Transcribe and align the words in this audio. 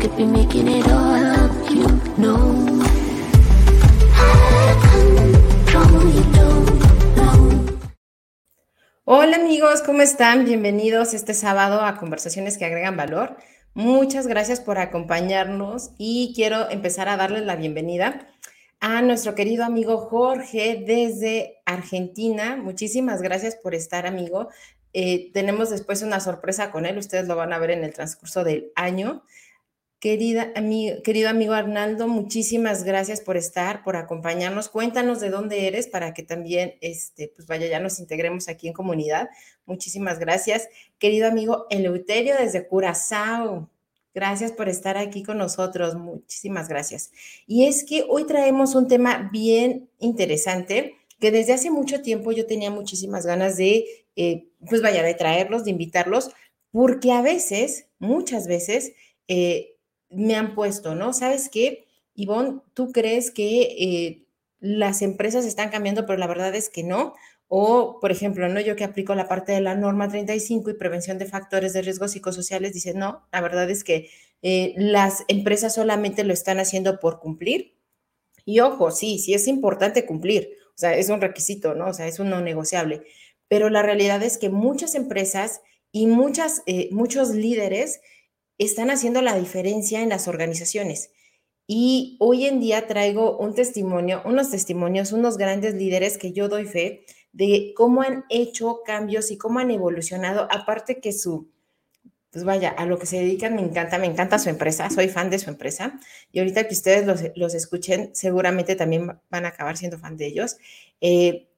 could 0.00 0.16
be 0.16 0.24
making 0.24 0.66
it 0.66 0.86
all 0.88 1.24
up, 1.24 1.70
you. 1.70 1.86
Hola 9.04 9.36
amigos, 9.36 9.82
¿cómo 9.82 10.00
están? 10.00 10.44
Bienvenidos 10.44 11.12
este 11.12 11.34
sábado 11.34 11.82
a 11.82 11.96
Conversaciones 11.96 12.56
que 12.56 12.64
agregan 12.64 12.96
valor. 12.96 13.36
Muchas 13.74 14.26
gracias 14.26 14.60
por 14.60 14.78
acompañarnos 14.78 15.90
y 15.98 16.32
quiero 16.34 16.70
empezar 16.70 17.08
a 17.08 17.16
darles 17.16 17.44
la 17.44 17.56
bienvenida 17.56 18.26
a 18.80 19.02
nuestro 19.02 19.34
querido 19.34 19.64
amigo 19.64 19.98
Jorge 19.98 20.82
desde 20.86 21.58
Argentina. 21.66 22.56
Muchísimas 22.56 23.20
gracias 23.20 23.56
por 23.56 23.74
estar, 23.74 24.06
amigo. 24.06 24.48
Eh, 24.94 25.30
tenemos 25.34 25.68
después 25.68 26.02
una 26.02 26.20
sorpresa 26.20 26.70
con 26.70 26.86
él, 26.86 26.96
ustedes 26.96 27.28
lo 27.28 27.36
van 27.36 27.52
a 27.52 27.58
ver 27.58 27.72
en 27.72 27.84
el 27.84 27.92
transcurso 27.92 28.44
del 28.44 28.72
año. 28.76 29.24
Querida, 30.00 30.54
querido 31.04 31.28
amigo 31.28 31.52
Arnaldo, 31.52 32.08
muchísimas 32.08 32.84
gracias 32.84 33.20
por 33.20 33.36
estar, 33.36 33.84
por 33.84 33.96
acompañarnos. 33.96 34.70
Cuéntanos 34.70 35.20
de 35.20 35.28
dónde 35.28 35.66
eres 35.66 35.88
para 35.88 36.14
que 36.14 36.22
también, 36.22 36.76
este, 36.80 37.30
pues 37.36 37.46
vaya, 37.46 37.66
ya 37.66 37.80
nos 37.80 38.00
integremos 38.00 38.48
aquí 38.48 38.66
en 38.66 38.72
comunidad. 38.72 39.28
Muchísimas 39.66 40.18
gracias. 40.18 40.70
Querido 40.98 41.28
amigo 41.28 41.66
Eleuterio 41.68 42.34
desde 42.38 42.66
Curazao, 42.66 43.68
gracias 44.14 44.52
por 44.52 44.70
estar 44.70 44.96
aquí 44.96 45.22
con 45.22 45.36
nosotros. 45.36 45.94
Muchísimas 45.96 46.66
gracias. 46.66 47.12
Y 47.46 47.66
es 47.66 47.84
que 47.84 48.06
hoy 48.08 48.24
traemos 48.24 48.74
un 48.74 48.88
tema 48.88 49.28
bien 49.30 49.90
interesante 49.98 50.96
que 51.20 51.30
desde 51.30 51.52
hace 51.52 51.70
mucho 51.70 52.00
tiempo 52.00 52.32
yo 52.32 52.46
tenía 52.46 52.70
muchísimas 52.70 53.26
ganas 53.26 53.58
de, 53.58 53.84
eh, 54.16 54.48
pues 54.66 54.80
vaya, 54.80 55.02
de 55.02 55.12
traerlos, 55.12 55.64
de 55.64 55.72
invitarlos, 55.72 56.30
porque 56.72 57.12
a 57.12 57.20
veces, 57.20 57.88
muchas 57.98 58.46
veces, 58.46 58.94
eh, 59.28 59.69
me 60.10 60.34
han 60.34 60.54
puesto, 60.54 60.94
¿no? 60.94 61.12
¿Sabes 61.12 61.48
qué? 61.48 61.86
Ivonne, 62.14 62.60
¿tú 62.74 62.92
crees 62.92 63.30
que 63.30 63.62
eh, 63.62 64.26
las 64.58 65.02
empresas 65.02 65.46
están 65.46 65.70
cambiando, 65.70 66.06
pero 66.06 66.18
la 66.18 66.26
verdad 66.26 66.54
es 66.54 66.68
que 66.68 66.82
no? 66.82 67.14
O, 67.48 67.98
por 68.00 68.12
ejemplo, 68.12 68.48
¿no? 68.48 68.60
Yo 68.60 68.76
que 68.76 68.84
aplico 68.84 69.14
la 69.14 69.28
parte 69.28 69.52
de 69.52 69.60
la 69.60 69.74
norma 69.74 70.08
35 70.08 70.70
y 70.70 70.74
prevención 70.74 71.18
de 71.18 71.26
factores 71.26 71.72
de 71.72 71.82
riesgos 71.82 72.12
psicosociales, 72.12 72.72
dice, 72.74 72.94
no, 72.94 73.26
la 73.32 73.40
verdad 73.40 73.70
es 73.70 73.82
que 73.84 74.10
eh, 74.42 74.74
las 74.76 75.24
empresas 75.28 75.74
solamente 75.74 76.24
lo 76.24 76.32
están 76.32 76.60
haciendo 76.60 77.00
por 77.00 77.20
cumplir. 77.20 77.76
Y 78.44 78.60
ojo, 78.60 78.90
sí, 78.90 79.18
sí 79.18 79.34
es 79.34 79.46
importante 79.48 80.06
cumplir, 80.06 80.50
o 80.70 80.78
sea, 80.78 80.94
es 80.96 81.08
un 81.08 81.20
requisito, 81.20 81.74
¿no? 81.74 81.88
O 81.88 81.94
sea, 81.94 82.06
es 82.06 82.18
un 82.18 82.30
no 82.30 82.40
negociable. 82.40 83.02
Pero 83.48 83.68
la 83.68 83.82
realidad 83.82 84.22
es 84.22 84.38
que 84.38 84.48
muchas 84.48 84.94
empresas 84.94 85.60
y 85.92 86.06
muchas, 86.06 86.62
eh, 86.66 86.88
muchos 86.92 87.30
líderes 87.30 88.00
están 88.64 88.90
haciendo 88.90 89.22
la 89.22 89.36
diferencia 89.36 90.02
en 90.02 90.10
las 90.10 90.28
organizaciones. 90.28 91.10
Y 91.66 92.16
hoy 92.20 92.46
en 92.46 92.60
día 92.60 92.86
traigo 92.86 93.38
un 93.38 93.54
testimonio, 93.54 94.22
unos 94.24 94.50
testimonios, 94.50 95.12
unos 95.12 95.38
grandes 95.38 95.74
líderes 95.74 96.18
que 96.18 96.32
yo 96.32 96.48
doy 96.48 96.66
fe 96.66 97.04
de 97.32 97.72
cómo 97.76 98.02
han 98.02 98.24
hecho 98.28 98.82
cambios 98.84 99.30
y 99.30 99.38
cómo 99.38 99.60
han 99.60 99.70
evolucionado, 99.70 100.48
aparte 100.50 101.00
que 101.00 101.12
su, 101.12 101.48
pues 102.32 102.44
vaya, 102.44 102.70
a 102.70 102.86
lo 102.86 102.98
que 102.98 103.06
se 103.06 103.18
dedican 103.18 103.54
me 103.54 103.62
encanta, 103.62 103.98
me 103.98 104.06
encanta 104.06 104.38
su 104.38 104.48
empresa, 104.48 104.90
soy 104.90 105.08
fan 105.08 105.30
de 105.30 105.38
su 105.38 105.48
empresa 105.48 106.00
y 106.32 106.40
ahorita 106.40 106.66
que 106.66 106.74
ustedes 106.74 107.06
los, 107.06 107.22
los 107.36 107.54
escuchen, 107.54 108.10
seguramente 108.14 108.74
también 108.74 109.18
van 109.30 109.44
a 109.44 109.48
acabar 109.48 109.76
siendo 109.76 109.98
fan 109.98 110.16
de 110.16 110.26
ellos. 110.26 110.56
Eh, 111.00 111.48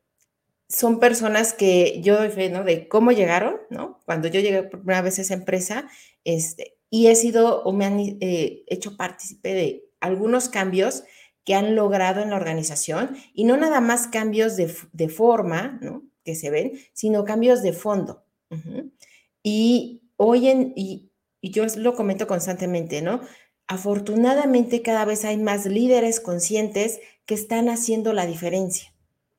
son 0.69 1.01
personas 1.01 1.53
que 1.53 2.01
yo 2.03 2.17
doy 2.17 2.31
fe, 2.31 2.49
¿no? 2.49 2.65
De 2.65 2.89
cómo 2.89 3.13
llegaron, 3.13 3.57
¿no? 3.71 4.01
Cuando 4.07 4.29
yo 4.29 4.41
llegué 4.41 4.63
por 4.63 4.81
primera 4.81 5.03
vez 5.03 5.19
a 5.19 5.23
esa 5.23 5.35
empresa, 5.35 5.89
este, 6.25 6.77
y 6.95 7.07
he 7.07 7.15
sido 7.17 7.63
o 7.63 7.73
me 7.73 7.87
han 7.87 7.99
eh, 7.99 8.65
hecho 8.67 8.99
partícipe 8.99 9.55
de 9.55 9.85
algunos 10.01 10.51
cambios 10.51 11.05
que 11.43 11.55
han 11.55 11.75
logrado 11.75 12.21
en 12.21 12.29
la 12.29 12.37
organización 12.37 13.17
y 13.33 13.45
no 13.45 13.57
nada 13.57 13.81
más 13.81 14.09
cambios 14.09 14.57
de, 14.57 15.09
forma, 15.09 15.79
¿no? 15.81 16.03
Que 16.23 16.35
se 16.35 16.51
ven, 16.51 16.73
sino 16.93 17.25
cambios 17.25 17.63
de 17.63 17.73
fondo. 17.73 18.27
Y 19.43 20.03
hoy 20.19 20.49
en, 20.49 20.75
y, 20.77 21.11
yo 21.41 21.65
lo 21.77 21.95
comento 21.95 22.27
constantemente, 22.27 23.01
¿no? 23.01 23.23
Afortunadamente 23.69 24.83
cada 24.83 25.07
vez 25.07 25.25
hay 25.25 25.39
más 25.39 25.65
líderes 25.65 26.21
conscientes 26.21 27.01
que 27.25 27.33
están 27.33 27.71
haciendo 27.71 28.13
la 28.13 28.27
diferencia, 28.27 28.93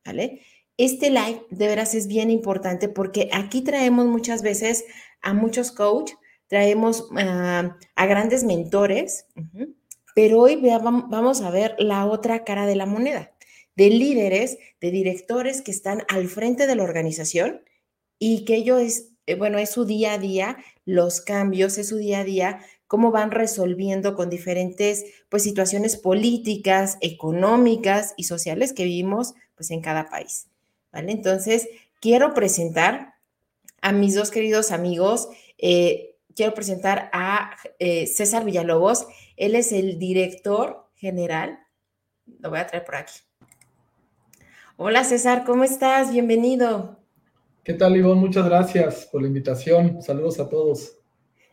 ¿vale? 0.03 0.41
Este 0.77 1.11
live 1.11 1.45
de 1.51 1.67
veras 1.67 1.93
es 1.93 2.07
bien 2.07 2.31
importante 2.31 2.89
porque 2.89 3.29
aquí 3.31 3.61
traemos 3.61 4.07
muchas 4.07 4.41
veces 4.41 4.85
a 5.21 5.35
muchos 5.35 5.71
coaches 5.71 6.17
traemos 6.53 7.09
a 7.15 8.05
grandes 8.05 8.43
mentores, 8.43 9.25
pero 10.13 10.41
hoy 10.41 10.57
vamos 10.57 11.41
a 11.41 11.49
ver 11.49 11.75
la 11.79 12.05
otra 12.05 12.43
cara 12.43 12.67
de 12.67 12.75
la 12.75 12.85
moneda, 12.85 13.31
de 13.75 13.89
líderes, 13.89 14.59
de 14.79 14.91
directores 14.91 15.63
que 15.63 15.71
están 15.71 16.03
al 16.09 16.27
frente 16.27 16.67
de 16.67 16.75
la 16.75 16.83
organización 16.83 17.63
y 18.19 18.45
que 18.45 18.53
ellos 18.57 18.81
es, 18.81 19.09
eh, 19.25 19.33
bueno, 19.33 19.57
es 19.57 19.71
su 19.71 19.85
día 19.85 20.13
a 20.13 20.17
día, 20.19 20.57
los 20.85 21.21
cambios, 21.21 21.79
es 21.79 21.87
su 21.87 21.97
día 21.97 22.19
a 22.19 22.23
día, 22.23 22.59
cómo 22.85 23.09
van 23.09 23.31
resolviendo 23.31 24.13
con 24.13 24.29
diferentes 24.29 25.05
pues 25.29 25.41
situaciones 25.41 25.97
políticas, 25.97 26.99
económicas 27.01 28.13
y 28.15 28.25
sociales 28.25 28.73
que 28.73 28.83
vivimos 28.83 29.33
pues 29.55 29.71
en 29.71 29.81
cada 29.81 30.07
país. 30.07 30.45
¿Vale? 30.91 31.13
Entonces, 31.13 31.67
quiero 31.99 32.35
presentar 32.35 33.15
a 33.81 33.91
mis 33.91 34.13
dos 34.13 34.29
queridos 34.29 34.69
amigos, 34.69 35.29
eh, 35.57 36.12
quiero 36.35 36.53
presentar 36.53 37.09
a 37.13 37.55
eh, 37.79 38.07
César 38.07 38.45
Villalobos. 38.45 39.07
Él 39.37 39.55
es 39.55 39.71
el 39.71 39.99
director 39.99 40.89
general. 40.95 41.59
Lo 42.39 42.49
voy 42.49 42.59
a 42.59 42.67
traer 42.67 42.85
por 42.85 42.95
aquí. 42.95 43.13
Hola 44.77 45.03
César, 45.03 45.43
¿cómo 45.45 45.63
estás? 45.63 46.11
Bienvenido. 46.11 46.99
¿Qué 47.63 47.73
tal, 47.73 47.95
Ivonne? 47.95 48.19
Muchas 48.19 48.45
gracias 48.45 49.07
por 49.11 49.21
la 49.21 49.27
invitación. 49.27 50.01
Saludos 50.01 50.39
a 50.39 50.49
todos. 50.49 51.02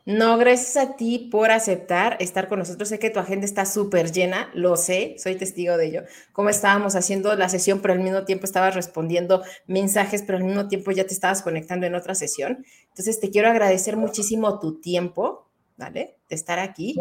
No, 0.07 0.39
gracias 0.39 0.77
a 0.77 0.97
ti 0.97 1.29
por 1.31 1.51
aceptar 1.51 2.17
estar 2.21 2.49
con 2.49 2.59
nosotros. 2.59 2.89
Sé 2.89 2.99
que 2.99 3.11
tu 3.11 3.19
agenda 3.19 3.45
está 3.45 3.67
súper 3.67 4.11
llena, 4.11 4.51
lo 4.55 4.77
sé, 4.77 5.15
soy 5.19 5.37
testigo 5.37 5.77
de 5.77 5.87
ello. 5.87 6.03
Como 6.33 6.49
estábamos 6.49 6.97
haciendo 6.97 7.35
la 7.37 7.49
sesión, 7.49 7.81
pero 7.81 7.95
al 7.95 8.01
mismo 8.01 8.25
tiempo 8.25 8.47
estabas 8.47 8.75
respondiendo 8.75 9.43
mensajes, 9.67 10.23
pero 10.23 10.39
al 10.39 10.45
mismo 10.45 10.69
tiempo 10.69 10.91
ya 10.91 11.07
te 11.07 11.13
estabas 11.13 11.43
conectando 11.43 11.87
en 11.87 11.95
otra 11.95 12.15
sesión. 12.15 12.65
Entonces, 12.89 13.21
te 13.21 13.31
quiero 13.31 13.49
agradecer 13.49 13.97
muchísimo 13.97 14.59
tu 14.59 14.81
tiempo, 14.81 15.49
¿vale? 15.77 16.17
De 16.29 16.35
estar 16.35 16.59
aquí. 16.59 16.97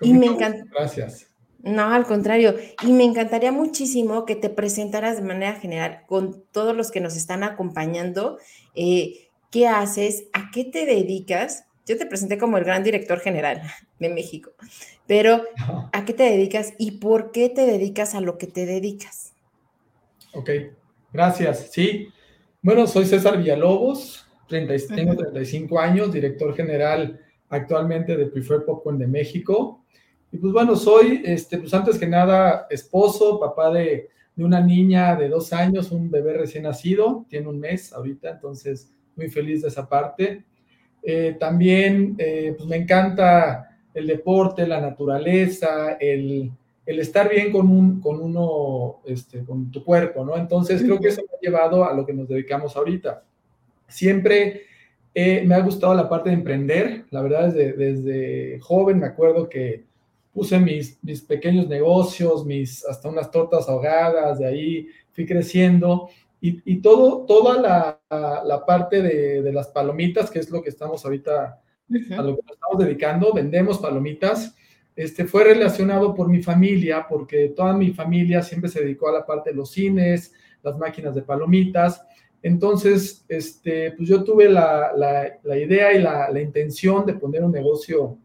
y 0.00 0.14
me 0.14 0.26
encanta. 0.26 0.64
Gracias. 0.70 1.28
No, 1.58 1.92
al 1.92 2.06
contrario. 2.06 2.54
Y 2.82 2.92
me 2.92 3.04
encantaría 3.04 3.52
muchísimo 3.52 4.24
que 4.24 4.36
te 4.36 4.48
presentaras 4.48 5.16
de 5.16 5.22
manera 5.22 5.54
general 5.54 6.04
con 6.06 6.44
todos 6.52 6.74
los 6.74 6.90
que 6.90 7.00
nos 7.00 7.16
están 7.16 7.42
acompañando. 7.42 8.38
Eh, 8.74 9.27
qué 9.50 9.66
haces, 9.66 10.24
a 10.32 10.50
qué 10.52 10.64
te 10.64 10.86
dedicas. 10.86 11.64
Yo 11.86 11.96
te 11.96 12.06
presenté 12.06 12.38
como 12.38 12.58
el 12.58 12.64
gran 12.64 12.82
director 12.82 13.18
general 13.20 13.62
de 13.98 14.10
México, 14.10 14.50
pero 15.06 15.42
¿a 15.92 16.04
qué 16.04 16.12
te 16.12 16.24
dedicas 16.24 16.74
y 16.78 16.92
por 16.92 17.32
qué 17.32 17.48
te 17.48 17.64
dedicas 17.64 18.14
a 18.14 18.20
lo 18.20 18.36
que 18.36 18.46
te 18.46 18.66
dedicas? 18.66 19.32
Ok, 20.34 20.50
gracias. 21.12 21.70
Sí, 21.72 22.08
bueno, 22.60 22.86
soy 22.86 23.06
César 23.06 23.38
Villalobos, 23.38 24.26
tengo 24.48 25.16
35 25.16 25.78
años, 25.78 26.12
director 26.12 26.54
general 26.54 27.20
actualmente 27.48 28.16
de 28.16 28.26
Preferred 28.26 28.64
Popcorn 28.64 28.98
de 28.98 29.06
México. 29.06 29.84
Y 30.30 30.36
pues 30.36 30.52
bueno, 30.52 30.76
soy, 30.76 31.22
este, 31.24 31.56
pues 31.56 31.72
antes 31.72 31.98
que 31.98 32.06
nada, 32.06 32.66
esposo, 32.68 33.40
papá 33.40 33.70
de, 33.70 34.10
de 34.36 34.44
una 34.44 34.60
niña 34.60 35.16
de 35.16 35.28
dos 35.28 35.54
años, 35.54 35.90
un 35.90 36.10
bebé 36.10 36.34
recién 36.34 36.64
nacido, 36.64 37.24
tiene 37.30 37.48
un 37.48 37.58
mes 37.58 37.92
ahorita, 37.94 38.30
entonces 38.30 38.92
muy 39.18 39.28
feliz 39.28 39.62
de 39.62 39.68
esa 39.68 39.88
parte. 39.88 40.44
Eh, 41.02 41.36
también 41.38 42.14
eh, 42.18 42.54
pues 42.56 42.68
me 42.68 42.76
encanta 42.76 43.78
el 43.92 44.06
deporte, 44.06 44.66
la 44.66 44.80
naturaleza, 44.80 45.98
el, 46.00 46.50
el 46.86 47.00
estar 47.00 47.28
bien 47.28 47.52
con, 47.52 47.68
un, 47.68 48.00
con 48.00 48.20
uno, 48.20 49.00
este, 49.04 49.44
con 49.44 49.70
tu 49.70 49.84
cuerpo, 49.84 50.24
¿no? 50.24 50.36
Entonces 50.36 50.82
creo 50.82 50.98
que 50.98 51.08
eso 51.08 51.22
me 51.22 51.36
ha 51.36 51.40
llevado 51.40 51.84
a 51.84 51.92
lo 51.92 52.06
que 52.06 52.14
nos 52.14 52.28
dedicamos 52.28 52.76
ahorita. 52.76 53.24
Siempre 53.86 54.62
me 55.14 55.52
ha 55.52 55.60
gustado 55.60 55.94
la 55.94 56.08
parte 56.08 56.30
de 56.30 56.36
emprender, 56.36 57.04
la 57.10 57.22
verdad 57.22 57.52
desde, 57.52 57.72
desde 57.72 58.60
joven 58.60 59.00
me 59.00 59.06
acuerdo 59.06 59.48
que 59.48 59.88
puse 60.38 60.60
mis, 60.60 61.02
mis 61.02 61.20
pequeños 61.20 61.66
negocios, 61.66 62.46
mis, 62.46 62.84
hasta 62.84 63.08
unas 63.08 63.28
tortas 63.28 63.68
ahogadas, 63.68 64.38
de 64.38 64.46
ahí 64.46 64.88
fui 65.10 65.26
creciendo. 65.26 66.08
Y, 66.40 66.72
y 66.72 66.80
todo, 66.80 67.26
toda 67.26 67.60
la, 67.60 68.42
la 68.44 68.64
parte 68.64 69.02
de, 69.02 69.42
de, 69.42 69.52
las 69.52 69.68
palomitas, 69.68 70.30
que 70.30 70.38
es 70.38 70.50
lo 70.50 70.62
que 70.62 70.68
estamos 70.68 71.04
ahorita, 71.04 71.60
a 72.16 72.22
lo 72.22 72.36
que 72.36 72.42
nos 72.42 72.52
estamos 72.52 72.78
dedicando, 72.78 73.32
vendemos 73.32 73.78
palomitas, 73.78 74.54
este, 74.98 75.26
fue 75.26 75.44
relacionado 75.44 76.12
por 76.12 76.28
mi 76.28 76.42
familia, 76.42 77.06
porque 77.08 77.50
toda 77.50 77.72
mi 77.72 77.92
familia 77.92 78.42
siempre 78.42 78.68
se 78.68 78.80
dedicó 78.80 79.08
a 79.08 79.12
la 79.12 79.24
parte 79.24 79.50
de 79.50 79.56
los 79.56 79.70
cines, 79.70 80.34
las 80.62 80.76
máquinas 80.76 81.14
de 81.14 81.22
palomitas. 81.22 82.04
Entonces, 82.42 83.24
este, 83.28 83.92
pues 83.92 84.08
yo 84.08 84.24
tuve 84.24 84.48
la, 84.48 84.92
la, 84.96 85.38
la 85.44 85.56
idea 85.56 85.92
y 85.92 86.02
la, 86.02 86.28
la, 86.30 86.40
intención 86.40 87.06
de 87.06 87.14
poner 87.14 87.44
un 87.44 87.52
negocio 87.52 88.18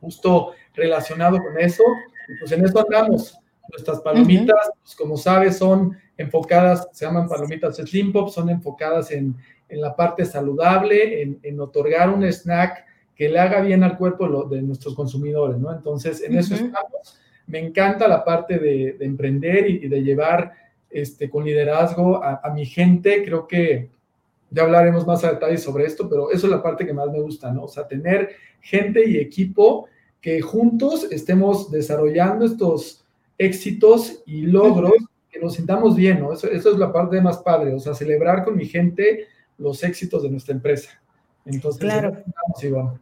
justo 0.00 0.52
relacionado 0.74 1.38
con 1.38 1.58
eso. 1.58 1.82
Y 2.28 2.38
pues 2.38 2.52
en 2.52 2.64
eso 2.64 2.78
andamos. 2.78 3.36
Nuestras 3.72 4.00
palomitas, 4.00 4.68
uh 4.68 4.70
-huh. 4.70 4.78
pues 4.82 4.94
como 4.94 5.16
sabes, 5.16 5.56
son 5.56 5.96
enfocadas, 6.16 6.88
se 6.92 7.06
llaman 7.06 7.28
palomitas 7.28 7.76
Slim 7.76 8.12
Pop, 8.12 8.28
son 8.28 8.50
enfocadas 8.50 9.10
en, 9.10 9.34
en 9.68 9.80
la 9.80 9.96
parte 9.96 10.24
saludable, 10.24 11.22
en, 11.22 11.40
en, 11.42 11.58
otorgar 11.58 12.10
un 12.10 12.22
snack 12.24 12.84
que 13.16 13.28
le 13.28 13.38
haga 13.38 13.60
bien 13.60 13.82
al 13.82 13.96
cuerpo 13.96 14.44
de 14.44 14.62
nuestros 14.62 14.94
consumidores, 14.94 15.58
¿no? 15.58 15.72
Entonces, 15.72 16.22
en 16.22 16.32
uh 16.32 16.36
-huh. 16.36 16.40
eso 16.40 16.54
estamos. 16.54 17.18
Me 17.46 17.58
encanta 17.58 18.06
la 18.06 18.22
parte 18.24 18.58
de, 18.58 18.92
de 18.98 19.04
emprender 19.04 19.68
y, 19.68 19.84
y, 19.84 19.88
de 19.88 20.02
llevar 20.02 20.52
este, 20.90 21.28
con 21.28 21.44
liderazgo 21.44 22.22
a, 22.22 22.40
a, 22.44 22.52
mi 22.52 22.66
gente. 22.66 23.24
Creo 23.24 23.48
que 23.48 23.88
ya 24.50 24.62
hablaremos 24.62 25.06
más 25.06 25.24
a 25.24 25.32
detalle 25.32 25.58
sobre 25.58 25.86
esto, 25.86 26.08
pero 26.08 26.30
eso 26.30 26.46
es 26.46 26.52
la 26.52 26.62
parte 26.62 26.86
que 26.86 26.92
más 26.92 27.10
me 27.10 27.20
gusta, 27.20 27.50
¿no? 27.52 27.64
O 27.64 27.68
sea, 27.68 27.88
tener 27.88 28.30
gente 28.60 29.08
y 29.08 29.16
equipo 29.16 29.88
que 30.20 30.40
juntos 30.40 31.08
estemos 31.10 31.70
desarrollando 31.70 32.44
estos 32.44 33.01
éxitos 33.38 34.22
y 34.26 34.42
logros, 34.42 34.92
que 35.30 35.40
nos 35.40 35.54
sintamos 35.54 35.96
bien, 35.96 36.20
¿no? 36.20 36.32
Eso, 36.32 36.48
eso, 36.48 36.72
es 36.72 36.78
la 36.78 36.92
parte 36.92 37.20
más 37.20 37.38
padre, 37.38 37.74
o 37.74 37.78
sea, 37.78 37.94
celebrar 37.94 38.44
con 38.44 38.56
mi 38.56 38.66
gente 38.66 39.26
los 39.58 39.82
éxitos 39.82 40.22
de 40.22 40.30
nuestra 40.30 40.54
empresa. 40.54 40.90
Entonces, 41.44 41.80
claro. 41.80 42.12
Vamos, 42.12 43.00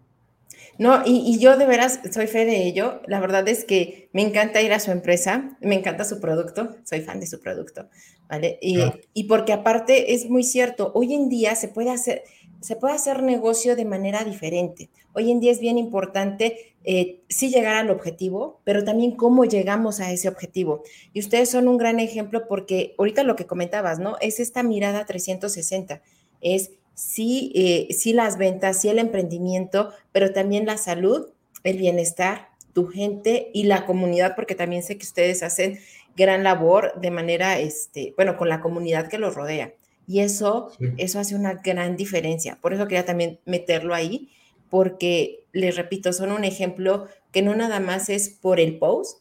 no, 0.81 1.03
y, 1.05 1.35
y, 1.35 1.39
yo 1.39 1.59
de 1.59 1.67
veras 1.67 2.01
soy 2.11 2.27
fe 2.27 2.47
de 2.47 2.67
ello. 2.67 3.03
La 3.07 3.21
verdad 3.21 3.47
es 3.49 3.67
que 3.67 4.09
me 4.15 4.23
encanta 4.23 4.63
ir 4.63 4.73
a 4.73 4.81
su 4.81 4.91
empresa, 4.91 5.59
me 5.61 5.75
encanta 5.75 6.05
su 6.05 6.21
producto, 6.21 6.75
soy 6.85 7.03
fan 7.03 7.21
de 7.21 7.27
su 7.27 7.39
producto, 7.39 7.91
¿vale? 8.31 8.59
Y, 8.63 8.79
y 9.13 9.25
porque 9.25 9.53
aparte 9.53 10.15
es 10.15 10.31
muy 10.31 10.43
cierto, 10.43 10.91
hoy 10.95 11.13
en 11.13 11.29
día 11.29 11.55
se 11.55 11.69
puede 11.69 11.91
hacer, 11.91 12.23
se 12.61 12.77
puede 12.77 12.95
hacer 12.95 13.23
negocio 13.23 13.77
de 13.77 13.85
manera 13.85 14.25
diferente. 14.25 14.89
Hoy 15.13 15.31
en 15.31 15.41
día 15.41 15.53
es 15.53 15.61
bien 15.61 15.77
importante 15.77 16.70
eh, 16.85 17.21
sí 17.29 17.51
llegar 17.51 17.77
al 17.77 17.91
objetivo, 17.91 18.61
pero 18.65 18.85
también 18.85 19.13
cómo 19.13 19.45
llegamos 19.45 20.01
a 20.01 20.11
ese 20.13 20.29
objetivo. 20.29 20.83
Y 21.13 21.21
ustedes 21.21 21.51
son 21.51 21.69
un 21.69 21.77
gran 21.77 22.01
ejemplo 22.01 22.49
porque 22.49 22.95
ahorita 22.99 23.23
lo 23.23 23.37
que 23.37 23.47
comentabas, 23.47 23.99
¿no? 23.99 24.17
Es 24.21 24.41
esta 24.41 24.63
mirada 24.63 25.05
360, 25.05 26.01
es 26.41 26.71
sí, 26.95 27.53
eh, 27.55 27.89
sí 27.93 28.13
las 28.13 28.39
ventas, 28.39 28.81
sí 28.81 28.89
el 28.89 28.99
emprendimiento, 28.99 29.93
pero 30.13 30.33
también 30.33 30.67
la 30.67 30.79
salud, 30.79 31.29
el 31.65 31.77
bienestar, 31.77 32.49
tu 32.73 32.87
gente 32.87 33.51
y 33.53 33.65
la 33.65 33.85
comunidad, 33.85 34.35
porque 34.35 34.55
también 34.55 34.83
sé 34.83 34.97
que 34.97 35.07
ustedes 35.07 35.43
hacen 35.43 35.81
gran 36.17 36.45
labor 36.45 36.99
de 37.01 37.11
manera, 37.11 37.59
este, 37.59 38.15
bueno, 38.17 38.37
con 38.37 38.49
la 38.49 38.61
comunidad 38.61 39.09
que 39.09 39.19
los 39.19 39.35
rodea. 39.35 39.75
Y 40.07 40.21
eso, 40.21 40.71
sí. 40.79 40.87
eso 40.97 41.21
hace 41.21 41.35
una 41.35 41.55
gran 41.55 41.97
diferencia. 41.97 42.59
Por 42.61 42.73
eso 42.73 42.89
quería 42.89 43.05
también 43.05 43.39
meterlo 43.45 43.95
ahí, 43.95 44.31
porque 44.71 45.45
les 45.53 45.77
repito, 45.77 46.13
son 46.13 46.33
un 46.33 46.45
ejemplo 46.45 47.09
que 47.33 47.43
no 47.43 47.55
nada 47.55 47.81
más 47.81 48.09
es 48.09 48.29
por 48.29 48.61
el 48.61 48.79
post, 48.79 49.19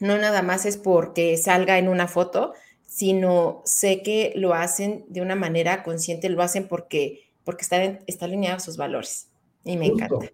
no 0.00 0.16
nada 0.18 0.42
más 0.42 0.66
es 0.66 0.76
porque 0.76 1.36
salga 1.36 1.78
en 1.78 1.88
una 1.88 2.08
foto, 2.08 2.54
sino 2.86 3.62
sé 3.64 4.02
que 4.02 4.32
lo 4.34 4.54
hacen 4.54 5.04
de 5.08 5.20
una 5.20 5.36
manera 5.36 5.82
consciente, 5.82 6.28
lo 6.28 6.42
hacen 6.42 6.66
porque, 6.66 7.28
porque 7.44 7.62
está, 7.62 7.82
está 8.06 8.24
alineado 8.24 8.56
a 8.56 8.60
sus 8.60 8.76
valores. 8.76 9.28
Y 9.64 9.76
me 9.76 9.90
Justo. 9.90 10.04
encanta. 10.04 10.32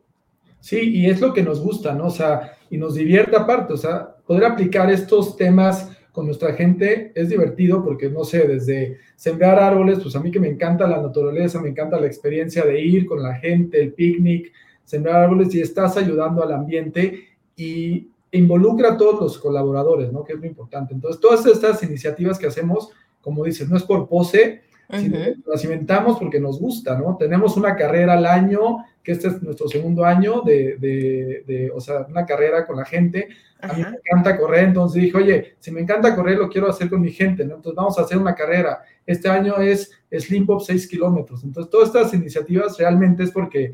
Sí, 0.60 0.78
y 0.80 1.10
es 1.10 1.20
lo 1.20 1.32
que 1.32 1.42
nos 1.42 1.60
gusta, 1.60 1.92
¿no? 1.92 2.06
O 2.06 2.10
sea, 2.10 2.56
y 2.70 2.78
nos 2.78 2.94
divierte 2.94 3.36
aparte, 3.36 3.72
o 3.72 3.76
sea, 3.76 4.16
poder 4.26 4.44
aplicar 4.44 4.90
estos 4.90 5.36
temas 5.36 5.90
con 6.16 6.24
nuestra 6.24 6.54
gente 6.54 7.12
es 7.14 7.28
divertido 7.28 7.84
porque, 7.84 8.08
no 8.08 8.24
sé, 8.24 8.48
desde 8.48 8.96
sembrar 9.16 9.58
árboles, 9.58 9.98
pues 10.00 10.16
a 10.16 10.20
mí 10.20 10.30
que 10.30 10.40
me 10.40 10.48
encanta 10.48 10.86
la 10.86 11.02
naturaleza, 11.02 11.60
me 11.60 11.68
encanta 11.68 12.00
la 12.00 12.06
experiencia 12.06 12.64
de 12.64 12.80
ir 12.80 13.04
con 13.04 13.22
la 13.22 13.34
gente, 13.34 13.82
el 13.82 13.92
picnic, 13.92 14.50
sembrar 14.82 15.24
árboles 15.24 15.54
y 15.54 15.60
estás 15.60 15.98
ayudando 15.98 16.42
al 16.42 16.52
ambiente 16.52 17.22
y 17.54 18.08
involucra 18.32 18.94
a 18.94 18.96
todos 18.96 19.20
los 19.20 19.38
colaboradores, 19.38 20.10
¿no? 20.10 20.24
Que 20.24 20.32
es 20.32 20.38
muy 20.38 20.48
importante. 20.48 20.94
Entonces, 20.94 21.20
todas 21.20 21.44
estas 21.44 21.82
iniciativas 21.82 22.38
que 22.38 22.46
hacemos, 22.46 22.88
como 23.20 23.44
dices, 23.44 23.68
no 23.68 23.76
es 23.76 23.82
por 23.82 24.08
pose, 24.08 24.62
uh 24.88 24.94
-huh. 24.96 25.64
inventamos 25.64 26.18
porque 26.18 26.40
nos 26.40 26.58
gusta, 26.60 26.98
¿no? 26.98 27.16
Tenemos 27.16 27.56
una 27.56 27.74
carrera 27.76 28.14
al 28.14 28.26
año, 28.26 28.84
que 29.02 29.12
este 29.12 29.28
es 29.28 29.42
nuestro 29.42 29.68
segundo 29.68 30.04
año 30.04 30.42
de, 30.42 30.76
de, 30.78 31.44
de 31.46 31.70
o 31.74 31.80
sea, 31.80 32.06
una 32.08 32.24
carrera 32.24 32.66
con 32.66 32.76
la 32.76 32.84
gente. 32.84 33.28
A 33.60 33.72
mí 33.72 33.82
me 33.82 33.96
encanta 33.96 34.36
correr, 34.36 34.64
entonces 34.64 35.02
dije, 35.02 35.16
oye, 35.16 35.54
si 35.58 35.70
me 35.70 35.80
encanta 35.80 36.14
correr, 36.14 36.38
lo 36.38 36.48
quiero 36.48 36.68
hacer 36.68 36.90
con 36.90 37.00
mi 37.00 37.10
gente, 37.10 37.44
¿no? 37.44 37.56
Entonces 37.56 37.76
vamos 37.76 37.98
a 37.98 38.02
hacer 38.02 38.18
una 38.18 38.34
carrera. 38.34 38.82
Este 39.06 39.28
año 39.28 39.56
es 39.58 39.90
Slim 40.10 40.46
Pop 40.46 40.60
6 40.64 40.88
kilómetros. 40.88 41.44
Entonces, 41.44 41.70
todas 41.70 41.88
estas 41.88 42.12
iniciativas 42.14 42.76
realmente 42.78 43.22
es 43.22 43.30
porque 43.30 43.72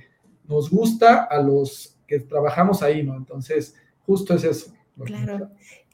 nos 0.49 0.71
gusta 0.71 1.25
a 1.25 1.41
los 1.41 1.97
que 2.07 2.21
trabajamos 2.21 2.83
ahí, 2.83 3.03
¿no? 3.03 3.17
Entonces, 3.17 3.75
justo 4.07 4.35
es 4.35 4.45
eso. 4.45 4.73
Claro. 5.05 5.51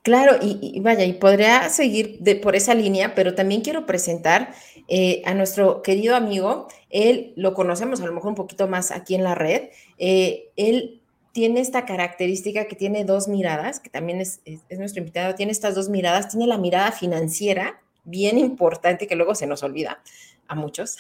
Claro, 0.09 0.39
y, 0.41 0.81
vaya, 0.81 1.05
y 1.05 1.13
podría 1.13 1.69
seguir 1.69 2.19
de, 2.21 2.35
por 2.35 2.57
esa 2.57 2.73
línea, 2.73 3.15
pero 3.15 3.35
también 3.35 3.61
quiero 3.61 3.85
presentar 3.85 4.55
eh, 4.89 5.21
a 5.27 5.35
nuestro 5.35 5.83
querido 5.83 6.17
amigo. 6.17 6.67
Él 6.89 7.35
lo 7.37 7.53
conocemos 7.53 8.01
a 8.01 8.07
lo 8.07 8.15
mejor 8.15 8.31
un 8.31 8.35
poquito 8.35 8.67
más 8.69 8.91
aquí 8.91 9.15
en 9.15 9.23
la 9.23 9.35
red. 9.35 9.69
Eh, 9.99 10.49
él 10.57 11.03
tiene 11.33 11.61
esta 11.61 11.85
característica 11.85 12.65
que 12.69 12.75
tiene 12.75 13.05
dos 13.05 13.29
miradas, 13.29 13.81
que 13.81 13.91
también 13.91 14.23
es, 14.23 14.41
es, 14.47 14.79
nuestro 14.79 15.01
invitado, 15.01 15.35
tiene 15.35 15.53
estas 15.53 15.75
dos 15.75 15.91
miradas, 15.91 16.31
tiene 16.31 16.47
la 16.47 16.57
mirada 16.57 16.91
financiera, 16.91 17.83
bien 18.05 18.39
importante, 18.39 19.07
que 19.07 19.15
luego 19.15 19.35
se 19.35 19.47
nos 19.47 19.63
olvida 19.63 20.03
a 20.47 20.55
muchos, 20.55 20.97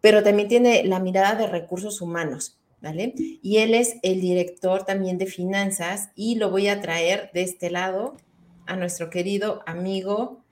pero 0.00 0.22
también 0.22 0.48
tiene 0.48 0.84
la 0.84 1.00
mirada 1.00 1.34
de 1.34 1.48
recursos 1.48 2.00
humanos. 2.00 2.56
¿vale? 2.80 3.12
Y 3.42 3.58
él 3.58 3.74
es 3.74 3.96
el 4.02 4.22
director 4.22 4.86
también 4.86 5.18
de 5.18 5.26
finanzas 5.26 6.08
y 6.14 6.36
lo 6.36 6.48
voy 6.48 6.68
a 6.68 6.80
traer 6.80 7.30
de 7.34 7.42
este 7.42 7.70
lado 7.70 8.16
a 8.68 8.76
nuestro 8.76 9.10
querido 9.10 9.62
amigo. 9.66 10.44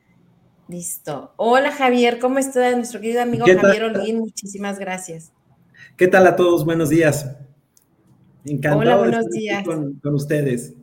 Listo. 0.68 1.32
Hola 1.36 1.70
Javier, 1.70 2.18
¿cómo 2.18 2.38
está 2.38 2.74
nuestro 2.74 3.00
querido 3.00 3.22
amigo 3.22 3.46
Javier 3.46 3.84
Holguín? 3.84 4.18
Muchísimas 4.18 4.80
gracias. 4.80 5.32
¿Qué 5.96 6.08
tal 6.08 6.26
a 6.26 6.34
todos? 6.34 6.64
Buenos 6.64 6.88
días. 6.88 7.36
Encantado 8.44 8.80
Hola, 8.80 8.96
buenos 8.96 9.26
de 9.26 9.38
estar 9.38 9.40
días. 9.40 9.64
Con, 9.64 9.94
con 10.00 10.14
ustedes. 10.14 10.74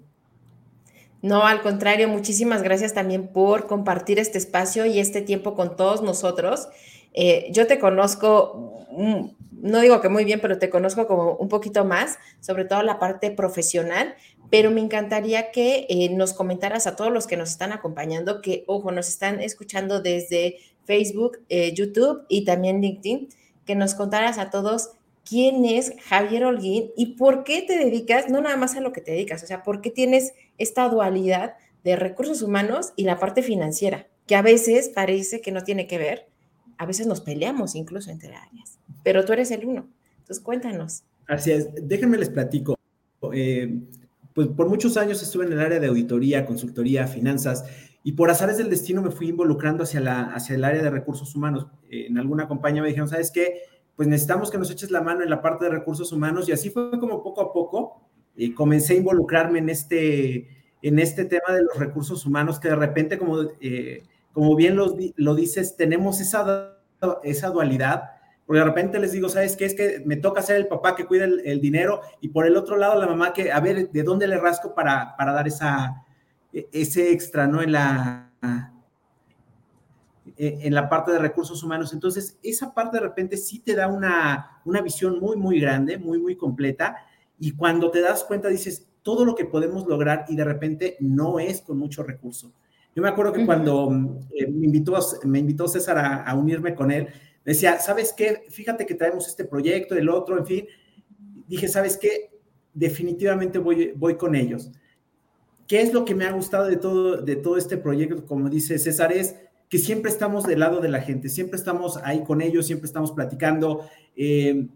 No, 1.22 1.46
al 1.46 1.62
contrario, 1.62 2.08
muchísimas 2.08 2.64
gracias 2.64 2.94
también 2.94 3.28
por 3.28 3.68
compartir 3.68 4.20
este 4.20 4.38
espacio 4.38 4.86
y 4.86 5.00
este 5.00 5.22
tiempo 5.22 5.56
con 5.56 5.76
todos 5.76 6.02
nosotros. 6.02 6.68
Eh, 7.14 7.48
yo 7.52 7.68
te 7.68 7.80
conozco, 7.80 8.86
mm, 8.92 9.26
no 9.62 9.80
digo 9.80 10.02
que 10.02 10.10
muy 10.10 10.26
bien, 10.26 10.40
pero 10.42 10.58
te 10.60 10.70
conozco 10.70 11.08
como 11.08 11.36
un 11.36 11.48
poquito 11.50 11.86
más, 11.86 12.18
sobre 12.40 12.66
todo 12.66 12.84
la 12.84 13.00
parte 13.00 13.32
profesional, 13.32 14.16
pero 14.50 14.72
me 14.72 14.82
encantaría 14.82 15.52
que 15.52 15.88
eh, 15.90 16.10
nos 16.10 16.34
comentaras 16.34 16.86
a 16.86 16.96
todos 16.96 17.12
los 17.12 17.28
que 17.28 17.38
nos 17.38 17.50
están 17.50 17.72
acompañando, 17.72 18.42
que, 18.42 18.64
ojo, 18.68 18.92
nos 18.92 19.08
están 19.08 19.40
escuchando 19.42 20.02
desde 20.02 20.58
Facebook, 20.86 21.40
eh, 21.50 21.74
YouTube 21.74 22.26
y 22.30 22.46
también 22.46 22.82
LinkedIn, 22.82 23.30
que 23.66 23.76
nos 23.76 23.96
contaras 23.96 24.38
a 24.38 24.50
todos 24.50 24.92
quién 25.28 25.66
es 25.66 25.94
Javier 26.04 26.46
Holguín 26.46 26.92
y 26.98 27.16
por 27.16 27.44
qué 27.44 27.62
te 27.62 27.78
dedicas, 27.78 28.30
no 28.30 28.42
nada 28.42 28.58
más 28.58 28.76
a 28.76 28.82
lo 28.82 28.92
que 28.92 29.02
te 29.02 29.12
dedicas, 29.12 29.44
o 29.44 29.48
sea, 29.48 29.64
por 29.64 29.82
qué 29.82 29.90
tienes 29.90 30.34
esta 30.58 30.88
dualidad 30.90 31.56
de 31.84 31.96
recursos 31.96 32.42
humanos 32.42 32.94
y 32.96 33.06
la 33.06 33.20
parte 33.20 33.42
financiera, 33.42 34.08
que 34.28 34.36
a 34.36 34.42
veces 34.42 34.90
parece 34.90 35.42
que 35.42 35.52
no 35.52 35.64
tiene 35.64 35.88
que 35.88 35.98
ver, 35.98 36.28
a 36.78 36.86
veces 36.86 37.08
nos 37.08 37.22
peleamos 37.22 37.76
incluso 37.76 38.12
entre 38.12 38.36
áreas, 38.36 38.80
pero 39.04 39.26
tú 39.26 39.34
eres 39.34 39.52
el 39.52 39.66
uno. 39.66 39.88
Entonces, 40.20 40.44
cuéntanos. 40.44 41.04
Así 41.28 41.52
déjenme 41.82 42.18
les 42.18 42.30
platico. 42.30 42.78
Eh, 43.34 43.80
pues 44.34 44.48
por 44.50 44.68
muchos 44.68 44.98
años 44.98 45.22
estuve 45.22 45.46
en 45.46 45.54
el 45.54 45.60
área 45.60 45.80
de 45.80 45.88
auditoría, 45.88 46.46
consultoría, 46.46 47.08
finanzas, 47.08 47.66
y 48.04 48.14
por 48.14 48.30
azares 48.30 48.58
del 48.58 48.70
destino 48.70 49.02
me 49.02 49.12
fui 49.12 49.30
involucrando 49.30 49.84
hacia, 49.84 50.00
la, 50.00 50.24
hacia 50.34 50.56
el 50.56 50.64
área 50.64 50.82
de 50.82 50.90
recursos 50.90 51.36
humanos. 51.36 51.68
Eh, 51.90 52.08
en 52.08 52.18
alguna 52.18 52.48
compañía 52.48 52.82
me 52.82 52.90
dijeron, 52.90 53.08
¿sabes 53.08 53.32
qué? 53.32 53.62
Pues 53.96 54.08
necesitamos 54.08 54.50
que 54.50 54.58
nos 54.58 54.72
eches 54.72 54.92
la 54.92 55.02
mano 55.02 55.24
en 55.24 55.30
la 55.30 55.42
parte 55.42 55.66
de 55.66 55.72
recursos 55.72 56.12
humanos, 56.12 56.50
y 56.50 56.52
así 56.52 56.70
fue 56.70 57.00
como 57.00 57.24
poco 57.24 57.42
a 57.42 57.54
poco 57.54 58.04
eh, 58.36 58.54
comencé 58.54 58.94
a 58.94 58.98
involucrarme 58.98 59.60
en 59.60 59.70
este, 59.70 60.48
en 60.82 61.00
este 61.00 61.26
tema 61.26 61.54
de 61.54 61.64
los 61.64 61.78
recursos 61.78 62.26
humanos, 62.26 62.60
que 62.60 62.70
de 62.70 62.76
repente, 62.76 63.18
como, 63.18 63.42
eh, 63.62 64.04
como 64.34 64.56
bien 64.56 64.76
lo, 64.76 65.36
dices, 65.36 65.78
tenemos 65.78 66.20
esa, 66.20 66.80
esa 67.24 67.50
dualidad 67.50 68.10
Porque 68.46 68.60
de 68.60 68.66
repente 68.66 69.00
les 69.00 69.12
digo, 69.12 69.30
¿sabes 69.30 69.56
qué? 69.56 69.66
Es 69.66 69.76
que 69.76 70.02
me 70.06 70.18
toca 70.18 70.42
ser 70.42 70.58
el 70.58 70.68
papá 70.68 70.96
que 70.96 71.06
cuida 71.06 71.26
el, 71.26 71.62
dinero 71.62 72.02
y 72.20 72.30
por 72.30 72.46
el 72.46 72.58
otro 72.58 72.76
lado 72.76 73.00
la 73.00 73.08
mamá 73.08 73.32
que, 73.32 73.52
a 73.52 73.60
ver, 73.60 73.92
¿de 73.92 74.04
dónde 74.04 74.28
le 74.28 74.38
rasco 74.38 74.74
para, 74.74 75.16
para 75.16 75.32
dar 75.32 75.48
esa, 75.48 76.04
e, 76.52 76.68
ese 76.74 77.12
extra, 77.12 77.48
¿no? 77.48 77.62
En 77.62 77.72
la, 77.72 78.32
e, 80.36 80.60
en 80.64 80.74
la 80.74 80.90
parte 80.90 81.12
de 81.12 81.20
recursos 81.20 81.64
humanos. 81.64 81.94
Entonces, 81.94 82.40
esa 82.42 82.74
parte 82.74 82.98
de 82.98 83.04
repente 83.04 83.38
sí 83.38 83.60
te 83.60 83.76
da 83.76 83.88
una, 83.88 84.62
una 84.66 84.82
visión 84.82 85.20
muy, 85.20 85.38
muy 85.38 85.60
grande, 85.60 86.00
muy, 86.00 86.20
muy 86.20 86.36
completa. 86.36 86.98
Y 87.38 87.52
cuando 87.52 87.92
te 87.92 88.02
das 88.02 88.24
cuenta, 88.24 88.50
dices, 88.50 88.88
todo 89.04 89.26
lo 89.26 89.36
que 89.36 89.46
podemos 89.46 89.86
lograr 89.86 90.26
y 90.28 90.36
de 90.36 90.44
repente 90.44 90.98
no 91.00 91.40
es 91.40 91.62
con 91.62 91.78
mucho 91.78 92.02
recurso. 92.02 92.52
Yo 92.96 93.02
me 93.02 93.10
acuerdo 93.10 93.34
que 93.34 93.46
cuando 93.46 94.20
eh, 94.32 94.48
me, 94.48 94.66
invitó, 94.66 94.98
me 95.24 95.40
invitó 95.40 95.68
César 95.68 96.24
a, 96.26 96.36
unirme 96.36 96.76
con 96.76 96.92
él, 96.92 97.08
decía, 97.44 97.80
¿sabes 97.80 98.14
qué? 98.16 98.44
Fíjate 98.50 98.86
que 98.86 98.94
traemos 98.94 99.28
este 99.28 99.46
proyecto, 99.46 99.96
el 99.96 100.10
otro, 100.10 100.38
en 100.38 100.46
fin. 100.46 100.68
Dije, 101.48 101.68
¿sabes 101.68 101.98
qué? 101.98 102.32
Definitivamente 102.74 103.58
voy, 103.58 103.94
voy 103.96 104.16
con 104.16 104.36
ellos. 104.36 104.72
¿Qué 105.68 105.82
es 105.82 105.94
lo 105.94 106.06
que 106.06 106.14
me 106.14 106.26
ha 106.26 106.32
gustado 106.32 106.68
de 106.68 106.78
todo, 106.78 107.18
de 107.18 107.36
todo 107.36 107.58
este 107.58 107.78
proyecto? 107.78 108.26
Como 108.26 108.50
dice 108.50 108.78
César, 108.78 109.12
es 109.12 109.36
que 109.70 109.80
siempre 109.80 110.12
estamos 110.12 110.46
del 110.46 110.60
lado 110.60 110.82
de 110.82 110.90
la 110.90 111.02
gente, 111.02 111.30
siempre 111.30 111.58
estamos 111.58 111.98
ahí 112.04 112.24
con 112.24 112.42
ellos, 112.42 112.68
siempre 112.68 112.86
estamos 112.86 113.12
platicando. 113.12 113.88
Eh, 114.16 114.68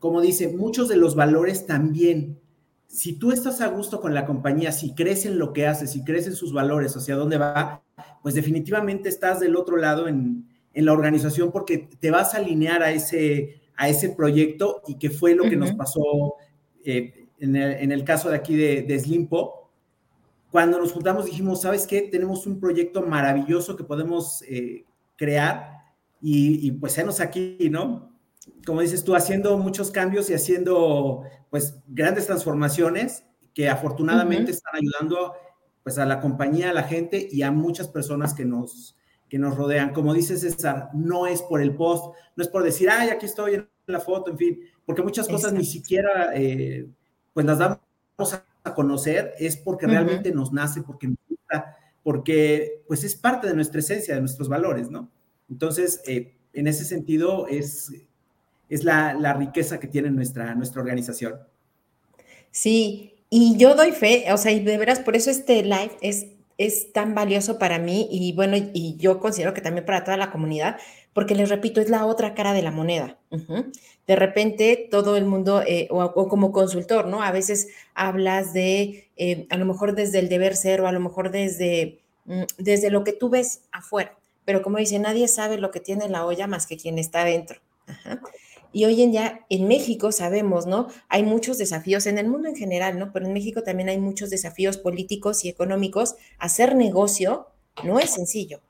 como 0.00 0.20
dice, 0.20 0.48
muchos 0.48 0.88
de 0.88 0.96
los 0.96 1.14
valores 1.14 1.66
también 1.66 2.40
si 2.86 3.14
tú 3.14 3.32
estás 3.32 3.60
a 3.60 3.68
gusto 3.68 4.00
con 4.00 4.14
la 4.14 4.24
compañía, 4.24 4.72
si 4.72 4.94
crees 4.94 5.26
en 5.26 5.38
lo 5.38 5.52
que 5.52 5.66
haces, 5.66 5.90
si 5.90 6.04
crees 6.04 6.26
en 6.26 6.36
sus 6.36 6.52
valores, 6.52 6.96
hacia 6.96 7.16
dónde 7.16 7.38
va, 7.38 7.82
pues 8.22 8.34
definitivamente 8.34 9.08
estás 9.08 9.40
del 9.40 9.56
otro 9.56 9.76
lado 9.76 10.08
en, 10.08 10.48
la 10.74 10.92
organización 10.92 11.52
porque 11.52 11.78
te 11.78 12.10
vas 12.10 12.34
a 12.34 12.38
alinear 12.38 12.82
a 12.82 12.90
ese, 12.90 13.60
a 13.76 13.88
ese 13.88 14.08
proyecto 14.08 14.82
y 14.88 14.98
que 14.98 15.08
fue 15.08 15.36
lo 15.36 15.44
que 15.44 15.54
nos 15.54 15.72
pasó 15.74 16.34
eh, 16.84 17.28
en, 17.38 17.92
el, 17.92 18.02
caso 18.02 18.28
de 18.28 18.36
aquí 18.36 18.56
de, 18.56 18.82
de 18.82 18.98
Slimpo. 18.98 19.70
Cuando 20.50 20.80
nos 20.80 20.90
juntamos 20.90 21.26
dijimos, 21.26 21.62
¿sabes 21.62 21.86
qué? 21.86 22.02
Tenemos 22.02 22.44
un 22.46 22.58
proyecto 22.58 23.02
maravilloso 23.02 23.76
que 23.76 23.84
podemos 23.84 24.42
eh, 24.48 24.84
crear 25.14 25.78
y, 26.20 26.66
y 26.66 26.72
pues 26.72 26.98
enos 26.98 27.20
aquí, 27.20 27.68
¿no? 27.70 28.13
Como 28.66 28.80
dices 28.80 29.04
tú, 29.04 29.14
haciendo 29.14 29.56
muchos 29.58 29.90
cambios 29.90 30.30
y 30.30 30.34
haciendo 30.34 31.22
pues 31.50 31.76
grandes 31.86 32.26
transformaciones 32.26 33.24
que 33.54 33.68
afortunadamente 33.68 34.50
están 34.50 34.74
ayudando 34.76 35.34
pues 35.82 35.98
a 35.98 36.06
la 36.06 36.20
compañía, 36.20 36.70
a 36.70 36.74
la 36.74 36.82
gente 36.82 37.28
y 37.30 37.42
a 37.42 37.50
muchas 37.50 37.88
personas 37.88 38.34
que 38.34 38.44
nos, 38.44 38.96
que 39.28 39.38
nos 39.38 39.56
rodean. 39.56 39.92
Como 39.92 40.14
dice 40.14 40.36
César, 40.36 40.88
no 40.94 41.26
es 41.26 41.42
por 41.42 41.60
el 41.60 41.74
post, 41.74 42.14
no 42.36 42.42
es 42.42 42.48
por 42.48 42.62
decir, 42.62 42.90
ay, 42.90 43.10
aquí 43.10 43.26
estoy 43.26 43.54
en 43.54 43.68
la 43.86 44.00
foto, 44.00 44.30
en 44.30 44.38
fin, 44.38 44.60
porque 44.86 45.02
muchas 45.02 45.28
cosas 45.28 45.52
ni 45.52 45.64
siquiera 45.64 46.32
eh, 46.34 46.88
pues 47.32 47.44
las 47.46 47.58
damos 47.58 47.80
a 48.64 48.74
conocer, 48.74 49.34
es 49.38 49.56
porque 49.56 49.86
realmente 49.86 50.32
nos 50.32 50.52
nace, 50.52 50.82
porque 50.82 51.08
nos 51.08 51.18
gusta, 51.28 51.76
porque 52.02 52.82
pues 52.88 53.04
es 53.04 53.14
parte 53.14 53.46
de 53.46 53.54
nuestra 53.54 53.80
esencia, 53.80 54.14
de 54.14 54.20
nuestros 54.20 54.48
valores, 54.48 54.90
¿no? 54.90 55.10
Entonces, 55.50 56.00
eh, 56.06 56.38
en 56.54 56.66
ese 56.66 56.84
sentido, 56.84 57.46
es 57.46 57.92
es 58.74 58.82
la, 58.82 59.32
riqueza 59.34 59.78
que 59.78 59.86
tiene 59.86 60.10
nuestra, 60.10 60.54
nuestra 60.54 60.82
organización. 60.82 61.38
Sí, 62.50 63.14
y 63.30 63.56
yo 63.56 63.74
doy 63.74 63.92
fe, 63.92 64.26
o 64.32 64.36
sea, 64.36 64.50
y 64.50 64.60
de 64.64 64.76
veras, 64.78 64.98
por 64.98 65.14
eso 65.14 65.30
este 65.30 65.62
live 65.62 65.92
es, 66.00 66.26
es 66.58 66.92
tan 66.92 67.14
valioso 67.14 67.58
para 67.58 67.78
mí 67.78 68.08
y 68.10 68.32
bueno, 68.32 68.56
y 68.56 68.96
yo 68.96 69.20
considero 69.20 69.54
que 69.54 69.60
también 69.60 69.84
para 69.84 70.02
toda 70.02 70.16
la 70.16 70.32
comunidad, 70.32 70.78
porque 71.12 71.36
les 71.36 71.50
repito, 71.50 71.80
es 71.80 71.88
la 71.88 72.04
otra 72.04 72.34
cara 72.34 72.52
de 72.52 72.62
la 72.62 72.72
moneda. 72.72 73.16
De 74.08 74.16
repente 74.16 74.88
todo 74.90 75.16
el 75.16 75.24
mundo, 75.24 75.62
eh, 75.64 75.86
o, 75.90 76.28
como 76.28 76.50
consultor, 76.50 77.06
¿no? 77.06 77.22
A 77.22 77.30
veces 77.30 77.68
hablas 77.94 78.52
de, 78.52 79.08
eh, 79.16 79.46
a 79.50 79.56
lo 79.56 79.66
mejor 79.66 79.94
desde 79.94 80.18
el 80.18 80.28
deber 80.28 80.56
ser 80.56 80.80
o 80.80 80.88
a 80.88 80.92
lo 80.92 80.98
mejor 80.98 81.30
desde, 81.30 82.00
mm, 82.24 82.42
desde 82.58 82.90
lo 82.90 83.04
que 83.04 83.12
tú 83.12 83.30
ves 83.30 83.62
afuera, 83.70 84.16
pero 84.44 84.62
como 84.62 84.78
dice, 84.78 84.98
nadie 84.98 85.28
sabe 85.28 85.58
lo 85.58 85.70
que 85.70 85.78
tiene 85.78 86.08
la 86.08 86.26
olla 86.26 86.48
más 86.48 86.66
que 86.66 86.76
quien 86.76 86.98
está 86.98 87.24
dentro. 87.24 87.60
Ajá. 87.86 88.20
Y 88.74 88.86
hoy 88.86 89.00
en 89.02 89.12
día 89.12 89.46
en 89.50 89.68
México 89.68 90.10
sabemos, 90.10 90.66
¿no? 90.66 90.88
Hay 91.08 91.22
muchos 91.22 91.58
desafíos 91.58 92.06
en 92.06 92.18
el 92.18 92.26
mundo 92.26 92.48
en 92.48 92.56
general, 92.56 92.98
¿no? 92.98 93.12
Pero 93.12 93.24
en 93.24 93.32
México 93.32 93.62
también 93.62 93.88
hay 93.88 93.98
muchos 93.98 94.30
desafíos 94.30 94.78
políticos 94.78 95.44
y 95.44 95.48
económicos. 95.48 96.16
Hacer 96.40 96.74
negocio 96.74 97.46
no 97.84 98.00
es 98.00 98.10
sencillo, 98.10 98.60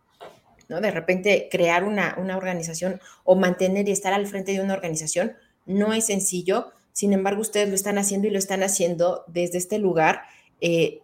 ¿no? 0.68 0.82
De 0.82 0.90
repente 0.90 1.49
crear 1.50 1.84
una, 1.84 2.16
una 2.18 2.37
organización 2.37 3.00
o 3.25 3.34
mantener 3.34 3.88
y 3.88 3.92
estar 3.92 4.12
al 4.12 4.26
frente 4.26 4.52
de 4.52 4.61
una 4.61 4.75
organización 4.75 5.32
no 5.64 5.94
es 5.94 6.04
sencillo. 6.04 6.66
Sin 6.92 7.14
embargo, 7.14 7.40
ustedes 7.40 7.70
lo 7.70 7.75
están 7.75 7.96
haciendo 7.96 8.28
y 8.28 8.30
lo 8.30 8.38
están 8.38 8.62
haciendo 8.62 9.25
desde 9.26 9.56
este 9.56 9.78
lugar 9.78 10.25
eh, 10.61 11.00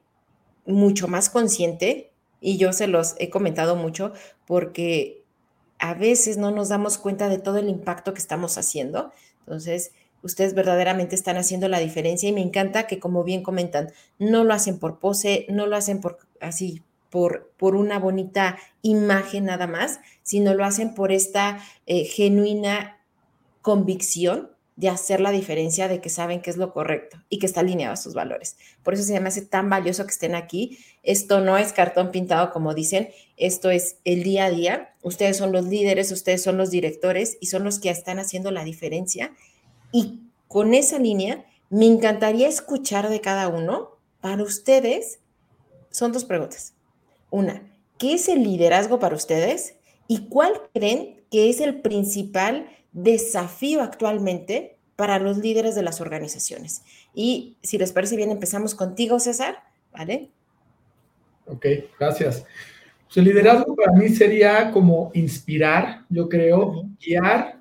mucho 0.66 1.08
más 1.08 1.30
consciente. 1.30 2.12
Y 2.42 2.58
yo 2.58 2.74
se 2.74 2.86
los 2.86 3.14
he 3.18 3.30
comentado 3.30 3.76
mucho 3.76 4.12
porque 4.46 5.19
a 5.80 5.94
veces 5.94 6.36
no 6.36 6.50
nos 6.50 6.68
damos 6.68 6.98
cuenta 6.98 7.28
de 7.28 7.38
todo 7.38 7.58
el 7.58 7.68
impacto 7.68 8.12
que 8.12 8.20
estamos 8.20 8.58
haciendo. 8.58 9.12
Entonces, 9.40 9.92
ustedes 10.22 10.54
verdaderamente 10.54 11.14
están 11.14 11.36
haciendo 11.38 11.68
la 11.68 11.78
diferencia 11.78 12.28
y 12.28 12.32
me 12.32 12.42
encanta 12.42 12.86
que, 12.86 13.00
como 13.00 13.24
bien 13.24 13.42
comentan, 13.42 13.90
no 14.18 14.44
lo 14.44 14.54
hacen 14.54 14.78
por 14.78 14.98
pose, 14.98 15.46
no 15.48 15.66
lo 15.66 15.76
hacen 15.76 16.00
por 16.00 16.18
así, 16.40 16.82
por, 17.08 17.50
por 17.56 17.74
una 17.74 17.98
bonita 17.98 18.58
imagen 18.82 19.46
nada 19.46 19.66
más, 19.66 20.00
sino 20.22 20.54
lo 20.54 20.64
hacen 20.64 20.94
por 20.94 21.12
esta 21.12 21.58
eh, 21.86 22.04
genuina 22.04 22.98
convicción 23.62 24.50
de 24.80 24.88
hacer 24.88 25.20
la 25.20 25.30
diferencia, 25.30 25.88
de 25.88 26.00
que 26.00 26.08
saben 26.08 26.40
que 26.40 26.48
es 26.48 26.56
lo 26.56 26.72
correcto 26.72 27.18
y 27.28 27.38
que 27.38 27.44
está 27.44 27.60
alineado 27.60 27.92
a 27.92 27.98
sus 27.98 28.14
valores. 28.14 28.56
Por 28.82 28.94
eso 28.94 29.02
se 29.02 29.20
me 29.20 29.28
hace 29.28 29.42
tan 29.42 29.68
valioso 29.68 30.06
que 30.06 30.10
estén 30.10 30.34
aquí. 30.34 30.78
Esto 31.02 31.42
no 31.42 31.58
es 31.58 31.74
cartón 31.74 32.10
pintado, 32.10 32.50
como 32.50 32.72
dicen, 32.72 33.10
esto 33.36 33.68
es 33.68 33.98
el 34.06 34.22
día 34.22 34.46
a 34.46 34.50
día. 34.50 34.94
Ustedes 35.02 35.36
son 35.36 35.52
los 35.52 35.66
líderes, 35.66 36.10
ustedes 36.12 36.42
son 36.42 36.56
los 36.56 36.70
directores 36.70 37.36
y 37.42 37.48
son 37.48 37.62
los 37.62 37.78
que 37.78 37.90
están 37.90 38.18
haciendo 38.18 38.50
la 38.52 38.64
diferencia. 38.64 39.34
Y 39.92 40.20
con 40.48 40.72
esa 40.72 40.98
línea, 40.98 41.44
me 41.68 41.84
encantaría 41.84 42.48
escuchar 42.48 43.10
de 43.10 43.20
cada 43.20 43.48
uno. 43.48 43.98
Para 44.22 44.42
ustedes, 44.42 45.18
son 45.90 46.12
dos 46.12 46.24
preguntas. 46.24 46.72
Una, 47.28 47.70
¿qué 47.98 48.14
es 48.14 48.30
el 48.30 48.44
liderazgo 48.44 48.98
para 48.98 49.14
ustedes? 49.14 49.74
¿Y 50.08 50.28
cuál 50.28 50.54
creen 50.72 51.22
que 51.30 51.50
es 51.50 51.60
el 51.60 51.82
principal 51.82 52.66
desafío 52.92 53.82
actualmente 53.82 54.76
para 54.96 55.18
los 55.18 55.38
líderes 55.38 55.74
de 55.74 55.82
las 55.82 56.00
organizaciones. 56.00 56.82
Y 57.14 57.56
si 57.62 57.78
les 57.78 57.92
parece 57.92 58.16
bien, 58.16 58.30
empezamos 58.30 58.74
contigo, 58.74 59.18
César, 59.18 59.62
¿vale? 59.92 60.30
Ok, 61.46 61.66
gracias. 61.98 62.44
Pues 63.06 63.16
el 63.16 63.24
liderazgo 63.24 63.74
para 63.74 63.92
mí 63.92 64.08
sería 64.10 64.70
como 64.70 65.10
inspirar, 65.14 66.04
yo 66.08 66.28
creo, 66.28 66.84
guiar 67.04 67.60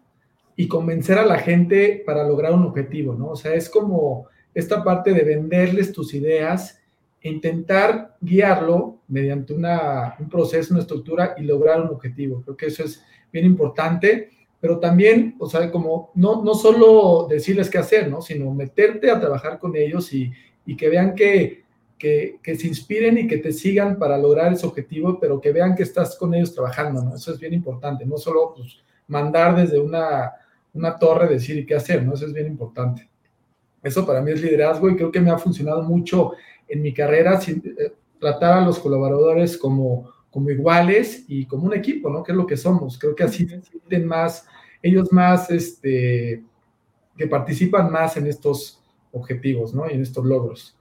y 0.56 0.68
convencer 0.68 1.18
a 1.18 1.26
la 1.26 1.40
gente 1.40 2.04
para 2.06 2.28
lograr 2.28 2.54
un 2.54 2.66
objetivo, 2.66 3.16
¿no? 3.16 3.30
O 3.30 3.36
sea, 3.36 3.54
es 3.54 3.70
como 3.70 4.28
esta 4.54 4.84
parte 4.84 5.14
de 5.14 5.24
venderles 5.24 5.94
tus 5.94 6.14
ideas, 6.14 6.80
e 7.22 7.30
intentar 7.30 8.16
guiarlo 8.22 9.02
mediante 9.08 9.54
una, 9.54 10.16
un 10.20 10.30
proceso, 10.30 10.74
una 10.74 10.82
estructura 10.82 11.36
y 11.38 11.44
lograr 11.44 11.82
un 11.82 11.90
objetivo. 11.90 12.42
Creo 12.42 12.56
que 12.56 12.68
eso 12.68 12.84
es 12.84 13.04
bien 13.32 13.46
importante 13.46 14.30
pero 14.60 14.80
también, 14.80 15.36
o 15.40 15.50
sea, 15.50 15.72
como 15.72 16.12
no, 16.16 16.44
no 16.44 16.54
solo 16.54 17.28
decirles 17.30 17.70
qué 17.70 17.78
hacer, 17.78 18.10
¿no? 18.10 18.22
Sino 18.22 18.54
meterte 18.54 19.10
a 19.10 19.20
trabajar 19.20 19.58
con 19.58 19.76
ellos 19.76 20.12
y, 20.14 20.32
y 20.66 20.76
que 20.76 20.90
vean 20.90 21.16
que, 21.16 21.64
que, 21.98 22.40
que, 22.44 22.56
se 22.56 22.68
inspiren 22.68 23.18
y 23.18 23.28
que 23.28 23.38
te 23.38 23.52
sigan 23.54 23.98
para 23.98 24.18
lograr 24.18 24.54
ese 24.54 24.66
objetivo, 24.66 25.20
pero 25.20 25.40
que 25.40 25.52
vean 25.52 25.76
que 25.76 25.84
estás 25.84 26.18
con 26.18 26.34
ellos 26.34 26.54
trabajando, 26.54 27.02
¿no? 27.02 27.16
Eso 27.16 27.32
es 27.34 27.40
bien 27.40 27.54
importante, 27.54 28.06
no 28.06 28.18
solo 28.18 28.54
pues, 28.56 28.78
mandar 29.08 29.56
desde 29.56 29.80
una, 29.80 30.32
una 30.74 30.98
torre 30.98 31.28
decir 31.28 31.66
qué 31.66 31.76
hacer, 31.76 32.04
¿no? 32.04 32.14
Eso 32.14 32.26
es 32.26 32.34
bien 32.34 32.48
importante. 32.48 33.10
Eso 33.82 34.06
para 34.06 34.22
mí 34.22 34.32
es 34.32 34.42
liderazgo 34.42 34.90
y 34.90 34.96
creo 34.96 35.12
que 35.12 35.22
me 35.22 35.32
ha 35.32 35.38
funcionado 35.38 35.84
mucho 35.84 36.34
en 36.68 36.82
mi 36.82 36.94
carrera, 36.94 37.40
sin, 37.40 37.64
eh, 37.66 37.94
tratar 38.20 38.60
a 38.60 38.66
los 38.66 38.80
colaboradores 38.80 39.58
como 39.58 40.12
como 40.32 40.50
iguales 40.50 41.26
y 41.28 41.46
como 41.46 41.66
un 41.66 41.74
equipo, 41.74 42.10
¿no? 42.10 42.24
Que 42.24 42.32
es 42.32 42.38
lo 42.38 42.46
que 42.46 42.58
somos. 42.58 42.98
Creo 42.98 43.16
que 43.16 43.24
así 43.24 43.48
se 43.48 43.62
sienten 43.62 44.06
más, 44.06 44.46
ellos 44.82 45.12
más, 45.12 45.50
este, 45.50 46.44
que 47.18 47.28
participan 47.28 47.92
más 47.92 48.16
en 48.18 48.28
estos 48.28 48.82
objetivos, 49.12 49.74
¿no? 49.74 49.90
Y 49.90 49.94
en 49.94 50.02
estos 50.02 50.26
logros. 50.26 50.78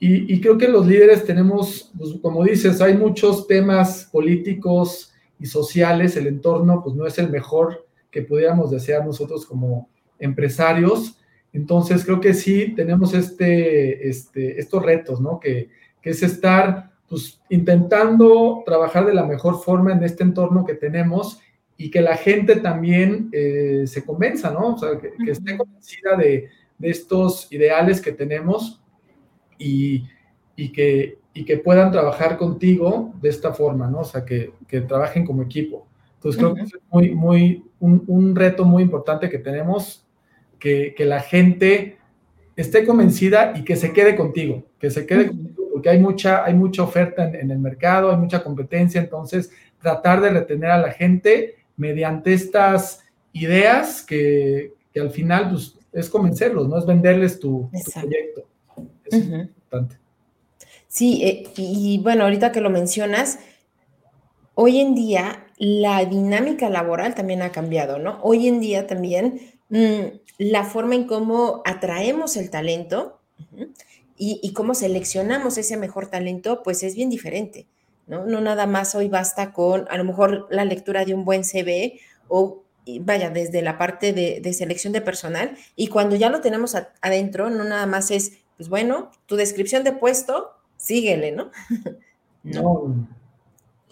Y, 0.00 0.40
creo 0.40 0.56
que 0.56 0.68
los 0.68 0.86
líderes 0.86 1.24
tenemos, 1.24 1.90
pues, 1.98 2.14
como 2.22 2.44
dices, 2.44 2.80
hay 2.80 2.96
muchos 2.96 3.48
temas 3.48 4.08
políticos 4.12 5.12
y 5.40 5.46
sociales, 5.46 6.16
el 6.16 6.28
entorno, 6.28 6.82
pues 6.84 6.94
no 6.94 7.04
es 7.04 7.18
el 7.18 7.30
mejor 7.30 7.84
que 8.08 8.22
pudiéramos 8.22 8.70
desear 8.70 9.04
nosotros 9.04 9.44
como 9.44 9.90
empresarios. 10.20 11.18
Entonces, 11.52 12.04
creo 12.04 12.20
que 12.20 12.32
sí 12.32 12.74
tenemos 12.76 13.12
este, 13.12 14.08
este, 14.08 14.60
estos 14.60 14.84
retos, 14.84 15.20
¿no? 15.20 15.40
Que, 15.40 15.68
que 16.00 16.10
es 16.10 16.22
estar 16.22 16.92
pues 17.08 17.40
intentando 17.48 18.62
trabajar 18.66 19.06
de 19.06 19.14
la 19.14 19.24
mejor 19.24 19.60
forma 19.62 19.92
en 19.92 20.04
este 20.04 20.22
entorno 20.22 20.64
que 20.64 20.74
tenemos 20.74 21.40
y 21.76 21.90
que 21.90 22.00
la 22.00 22.16
gente 22.16 22.56
también 22.56 23.30
eh, 23.32 23.84
se 23.86 24.04
convenza, 24.04 24.50
¿no? 24.50 24.74
O 24.74 24.78
sea, 24.78 24.98
que, 24.98 25.12
esté 25.30 25.56
convencida 25.56 26.16
de, 26.16 26.48
de, 26.76 26.90
estos 26.90 27.50
ideales 27.52 28.02
que 28.02 28.12
tenemos 28.12 28.82
y, 29.58 30.04
y, 30.56 30.70
que, 30.70 31.18
y 31.32 31.44
que 31.44 31.56
puedan 31.56 31.92
trabajar 31.92 32.36
contigo 32.36 33.14
de 33.22 33.28
esta 33.28 33.54
forma, 33.54 33.86
¿no? 33.86 34.00
O 34.00 34.04
sea, 34.04 34.24
que, 34.24 34.52
que 34.66 34.80
trabajen 34.80 35.24
como 35.24 35.42
equipo. 35.42 35.86
Entonces, 36.16 36.40
creo 36.40 36.54
que 36.54 36.62
es 36.62 36.72
muy, 36.90 37.14
muy, 37.14 37.64
un, 37.78 38.02
un, 38.08 38.34
reto 38.34 38.64
muy 38.64 38.82
importante 38.82 39.30
que 39.30 39.38
tenemos, 39.38 40.04
que, 40.58 40.94
que, 40.96 41.04
la 41.04 41.20
gente 41.20 41.96
esté 42.56 42.84
convencida 42.84 43.52
y 43.56 43.62
que 43.62 43.76
se 43.76 43.92
quede 43.92 44.16
contigo, 44.16 44.64
que 44.80 44.90
se 44.90 45.06
quede 45.06 45.28
contigo, 45.28 45.47
porque 45.78 45.90
hay 45.90 46.00
mucha, 46.00 46.44
hay 46.44 46.54
mucha 46.54 46.82
oferta 46.82 47.24
en, 47.24 47.36
en 47.36 47.52
el 47.52 47.60
mercado, 47.60 48.10
hay 48.10 48.16
mucha 48.16 48.42
competencia, 48.42 49.00
entonces 49.00 49.52
tratar 49.80 50.20
de 50.20 50.30
retener 50.30 50.72
a 50.72 50.78
la 50.78 50.90
gente 50.90 51.54
mediante 51.76 52.34
estas 52.34 53.04
ideas 53.32 54.02
que, 54.02 54.72
que 54.92 54.98
al 54.98 55.12
final 55.12 55.50
pues, 55.50 55.76
es 55.92 56.10
convencerlos, 56.10 56.68
no 56.68 56.80
es 56.80 56.84
venderles 56.84 57.38
tu, 57.38 57.70
proyecto. 57.94 58.42
Es 59.04 59.24
importante. 59.24 59.98
Sí, 60.88 61.22
eh, 61.22 61.48
y 61.56 62.00
bueno, 62.02 62.24
ahorita 62.24 62.50
que 62.50 62.60
lo 62.60 62.70
mencionas, 62.70 63.38
hoy 64.54 64.80
en 64.80 64.96
día 64.96 65.46
la 65.58 66.04
dinámica 66.04 66.68
laboral 66.70 67.14
también 67.14 67.42
ha 67.42 67.52
cambiado, 67.52 68.00
¿no? 68.00 68.18
Hoy 68.24 68.48
en 68.48 68.58
día 68.58 68.88
también 68.88 69.42
mmm, 69.68 70.06
la 70.38 70.64
forma 70.64 70.96
en 70.96 71.06
cómo 71.06 71.62
atraemos 71.64 72.36
el 72.36 72.50
talento 72.50 73.20
y, 74.18 74.40
y, 74.42 74.52
cómo 74.52 74.74
seleccionamos 74.74 75.58
ese 75.58 75.76
mejor 75.76 76.08
talento, 76.08 76.62
pues 76.62 76.82
es 76.82 76.94
bien 76.94 77.08
diferente. 77.08 77.66
¿no? 78.06 78.26
No 78.26 78.40
nada 78.40 78.66
más 78.66 78.94
hoy 78.94 79.08
basta 79.08 79.52
con 79.52 79.86
a 79.88 79.96
lo 79.96 80.04
mejor 80.04 80.48
la 80.50 80.64
lectura 80.64 81.04
de 81.04 81.14
un 81.14 81.24
buen 81.24 81.44
CV 81.44 82.00
o 82.26 82.64
vaya, 83.00 83.30
desde 83.30 83.62
la 83.62 83.76
parte 83.76 84.12
de, 84.12 84.40
de 84.40 84.52
selección 84.52 84.92
de 84.92 85.02
personal 85.02 85.56
y 85.76 85.88
cuando 85.88 86.16
ya 86.16 86.30
lo 86.30 86.40
tenemos 86.40 86.74
a, 86.74 86.92
adentro, 87.02 87.50
no 87.50 87.64
nada 87.64 87.86
más 87.86 88.10
es, 88.10 88.38
pues 88.56 88.68
bueno, 88.68 89.10
tu 89.26 89.36
descripción 89.36 89.84
de 89.84 89.92
puesto, 89.92 90.50
síguele, 90.76 91.32
¿no? 91.32 91.50
no. 92.42 93.06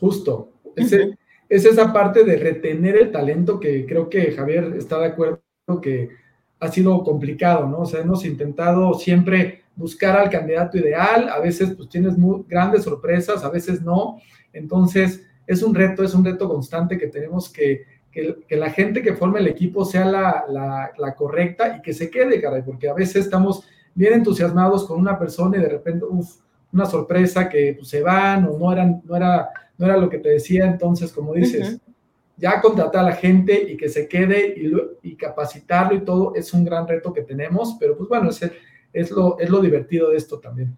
justo. 0.00 0.50
Ese, 0.74 1.16
Es 1.48 1.64
esa 1.64 1.92
parte 1.92 2.24
de 2.24 2.36
retener 2.36 2.96
el 2.96 3.12
talento 3.12 3.60
que 3.60 3.86
creo 3.86 4.08
que 4.08 4.32
Javier 4.32 4.74
está 4.76 4.98
de 4.98 5.06
acuerdo 5.06 5.40
que 5.82 6.10
ha 6.58 6.68
sido 6.68 7.02
complicado, 7.04 7.66
¿no? 7.66 7.80
O 7.80 7.86
sea, 7.86 8.00
hemos 8.00 8.24
intentado 8.24 8.94
siempre 8.94 9.62
buscar 9.76 10.16
al 10.16 10.30
candidato 10.30 10.78
ideal, 10.78 11.28
a 11.28 11.38
veces 11.38 11.74
pues 11.76 11.88
tienes 11.88 12.16
muy 12.16 12.44
grandes 12.48 12.84
sorpresas, 12.84 13.44
a 13.44 13.50
veces 13.50 13.82
no, 13.82 14.18
entonces 14.52 15.24
es 15.46 15.62
un 15.62 15.74
reto, 15.74 16.02
es 16.02 16.14
un 16.14 16.24
reto 16.24 16.48
constante 16.48 16.98
que 16.98 17.06
tenemos 17.06 17.50
que, 17.50 17.84
que, 18.10 18.38
que 18.48 18.56
la 18.56 18.70
gente 18.70 19.02
que 19.02 19.14
forme 19.14 19.40
el 19.40 19.46
equipo 19.46 19.84
sea 19.84 20.06
la, 20.06 20.44
la, 20.48 20.90
la, 20.96 21.14
correcta 21.14 21.76
y 21.76 21.82
que 21.82 21.92
se 21.92 22.10
quede, 22.10 22.40
caray, 22.40 22.62
porque 22.62 22.88
a 22.88 22.94
veces 22.94 23.26
estamos 23.26 23.64
bien 23.94 24.14
entusiasmados 24.14 24.86
con 24.86 24.98
una 24.98 25.18
persona 25.18 25.58
y 25.58 25.60
de 25.60 25.68
repente, 25.68 26.04
uff, 26.06 26.38
una 26.72 26.86
sorpresa 26.86 27.48
que 27.48 27.74
pues, 27.76 27.88
se 27.88 28.02
van 28.02 28.46
o 28.46 28.58
no, 28.58 28.72
eran, 28.72 29.02
no, 29.04 29.14
era, 29.14 29.50
no 29.78 29.86
era 29.86 29.96
lo 29.98 30.08
que 30.08 30.18
te 30.18 30.30
decía, 30.30 30.66
entonces, 30.66 31.12
como 31.12 31.34
dices, 31.34 31.68
uh 31.68 31.76
-huh. 31.76 31.80
ya 32.36 32.60
contratar 32.60 33.02
a 33.02 33.10
la 33.10 33.14
gente 33.14 33.70
y 33.70 33.76
que 33.76 33.88
se 33.88 34.08
quede 34.08 34.54
y, 34.56 34.72
y 35.10 35.16
capacitarlo 35.16 35.94
y 35.94 36.00
todo 36.00 36.34
es 36.34 36.52
un 36.52 36.64
gran 36.64 36.88
reto 36.88 37.12
que 37.12 37.22
tenemos, 37.22 37.76
pero 37.78 37.96
pues 37.96 38.08
bueno, 38.08 38.30
es 38.30 38.42
el, 38.42 38.52
es 38.96 39.10
lo, 39.10 39.38
es 39.38 39.50
lo 39.50 39.60
divertido 39.60 40.10
de 40.10 40.16
esto 40.16 40.38
también. 40.40 40.76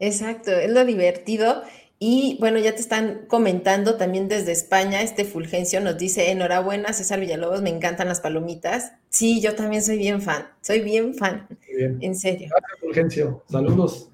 Exacto, 0.00 0.50
es 0.50 0.70
lo 0.70 0.84
divertido. 0.84 1.62
Y 2.00 2.36
bueno, 2.40 2.58
ya 2.58 2.74
te 2.74 2.80
están 2.80 3.26
comentando 3.28 3.96
también 3.96 4.28
desde 4.28 4.52
España, 4.52 5.00
este 5.00 5.24
Fulgencio 5.24 5.80
nos 5.80 5.96
dice, 5.96 6.30
enhorabuena 6.30 6.92
César 6.92 7.20
Villalobos, 7.20 7.62
me 7.62 7.70
encantan 7.70 8.08
las 8.08 8.20
palomitas. 8.20 8.92
Sí, 9.08 9.40
yo 9.40 9.54
también 9.54 9.82
soy 9.82 9.98
bien 9.98 10.20
fan, 10.20 10.48
soy 10.60 10.80
bien 10.80 11.14
fan, 11.14 11.46
bien. 11.74 11.98
en 12.00 12.16
serio. 12.16 12.48
Gracias 12.50 12.80
Fulgencio, 12.80 13.44
saludos. 13.48 14.10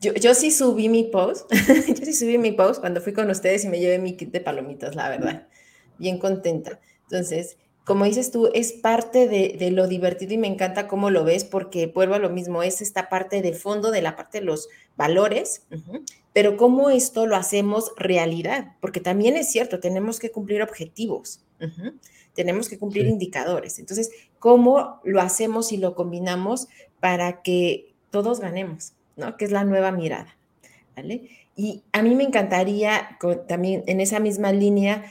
Yo, 0.00 0.12
yo, 0.14 0.34
sí 0.34 0.50
subí 0.50 0.88
mi 0.88 1.04
post, 1.04 1.50
yo 1.88 2.04
sí 2.04 2.12
subí 2.12 2.36
mi 2.36 2.52
post 2.52 2.80
cuando 2.80 3.00
fui 3.00 3.12
con 3.12 3.30
ustedes 3.30 3.64
y 3.64 3.68
me 3.68 3.78
llevé 3.78 3.98
mi 3.98 4.16
kit 4.16 4.30
de 4.32 4.40
palomitas, 4.40 4.94
la 4.94 5.08
verdad, 5.08 5.46
bien 5.98 6.18
contenta. 6.18 6.80
Entonces, 7.04 7.56
como 7.86 8.04
dices 8.04 8.32
tú, 8.32 8.50
es 8.52 8.72
parte 8.72 9.28
de, 9.28 9.56
de, 9.56 9.70
lo 9.70 9.86
divertido 9.86 10.34
y 10.34 10.38
me 10.38 10.48
encanta 10.48 10.88
cómo 10.88 11.08
lo 11.08 11.22
ves 11.22 11.44
porque 11.44 11.86
vuelvo 11.86 12.16
a 12.16 12.18
lo 12.18 12.30
mismo, 12.30 12.64
es 12.64 12.80
esta 12.80 13.08
parte 13.08 13.42
de 13.42 13.52
fondo 13.52 13.92
de 13.92 14.02
la 14.02 14.16
parte 14.16 14.40
de 14.40 14.44
los 14.44 14.68
valores, 14.96 15.62
pero 16.32 16.56
cómo 16.56 16.90
esto 16.90 17.26
lo 17.26 17.36
hacemos 17.36 17.92
realidad, 17.96 18.74
porque 18.80 18.98
también 18.98 19.36
es 19.36 19.52
cierto, 19.52 19.78
tenemos 19.78 20.18
que 20.18 20.32
cumplir 20.32 20.62
objetivos, 20.62 21.44
tenemos 22.34 22.68
que 22.68 22.76
cumplir 22.76 23.04
sí. 23.04 23.10
indicadores. 23.10 23.78
Entonces, 23.78 24.10
¿cómo 24.40 25.00
lo 25.04 25.20
hacemos 25.20 25.70
y 25.70 25.76
lo 25.76 25.94
combinamos 25.94 26.66
para 26.98 27.40
que 27.42 27.94
todos 28.10 28.40
ganemos? 28.40 28.94
¿no? 29.14 29.36
Que 29.36 29.44
es 29.44 29.52
la 29.52 29.62
nueva 29.62 29.92
mirada, 29.92 30.36
¿vale? 30.96 31.30
Y 31.54 31.84
a 31.92 32.02
mí 32.02 32.16
me 32.16 32.24
encantaría 32.24 33.16
también 33.46 33.84
en 33.86 34.00
esa 34.00 34.18
misma 34.18 34.50
línea, 34.50 35.04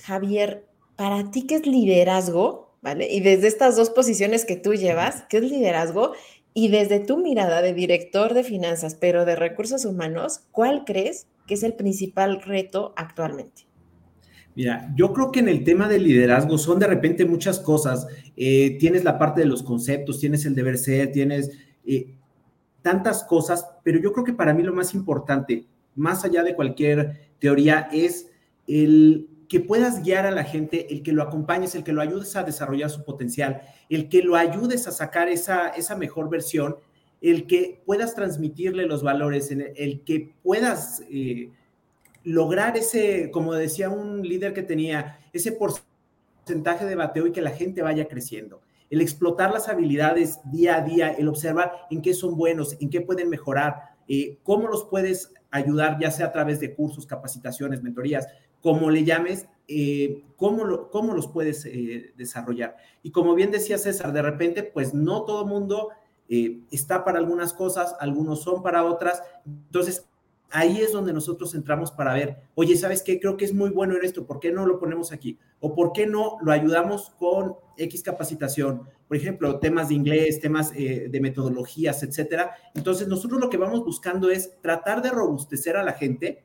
Javier, 0.00 0.64
para 0.96 1.30
ti, 1.30 1.46
¿qué 1.46 1.56
es 1.56 1.66
liderazgo? 1.66 2.76
¿Vale? 2.82 3.12
Y 3.12 3.20
desde 3.20 3.46
estas 3.46 3.76
dos 3.76 3.90
posiciones 3.90 4.44
que 4.44 4.56
tú 4.56 4.74
llevas, 4.74 5.24
¿qué 5.28 5.38
es 5.38 5.44
liderazgo? 5.44 6.12
Y 6.52 6.68
desde 6.68 6.98
tu 6.98 7.16
mirada 7.16 7.62
de 7.62 7.74
director 7.74 8.34
de 8.34 8.42
finanzas, 8.42 8.96
pero 8.96 9.24
de 9.24 9.36
recursos 9.36 9.84
humanos, 9.84 10.40
¿cuál 10.50 10.84
crees 10.84 11.28
que 11.46 11.54
es 11.54 11.62
el 11.62 11.74
principal 11.74 12.42
reto 12.42 12.92
actualmente? 12.96 13.66
Mira, 14.54 14.92
yo 14.96 15.12
creo 15.12 15.32
que 15.32 15.40
en 15.40 15.48
el 15.48 15.64
tema 15.64 15.88
del 15.88 16.04
liderazgo 16.04 16.58
son 16.58 16.78
de 16.78 16.86
repente 16.86 17.24
muchas 17.24 17.58
cosas. 17.58 18.06
Eh, 18.36 18.76
tienes 18.78 19.04
la 19.04 19.18
parte 19.18 19.40
de 19.40 19.46
los 19.46 19.62
conceptos, 19.62 20.20
tienes 20.20 20.44
el 20.44 20.54
deber 20.54 20.76
ser, 20.76 21.10
tienes 21.10 21.50
eh, 21.86 22.14
tantas 22.82 23.24
cosas, 23.24 23.66
pero 23.82 23.98
yo 23.98 24.12
creo 24.12 24.24
que 24.24 24.34
para 24.34 24.52
mí 24.52 24.62
lo 24.62 24.74
más 24.74 24.92
importante, 24.92 25.66
más 25.94 26.24
allá 26.24 26.42
de 26.42 26.54
cualquier 26.54 27.30
teoría, 27.38 27.88
es 27.92 28.28
el 28.66 29.28
que 29.52 29.60
puedas 29.60 30.02
guiar 30.02 30.24
a 30.24 30.30
la 30.30 30.44
gente, 30.44 30.94
el 30.94 31.02
que 31.02 31.12
lo 31.12 31.22
acompañes, 31.22 31.74
el 31.74 31.84
que 31.84 31.92
lo 31.92 32.00
ayudes 32.00 32.36
a 32.36 32.42
desarrollar 32.42 32.88
su 32.88 33.04
potencial, 33.04 33.60
el 33.90 34.08
que 34.08 34.22
lo 34.22 34.36
ayudes 34.36 34.88
a 34.88 34.92
sacar 34.92 35.28
esa, 35.28 35.68
esa 35.68 35.94
mejor 35.94 36.30
versión, 36.30 36.76
el 37.20 37.46
que 37.46 37.82
puedas 37.84 38.14
transmitirle 38.14 38.86
los 38.86 39.02
valores, 39.02 39.50
el, 39.50 40.04
que 40.04 40.32
puedas 40.42 41.02
eh, 41.10 41.50
lograr 42.24 42.78
ese, 42.78 43.30
como 43.30 43.52
decía 43.52 43.90
un 43.90 44.22
líder 44.22 44.54
que 44.54 44.62
tenía, 44.62 45.18
ese 45.34 45.52
porcentaje 45.52 46.86
de 46.86 46.94
bateo 46.94 47.26
y 47.26 47.32
que 47.32 47.42
la 47.42 47.50
gente 47.50 47.82
vaya 47.82 48.08
creciendo. 48.08 48.62
El 48.88 49.02
explotar 49.02 49.52
las 49.52 49.68
habilidades 49.68 50.40
día 50.44 50.76
a 50.76 50.80
día, 50.80 51.10
el 51.10 51.28
observar 51.28 51.72
en 51.90 52.00
qué 52.00 52.14
son 52.14 52.38
buenos, 52.38 52.78
en 52.80 52.88
qué 52.88 53.02
pueden 53.02 53.28
mejorar, 53.28 53.96
eh, 54.08 54.38
cómo 54.44 54.68
los 54.68 54.86
puedes 54.86 55.34
ayudar, 55.50 55.98
ya 56.00 56.10
sea 56.10 56.28
a 56.28 56.32
través 56.32 56.58
de 56.58 56.74
cursos, 56.74 57.04
capacitaciones, 57.04 57.82
mentorías, 57.82 58.28
como 58.62 58.90
le 58.90 59.04
llames, 59.04 59.46
eh, 59.68 60.24
cómo, 60.36 60.64
lo, 60.64 60.90
cómo, 60.90 61.14
los 61.14 61.26
puedes 61.26 61.66
eh, 61.66 62.12
desarrollar. 62.16 62.76
Y 63.02 63.10
como 63.10 63.34
bien 63.34 63.50
decía 63.50 63.76
César, 63.76 64.12
de 64.12 64.22
repente, 64.22 64.62
pues 64.62 64.94
no 64.94 65.24
todo 65.24 65.46
mundo 65.46 65.90
eh, 66.28 66.60
está 66.70 67.04
para 67.04 67.18
algunas 67.18 67.52
cosas, 67.52 67.94
algunos 68.00 68.42
son 68.42 68.62
para 68.62 68.84
otras. 68.84 69.22
Entonces, 69.44 70.06
ahí 70.50 70.78
es 70.80 70.92
donde 70.92 71.12
nosotros 71.12 71.54
entramos 71.54 71.90
para 71.90 72.14
ver, 72.14 72.38
oye, 72.54 72.76
¿sabes 72.76 73.02
qué? 73.02 73.18
Creo 73.18 73.36
que 73.36 73.44
es 73.44 73.54
muy 73.54 73.70
bueno 73.70 73.96
en 73.96 74.04
esto, 74.04 74.26
¿por 74.26 74.38
qué 74.38 74.52
no 74.52 74.66
lo 74.66 74.78
ponemos 74.78 75.12
aquí? 75.12 75.38
O 75.60 75.74
¿por 75.74 75.92
qué 75.92 76.06
no 76.06 76.38
lo 76.42 76.52
ayudamos 76.52 77.10
con 77.18 77.56
X 77.76 78.02
capacitación? 78.02 78.82
Por 79.08 79.16
ejemplo, 79.16 79.58
temas 79.58 79.88
de 79.88 79.94
inglés, 79.94 80.40
temas 80.40 80.72
eh, 80.74 81.08
de 81.10 81.20
metodologías, 81.20 82.02
etcétera. 82.02 82.54
Entonces, 82.74 83.08
nosotros 83.08 83.40
lo 83.40 83.50
que 83.50 83.56
vamos 83.56 83.84
buscando 83.84 84.30
es 84.30 84.60
tratar 84.60 85.02
de 85.02 85.10
robustecer 85.10 85.76
a 85.76 85.82
la 85.82 85.92
gente 85.92 86.44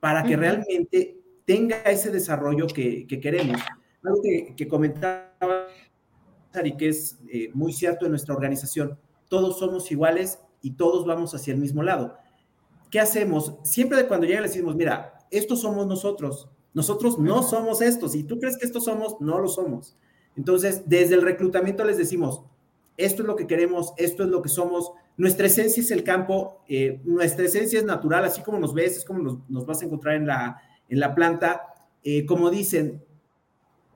para 0.00 0.22
que 0.22 0.34
uh 0.34 0.36
-huh. 0.36 0.40
realmente 0.40 1.25
tenga 1.46 1.76
ese 1.82 2.10
desarrollo 2.10 2.66
que, 2.66 3.06
que 3.06 3.20
queremos. 3.20 3.58
Algo 4.02 4.20
que, 4.22 4.54
que, 4.54 4.68
comentaba 4.68 5.32
y 6.62 6.76
que 6.76 6.88
es 6.88 7.18
eh, 7.28 7.50
muy 7.54 7.72
cierto 7.72 8.04
en 8.04 8.12
nuestra 8.12 8.34
organización, 8.34 8.98
todos 9.28 9.58
somos 9.58 9.90
iguales 9.90 10.38
y 10.62 10.72
todos 10.72 11.06
vamos 11.06 11.34
hacia 11.34 11.54
el 11.54 11.60
mismo 11.60 11.82
lado. 11.82 12.16
¿Qué 12.90 13.00
hacemos? 13.00 13.54
Siempre 13.62 13.98
de 13.98 14.06
cuando 14.06 14.26
llega 14.26 14.40
le 14.40 14.48
decimos, 14.48 14.76
mira, 14.76 15.18
estos 15.30 15.60
somos 15.60 15.86
nosotros, 15.86 16.48
nosotros 16.72 17.18
no 17.18 17.42
somos 17.42 17.82
estos, 17.82 18.14
y 18.14 18.24
tú 18.24 18.38
crees 18.38 18.58
que 18.58 18.66
estos 18.66 18.84
somos, 18.84 19.20
no 19.20 19.38
lo 19.38 19.48
somos. 19.48 19.96
Entonces, 20.36 20.82
desde 20.86 21.14
el 21.14 21.22
reclutamiento 21.22 21.84
les 21.84 21.98
decimos, 21.98 22.42
esto 22.96 23.22
es 23.22 23.26
lo 23.26 23.36
que 23.36 23.46
queremos, 23.46 23.92
esto 23.96 24.22
es 24.22 24.30
lo 24.30 24.40
que 24.40 24.48
somos, 24.48 24.92
nuestra 25.16 25.46
esencia 25.46 25.82
es 25.82 25.90
el 25.90 26.04
campo, 26.04 26.62
eh, 26.68 27.00
nuestra 27.04 27.44
esencia 27.44 27.78
es 27.78 27.84
natural, 27.84 28.24
así 28.24 28.42
como 28.42 28.58
nos 28.58 28.72
ves, 28.72 28.98
es 28.98 29.04
como 29.04 29.18
nos, 29.20 29.50
nos 29.50 29.66
vas 29.66 29.82
a 29.82 29.86
encontrar 29.86 30.14
en 30.14 30.26
la, 30.26 30.62
en 30.88 31.00
la 31.00 31.14
planta, 31.14 31.74
eh, 32.02 32.26
como 32.26 32.50
dicen, 32.50 33.02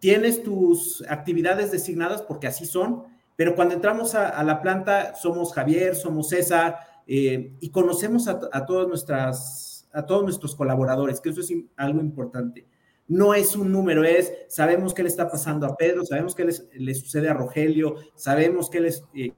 tienes 0.00 0.42
tus 0.42 1.04
actividades 1.08 1.70
designadas 1.70 2.22
porque 2.22 2.46
así 2.46 2.66
son, 2.66 3.04
pero 3.36 3.54
cuando 3.54 3.74
entramos 3.74 4.14
a, 4.14 4.42
la 4.42 4.60
planta 4.60 5.14
somos 5.14 5.54
Javier, 5.54 5.94
somos 5.94 6.28
César 6.28 6.76
eh, 7.06 7.54
y 7.60 7.70
conocemos 7.70 8.28
a, 8.28 8.66
todas 8.66 8.88
nuestras, 8.88 9.88
a 9.92 10.04
todos 10.04 10.24
nuestros 10.24 10.54
colaboradores, 10.54 11.20
que 11.20 11.30
eso 11.30 11.40
es 11.40 11.52
algo 11.76 12.00
importante. 12.00 12.66
no 13.08 13.34
es 13.34 13.56
un 13.56 13.72
número, 13.72 14.04
es 14.04 14.32
sabemos 14.48 14.94
qué 14.94 15.02
le 15.02 15.08
está 15.08 15.30
pasando 15.30 15.66
a 15.66 15.76
Pedro, 15.76 16.04
sabemos 16.04 16.34
qué 16.34 16.44
le 16.44 16.94
sucede 16.94 17.28
a 17.28 17.34
Rogelio, 17.34 17.96
sabemos 18.14 18.68
qué, 18.68 18.92
eh, 19.14 19.32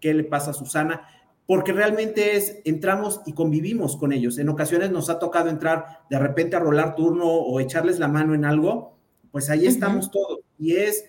qué 0.00 0.14
le 0.14 0.24
pasa 0.24 0.50
a 0.50 0.54
Susana, 0.54 1.06
porque 1.46 1.72
realmente 1.72 2.36
es, 2.36 2.60
entramos 2.64 3.20
y 3.26 3.32
convivimos 3.32 3.96
con 3.96 4.12
ellos. 4.12 4.38
En 4.38 4.48
ocasiones 4.48 4.90
nos 4.90 5.10
ha 5.10 5.18
tocado 5.18 5.50
entrar 5.50 6.00
de 6.08 6.18
repente 6.18 6.56
a 6.56 6.60
rolar 6.60 6.94
turno 6.94 7.26
o 7.26 7.60
echarles 7.60 7.98
la 7.98 8.08
mano 8.08 8.34
en 8.34 8.44
algo, 8.44 8.96
pues 9.30 9.50
ahí 9.50 9.66
estamos 9.66 10.10
todos. 10.10 10.40
Y 10.58 10.76
es, 10.76 11.04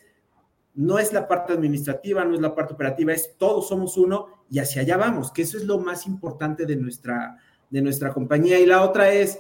no 0.74 1.00
es 1.00 1.14
la 1.14 1.28
parte 1.28 1.54
administrativa, 1.54 2.26
no 2.26 2.36
es 2.36 2.42
la 2.42 2.54
parte 2.54 2.74
operativa, 2.74 3.14
es 3.14 3.38
todos 3.38 3.70
somos 3.70 3.98
uno 3.98 4.28
y 4.50 4.60
hacia 4.60 4.82
allá 4.82 4.98
vamos, 4.98 5.32
que 5.32 5.44
eso 5.44 5.58
es 5.58 5.64
lo 5.64 5.80
más 5.80 6.06
importante 6.06 6.66
de 6.66 6.76
nuestra, 6.76 7.38
de 7.70 7.82
nuestra 7.82 8.14
compañía. 8.14 8.60
Y 8.60 8.66
la 8.66 8.82
otra 8.82 9.12
es 9.14 9.40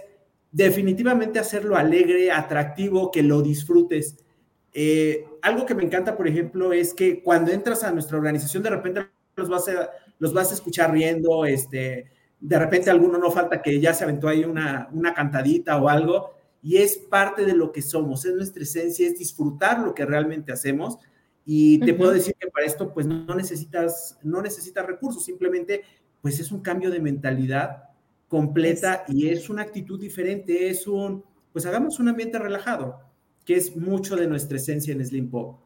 definitivamente 0.51 1.39
hacerlo 1.39 1.75
alegre, 1.75 2.31
atractivo, 2.31 3.11
que 3.11 3.21
lo 3.21 3.41
disfrutes. 3.41 4.17
Eh, 4.71 5.25
algo 5.41 5.65
que 5.65 5.75
me 5.75 5.83
encanta, 5.83 6.15
por 6.15 6.27
ejemplo, 6.27 6.71
es 6.71 6.93
que 6.93 7.21
cuando 7.21 7.51
entras 7.51 7.83
a 7.83 7.91
nuestra 7.91 8.17
organización, 8.17 8.63
de 8.63 8.69
repente 8.69 9.07
los 9.35 9.49
vas 9.49 9.67
a, 9.67 9.89
los 10.19 10.33
vas 10.33 10.51
a 10.51 10.55
escuchar 10.55 10.91
riendo, 10.91 11.45
este, 11.45 12.11
de 12.39 12.59
repente 12.59 12.89
alguno 12.89 13.17
no 13.17 13.31
falta 13.31 13.61
que 13.61 13.79
ya 13.79 13.93
se 13.93 14.03
aventó 14.03 14.27
ahí 14.27 14.43
una, 14.43 14.89
una 14.91 15.13
cantadita 15.13 15.77
o 15.77 15.89
algo, 15.89 16.35
y 16.61 16.77
es 16.77 16.97
parte 16.97 17.45
de 17.45 17.53
lo 17.53 17.71
que 17.71 17.81
somos, 17.81 18.25
es 18.25 18.33
nuestra 18.33 18.63
esencia, 18.63 19.07
es 19.07 19.19
disfrutar 19.19 19.79
lo 19.79 19.93
que 19.93 20.03
realmente 20.03 20.51
hacemos. 20.51 20.97
Y 21.45 21.77
te 21.79 21.93
puedo 21.93 22.11
decir 22.11 22.33
que 22.39 22.47
para 22.47 22.65
esto, 22.65 22.91
pues 22.91 23.05
no 23.05 23.35
necesitas, 23.35 24.17
no 24.23 24.41
necesitas 24.41 24.83
recursos, 24.83 25.23
simplemente, 25.23 25.83
pues 26.23 26.39
es 26.39 26.51
un 26.51 26.61
cambio 26.61 26.89
de 26.89 26.99
mentalidad 26.99 27.83
completa 28.27 29.05
y 29.07 29.29
es 29.29 29.47
una 29.47 29.61
actitud 29.61 29.99
diferente, 29.99 30.69
es 30.69 30.87
un, 30.87 31.23
pues 31.53 31.67
hagamos 31.67 31.99
un 31.99 32.07
ambiente 32.07 32.39
relajado, 32.39 32.99
que 33.45 33.55
es 33.55 33.77
mucho 33.77 34.15
de 34.15 34.25
nuestra 34.25 34.57
esencia 34.57 34.91
en 34.91 35.05
Slim 35.05 35.29
Pop. 35.29 35.59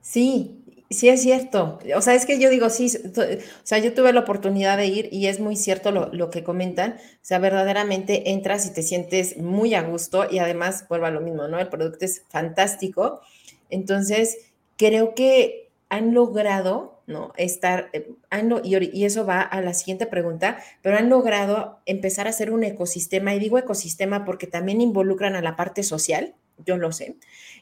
Sí, 0.00 0.61
sí 0.92 1.08
es 1.08 1.22
cierto. 1.22 1.78
O 1.96 2.00
sea, 2.02 2.14
es 2.14 2.26
que 2.26 2.38
yo 2.38 2.50
digo, 2.50 2.70
sí, 2.70 2.90
o 2.96 3.22
sea, 3.62 3.78
yo 3.78 3.94
tuve 3.94 4.12
la 4.12 4.20
oportunidad 4.20 4.76
de 4.76 4.86
ir 4.86 5.08
y 5.12 5.26
es 5.26 5.40
muy 5.40 5.56
cierto 5.56 5.90
lo, 5.90 6.12
lo, 6.12 6.30
que 6.30 6.44
comentan. 6.44 6.92
O 6.92 7.24
sea, 7.24 7.38
verdaderamente 7.38 8.30
entras 8.30 8.66
y 8.66 8.72
te 8.72 8.82
sientes 8.82 9.36
muy 9.36 9.74
a 9.74 9.82
gusto 9.82 10.26
y 10.30 10.38
además 10.38 10.86
vuelvo 10.88 11.06
a 11.06 11.10
lo 11.10 11.20
mismo, 11.20 11.48
¿no? 11.48 11.58
El 11.58 11.68
producto 11.68 12.04
es 12.04 12.24
fantástico. 12.28 13.20
Entonces, 13.70 14.38
creo 14.76 15.14
que 15.14 15.70
han 15.88 16.14
logrado 16.14 16.92
¿no? 17.06 17.32
Estar, 17.36 17.90
eh, 17.92 18.14
y, 18.64 19.04
eso 19.04 19.26
va 19.26 19.40
a 19.40 19.60
la 19.60 19.74
siguiente 19.74 20.06
pregunta, 20.06 20.58
pero 20.82 20.96
han 20.96 21.08
logrado 21.08 21.80
empezar 21.86 22.26
a 22.26 22.30
hacer 22.30 22.50
un 22.52 22.64
ecosistema, 22.64 23.34
y 23.34 23.38
digo 23.38 23.58
ecosistema 23.58 24.24
porque 24.24 24.46
también 24.46 24.80
involucran 24.80 25.34
a 25.34 25.42
la 25.42 25.56
parte 25.56 25.82
social, 25.82 26.34
yo 26.64 26.76
lo 26.76 26.92
sé. 26.92 27.16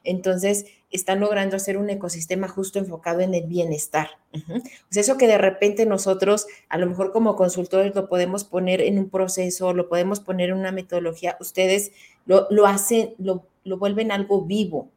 Entonces, 0.05 0.67
están 0.91 1.21
logrando 1.21 1.57
hacer 1.57 1.77
un 1.77 1.89
ecosistema 1.91 2.49
justo 2.49 2.79
enfocado 2.79 3.21
en 3.21 3.35
el 3.35 3.45
bienestar. 3.45 4.09
Sea, 4.91 5.03
eso 5.03 5.17
que 5.17 5.27
de 5.27 5.39
repente 5.39 5.87
nosotros, 5.87 6.47
a 6.69 6.79
lo 6.79 6.87
mejor 6.87 7.13
como 7.13 7.37
consultores, 7.37 7.95
lo 7.95 8.09
podemos 8.09 8.45
poner 8.45 8.81
en 8.81 8.99
un 8.99 9.09
proceso, 9.09 9.73
lo 9.73 9.89
podemos 9.89 10.21
poner 10.21 10.51
en 10.51 10.57
una 10.57 10.73
metodología, 10.73 11.37
ustedes 11.41 11.93
lo, 12.27 12.47
lo 12.51 12.67
hacen, 12.67 13.15
lo, 13.19 13.47
lo 13.65 13.79
vuelven 13.79 14.13
algo 14.13 14.43
vivo, 14.43 14.91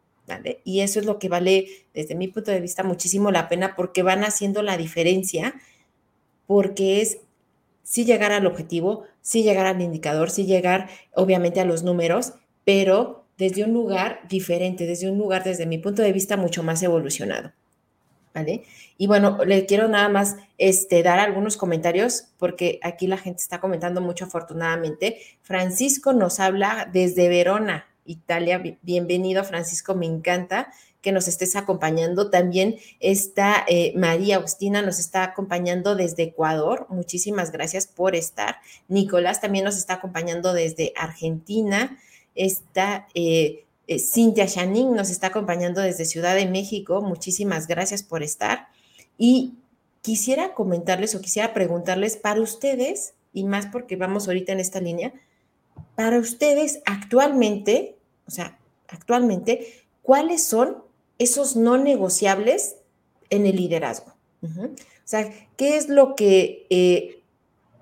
y 0.64 0.82
eso 0.82 1.00
es 1.00 1.06
lo 1.06 1.20
que 1.20 1.30
vale, 1.30 1.68
desde 1.94 2.16
mi 2.16 2.28
punto 2.28 2.52
de 2.52 2.62
vista, 2.62 2.84
muchísimo 2.84 3.32
la 3.32 3.50
pena 3.50 3.76
porque 3.76 4.04
van 4.04 4.24
haciendo 4.24 4.62
la 4.62 4.78
diferencia, 4.78 5.56
porque 6.48 7.02
es 7.02 7.20
sí 7.84 8.06
llegar 8.06 8.32
al 8.32 8.48
objetivo, 8.48 9.04
sí 9.22 9.44
llegar 9.44 9.66
al 9.66 9.82
indicador, 9.82 10.30
sí 10.30 10.46
llegar, 10.46 10.90
obviamente, 11.14 11.60
a 11.60 11.66
los 11.66 11.84
números, 11.84 12.34
pero 12.64 13.23
desde 13.38 13.64
un 13.64 13.74
lugar 13.74 14.22
diferente, 14.30 14.86
desde 14.86 15.10
un 15.10 15.18
lugar, 15.18 15.44
desde 15.44 15.66
mi 15.66 15.78
punto 15.78 16.02
de 16.02 16.14
vista, 16.14 16.38
mucho 16.38 16.64
más 16.64 16.82
evolucionado. 16.84 17.52
¿Vale? 18.34 18.64
Y 18.98 19.06
bueno, 19.06 19.46
le 19.46 19.68
quiero 19.68 19.88
nada 19.88 20.10
más 20.10 20.38
este, 20.58 21.04
dar 21.04 21.20
algunos 21.20 21.56
comentarios 21.56 22.30
porque 22.40 22.80
aquí 22.82 23.06
la 23.06 23.18
gente 23.18 23.42
está 23.42 23.60
comentando 23.60 24.02
mucho 24.02 24.26
afortunadamente. 24.26 25.20
Francisco 25.44 26.14
nos 26.14 26.40
habla 26.40 26.90
desde 26.92 27.30
Verona, 27.30 27.86
Italia. 28.06 28.62
Bienvenido, 28.82 29.44
Francisco, 29.44 29.94
me 29.94 30.08
encanta 30.08 30.74
que 31.04 31.12
nos 31.12 31.28
estés 31.28 31.56
acompañando. 31.56 32.32
También 32.32 32.78
está 33.00 33.66
eh, 33.68 33.94
María 33.96 34.38
Agustina, 34.38 34.82
nos 34.82 34.98
está 34.98 35.24
acompañando 35.24 35.96
desde 35.96 36.24
Ecuador. 36.24 36.88
Muchísimas 36.90 37.52
gracias 37.52 37.86
por 37.86 38.16
estar. 38.16 38.58
Nicolás 38.88 39.42
también 39.42 39.66
nos 39.66 39.78
está 39.78 39.96
acompañando 39.96 40.54
desde 40.54 40.94
Argentina. 40.96 42.00
Está 42.36 43.08
eh, 43.14 43.66
eh, 43.88 44.00
Cintia 44.00 44.48
Chanin, 44.48 44.94
nos 44.94 45.10
está 45.10 45.28
acompañando 45.28 45.82
desde 45.82 46.06
Ciudad 46.06 46.36
de 46.36 46.48
México. 46.48 47.02
Muchísimas 47.02 47.68
gracias 47.68 48.04
por 48.04 48.24
estar. 48.24 48.68
Y 49.18 49.54
quisiera 50.02 50.54
comentarles 50.54 51.16
o 51.16 51.22
quisiera 51.22 51.54
preguntarles 51.54 52.18
para 52.18 52.42
ustedes, 52.42 53.14
y 53.34 53.44
más 53.44 53.66
porque 53.68 53.96
vamos 53.96 54.28
ahorita 54.28 54.52
en 54.52 54.60
esta 54.60 54.80
línea, 54.80 55.14
para 55.96 56.20
ustedes 56.20 56.82
actualmente, 56.86 57.98
o 58.28 58.32
sea, 58.32 58.58
actualmente, 58.88 59.84
¿cuáles 60.02 60.44
son 60.44 60.78
esos 61.20 61.56
no 61.56 61.78
negociables 61.78 62.78
en 63.30 63.46
el 63.46 63.56
liderazgo? 63.56 64.14
O 64.44 65.06
sea, 65.06 65.32
¿qué 65.56 65.78
es 65.78 65.90
lo 65.90 66.16
que, 66.16 66.68
eh, 66.70 67.22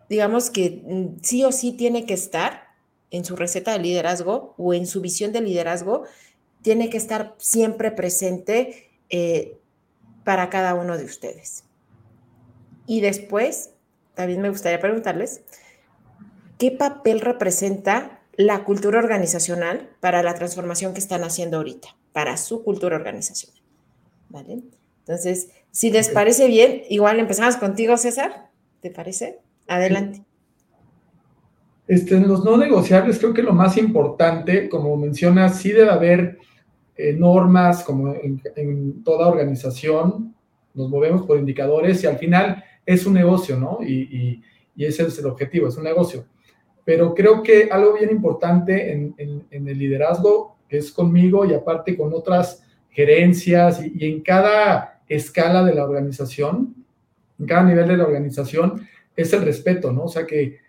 digamos 0.10 0.50
que 0.50 0.82
mm, 0.86 1.22
sí 1.22 1.44
o 1.44 1.52
sí 1.52 1.72
tiene 1.72 2.06
que 2.06 2.14
estar 2.14 2.71
en 3.12 3.24
su 3.26 3.36
receta 3.36 3.74
de 3.74 3.80
liderazgo 3.80 4.56
o 4.58 4.74
en 4.74 4.88
su 4.88 5.02
visión 5.02 5.32
de 5.32 5.42
liderazgo? 5.42 6.04
Tiene 6.62 6.90
que 6.90 6.98
estar 6.98 7.36
siempre 7.38 7.92
presente 7.92 8.90
eh, 9.10 9.58
para 10.24 10.50
cada 10.50 10.74
uno 10.74 10.98
de 10.98 11.06
ustedes. 11.06 11.64
Y 12.88 13.02
después, 13.02 13.72
también 14.16 14.42
me 14.42 14.50
gustaría 14.50 14.80
preguntarles, 14.80 15.42
¿qué 16.58 16.72
papel 16.72 17.22
representa 17.22 18.22
la 18.36 18.64
cultura 18.64 19.00
organizacional 19.00 19.90
para 20.00 20.24
la 20.24 20.34
transformación 20.34 20.94
que 20.94 21.00
están 21.00 21.24
haciendo 21.24 21.58
ahorita, 21.58 21.96
para 22.14 22.38
su 22.38 22.64
cultura 22.64 22.96
organizacional? 22.96 23.62
¿Vale? 24.30 24.62
Entonces, 25.00 25.50
si 25.72 25.92
les 25.92 26.10
parece 26.10 26.48
bien, 26.48 26.84
igual 26.90 27.20
empezamos 27.20 27.58
contigo, 27.58 27.98
César. 27.98 28.50
¿Te 28.82 28.92
parece? 28.92 29.40
Adelante. 29.68 30.24
Este, 31.92 32.16
en 32.16 32.28
los 32.28 32.44
no 32.46 32.58
negociables, 32.58 33.20
creo 33.20 33.34
que 33.34 33.44
lo 33.44 33.54
más 33.54 33.78
importante, 33.78 34.70
como 34.70 34.96
mencionas, 34.96 35.60
sí 35.60 35.72
debe 35.72 35.90
haber 35.90 36.38
eh, 36.96 37.14
normas 37.14 37.84
como 37.84 38.14
en, 38.14 39.04
toda 39.04 39.28
organización, 39.28 40.34
nos 40.74 40.90
movemos 40.90 41.24
por 41.24 41.38
indicadores 41.38 42.04
y 42.04 42.08
al 42.08 42.18
final 42.18 42.64
es 42.86 43.06
un 43.06 43.14
negocio, 43.14 43.58
¿no? 43.58 43.80
y 43.84 44.42
ese 44.78 45.04
es 45.04 45.20
el 45.20 45.26
objetivo, 45.26 45.68
es 45.68 45.78
un 45.78 45.84
negocio 45.84 46.26
pero 46.84 47.14
creo 47.14 47.44
que 47.44 47.70
algo 47.72 47.94
bien 47.94 48.10
importante 48.10 48.92
en, 48.92 49.46
el 49.50 49.78
liderazgo, 49.78 50.58
que 50.68 50.78
es 50.78 50.92
conmigo 50.92 51.46
y 51.46 51.54
aparte 51.54 51.96
con 51.96 52.14
otras 52.14 52.64
gerencias 52.90 53.82
y, 53.84 54.06
en 54.06 54.22
cada 54.22 55.02
escala 55.08 55.64
de 55.64 55.76
la 55.76 55.84
organización, 55.84 56.76
en 57.40 57.46
cada 57.46 57.64
nivel 57.64 57.88
de 57.88 57.98
la 57.98 58.06
organización, 58.06 58.88
es 59.16 59.32
el 59.34 59.44
respeto, 59.44 59.92
¿no? 59.92 60.06
O 60.06 60.08
sea, 60.08 60.26
que, 60.26 60.60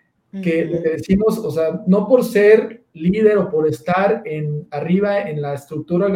que 0.41 0.65
decimos, 0.65 1.37
o 1.37 1.51
sea, 1.51 1.81
no 1.85 2.07
por 2.07 2.23
ser 2.23 2.85
líder 2.93 3.37
o 3.37 3.49
por 3.51 3.67
estar 3.67 4.23
en, 4.25 4.67
arriba 4.71 5.21
en 5.21 5.41
la 5.41 5.53
estructura 5.53 6.07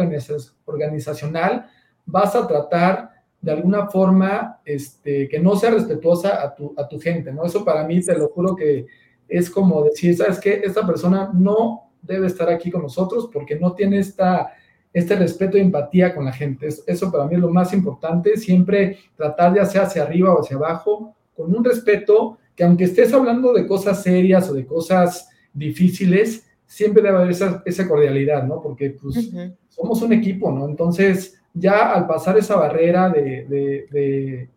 organizacional, 0.66 1.66
vas 2.04 2.34
a 2.34 2.46
tratar 2.46 3.10
de 3.40 3.52
alguna 3.52 3.86
forma 3.86 4.60
este, 4.64 5.28
que 5.28 5.38
no 5.38 5.56
sea 5.56 5.70
respetuosa 5.70 6.42
a 6.42 6.54
tu, 6.54 6.74
a 6.76 6.88
tu 6.88 6.98
gente, 6.98 7.32
¿no? 7.32 7.44
Eso 7.44 7.64
para 7.64 7.84
mí, 7.84 8.00
te 8.00 8.18
lo 8.18 8.28
juro 8.28 8.56
que 8.56 8.86
es 9.28 9.48
como 9.50 9.84
decir, 9.84 10.16
¿sabes 10.16 10.40
qué? 10.40 10.62
Esta 10.64 10.86
persona 10.86 11.30
no 11.32 11.92
debe 12.02 12.26
estar 12.26 12.48
aquí 12.48 12.70
con 12.70 12.82
nosotros 12.82 13.28
porque 13.32 13.56
no 13.56 13.74
tiene 13.74 13.98
esta, 13.98 14.52
este 14.92 15.14
respeto 15.16 15.56
y 15.56 15.60
empatía 15.60 16.14
con 16.14 16.24
la 16.24 16.32
gente. 16.32 16.68
Eso 16.86 17.12
para 17.12 17.26
mí 17.26 17.34
es 17.34 17.40
lo 17.40 17.50
más 17.50 17.72
importante, 17.72 18.36
siempre 18.36 18.98
tratar 19.16 19.54
ya 19.54 19.66
sea 19.66 19.82
hacia 19.82 20.02
arriba 20.02 20.34
o 20.34 20.40
hacia 20.40 20.56
abajo, 20.56 21.14
con 21.36 21.54
un 21.54 21.64
respeto 21.64 22.38
que 22.58 22.64
aunque 22.64 22.84
estés 22.84 23.12
hablando 23.12 23.52
de 23.52 23.68
cosas 23.68 24.02
serias 24.02 24.50
o 24.50 24.52
de 24.52 24.66
cosas 24.66 25.30
difíciles, 25.54 26.44
siempre 26.66 27.04
debe 27.04 27.18
haber 27.18 27.30
esa, 27.30 27.62
esa 27.64 27.86
cordialidad, 27.86 28.42
¿no? 28.42 28.60
Porque 28.60 28.90
pues 29.00 29.30
somos 29.68 30.02
un 30.02 30.12
equipo, 30.12 30.50
¿no? 30.50 30.68
Entonces, 30.68 31.40
ya 31.54 31.94
al 31.94 32.08
pasar 32.08 32.36
esa 32.36 32.56
barrera 32.56 33.10
de, 33.10 33.44
de, 33.44 33.86
de 33.92 34.48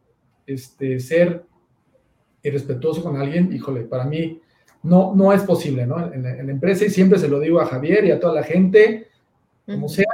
este, 0.47 0.99
ser 0.99 1.45
irrespetuoso 2.41 3.03
con 3.03 3.17
alguien, 3.17 3.53
híjole, 3.53 3.81
para 3.81 4.05
mí 4.05 4.41
no, 4.81 5.13
no 5.13 5.31
es 5.31 5.43
posible, 5.43 5.85
¿no? 5.85 6.11
En 6.11 6.23
la, 6.23 6.31
empresa, 6.39 6.85
y 6.85 6.89
siempre 6.89 7.19
se 7.19 7.27
lo 7.27 7.39
digo 7.39 7.61
a 7.61 7.67
Javier 7.67 8.03
y 8.03 8.09
a 8.09 8.19
toda 8.19 8.33
la 8.33 8.43
gente, 8.43 9.09
como 9.67 9.87
sea, 9.87 10.07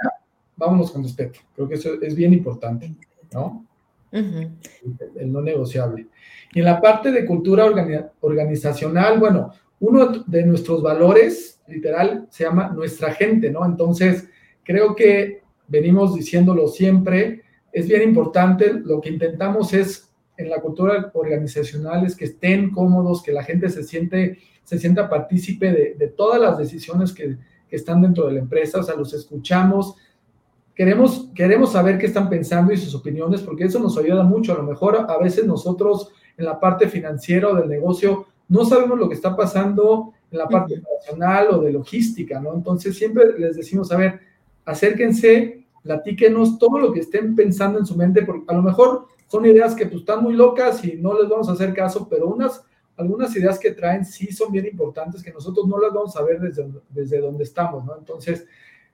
vámonos 0.57 0.91
con 0.91 1.03
respeto. 1.03 1.39
Creo 1.55 1.69
que 1.69 1.75
eso 1.75 1.93
es 2.01 2.13
bien 2.13 2.33
importante, 2.33 2.93
¿no? 3.31 3.65
El, 4.11 5.31
no 5.31 5.41
negociable. 5.41 6.07
Y 6.53 6.59
en 6.59 6.65
la 6.65 6.81
parte 6.81 7.11
de 7.11 7.25
cultura 7.25 7.65
organizacional, 8.21 9.19
bueno, 9.19 9.51
uno 9.79 10.23
de 10.25 10.43
nuestros 10.45 10.81
valores, 10.81 11.61
literal, 11.67 12.27
se 12.29 12.45
llama 12.45 12.69
nuestra 12.69 13.13
gente, 13.13 13.51
¿no? 13.51 13.65
Entonces, 13.65 14.27
creo 14.63 14.95
que 14.95 15.41
venimos 15.67 16.15
diciéndolo 16.15 16.67
siempre, 16.67 17.43
es 17.71 17.87
bien 17.87 18.01
importante, 18.01 18.73
lo 18.73 19.01
que 19.01 19.09
intentamos 19.09 19.73
es 19.73 20.07
en 20.37 20.49
la 20.49 20.61
cultura 20.61 21.11
organizacional 21.13 22.05
es 22.05 22.15
que 22.15 22.25
estén 22.25 22.71
cómodos, 22.71 23.23
que 23.23 23.31
la 23.31 23.43
gente 23.43 23.69
se, 23.69 23.83
siente, 23.83 24.37
se 24.63 24.77
sienta 24.77 25.09
partícipe 25.09 25.95
de, 25.97 26.07
todas 26.15 26.39
las 26.39 26.57
decisiones 26.57 27.11
que, 27.11 27.37
que, 27.67 27.75
están 27.75 28.01
dentro 28.01 28.27
de 28.27 28.33
la 28.33 28.39
empresa, 28.39 28.79
o 28.79 28.83
sea, 28.83 28.95
los 28.95 29.13
escuchamos, 29.13 29.95
queremos, 30.77 31.31
queremos 31.33 31.71
saber 31.71 31.97
qué 31.97 32.05
están 32.05 32.29
pensando 32.29 32.71
y 32.71 32.77
sus 32.77 32.93
opiniones, 32.93 33.41
porque 33.41 33.63
eso 33.63 33.79
nos 33.79 33.97
ayuda 33.97 34.23
mucho. 34.23 34.53
A 34.53 34.57
lo 34.57 34.63
mejor 34.63 35.07
a 35.09 35.17
veces 35.17 35.47
nosotros 35.47 36.11
en 36.37 36.45
la 36.45 36.59
parte 36.59 36.87
financiera 36.87 37.49
o 37.49 37.55
del 37.55 37.67
negocio 37.67 38.27
no 38.47 38.63
sabemos 38.63 38.99
lo 38.99 39.09
que 39.09 39.15
está 39.15 39.35
pasando 39.35 40.13
en 40.29 40.37
la 40.37 40.47
parte 40.47 40.77
operacional 40.77 41.47
o 41.51 41.61
de 41.61 41.71
logística, 41.71 42.39
¿no? 42.39 42.53
Entonces 42.53 42.95
siempre 42.95 43.39
les 43.39 43.57
decimos, 43.57 43.91
a 43.91 43.97
ver, 43.97 44.19
acérquense, 44.65 45.65
platíquenos 45.81 46.59
todo 46.59 46.77
lo 46.77 46.93
que 46.93 46.99
estén 46.99 47.35
pensando 47.35 47.79
en 47.79 47.85
su 47.87 47.95
mente, 47.95 48.21
porque 48.21 48.43
a 48.47 48.53
lo 48.53 48.61
mejor 48.61 49.07
son 49.25 49.47
ideas 49.47 49.73
que 49.73 49.87
pues, 49.87 50.01
están 50.01 50.21
muy 50.21 50.35
locas 50.35 50.85
y 50.85 50.95
no 50.97 51.19
les 51.19 51.27
vamos 51.27 51.49
a 51.49 51.53
hacer 51.53 51.73
caso, 51.73 52.07
pero 52.07 52.27
unas, 52.27 52.63
algunas 52.97 53.35
ideas 53.35 53.57
que 53.57 53.71
traen 53.71 54.05
sí 54.05 54.31
son 54.31 54.51
bien 54.51 54.67
importantes, 54.67 55.23
que 55.23 55.33
nosotros 55.33 55.67
no 55.67 55.79
las 55.79 55.91
vamos 55.91 56.15
a 56.15 56.21
ver 56.21 56.39
desde, 56.39 56.67
desde 56.89 57.19
donde 57.19 57.45
estamos, 57.45 57.83
¿no? 57.83 57.97
Entonces, 57.97 58.45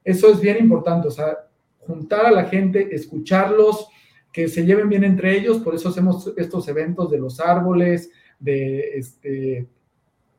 eso 0.02 0.30
es 0.30 0.39
bien 0.39 0.58
importante, 0.60 1.10
o 1.10 1.12
sea, 1.12 1.38
juntar 1.86 2.26
a 2.26 2.32
la 2.32 2.46
gente, 2.46 2.93
escucharlos, 2.93 3.88
que 4.32 4.48
se 4.48 4.65
lleven 4.65 4.89
bien 4.89 5.04
entre 5.04 5.38
ellos, 5.38 5.60
por 5.60 5.76
eso 5.76 5.89
hacemos 5.89 6.34
estos 6.38 6.67
eventos 6.67 7.12
de 7.12 7.19
los 7.19 7.39
árboles, 7.39 8.10
de, 8.39 8.98
este, 8.98 9.67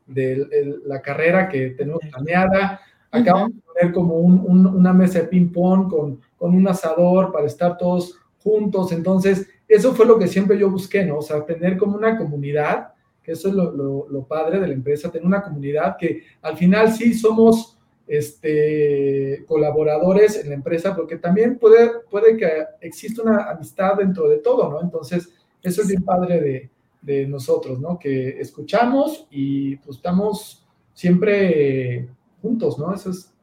de 0.05 0.79
la 0.85 1.01
carrera 1.01 1.47
que 1.47 1.71
tenemos 1.71 2.01
planeada. 2.11 2.81
Acabamos 3.09 3.55
de 3.55 3.61
poner 3.61 3.93
como 3.93 4.15
una 4.17 4.91
mesa 4.91 5.21
de 5.21 5.27
ping-pong 5.27 5.89
con, 5.89 6.19
con 6.35 6.53
un 6.53 6.67
asador 6.67 7.31
para 7.31 7.47
estar 7.47 7.77
todos 7.77 8.19
juntos. 8.39 8.91
Entonces, 8.91 9.47
eso 9.67 9.95
fue 9.95 10.05
lo 10.05 10.19
que 10.19 10.27
siempre 10.27 10.59
yo 10.59 10.69
busqué, 10.69 11.05
¿no? 11.05 11.19
O 11.19 11.21
sea, 11.21 11.45
tener 11.45 11.77
como 11.77 11.95
una 11.95 12.17
comunidad, 12.17 12.89
que 13.23 13.31
eso 13.31 13.47
es 13.47 13.53
lo, 13.53 13.71
lo, 13.71 14.07
lo 14.09 14.23
padre 14.25 14.59
de 14.59 14.67
la 14.67 14.73
empresa, 14.73 15.09
tener 15.09 15.25
una 15.25 15.41
comunidad 15.41 15.95
que 15.97 16.23
al 16.41 16.57
final 16.57 16.91
sí 16.91 17.13
somos 17.13 17.74
este, 18.07 19.43
colaboradores 19.47 20.37
en 20.37 20.49
la 20.49 20.55
empresa, 20.55 20.95
porque 20.95 21.17
también 21.17 21.57
puede, 21.57 21.89
puede 22.09 22.37
que 22.37 22.49
exista 22.81 23.23
una 23.23 23.49
amistad 23.51 23.95
dentro 23.97 24.27
de 24.29 24.37
todo, 24.37 24.69
¿no? 24.69 24.81
Entonces, 24.81 25.29
eso 25.63 25.81
es 25.81 25.87
bien 25.87 26.03
padre 26.03 26.39
de, 26.39 26.69
de 27.01 27.27
nosotros, 27.27 27.79
¿no? 27.79 27.97
Que 27.97 28.39
escuchamos 28.39 29.27
y 29.29 29.77
pues 29.77 29.97
estamos 29.97 30.65
siempre 30.93 32.07
juntos, 32.41 32.77
¿no? 32.77 32.93
Eso 32.93 33.11
es. 33.11 33.33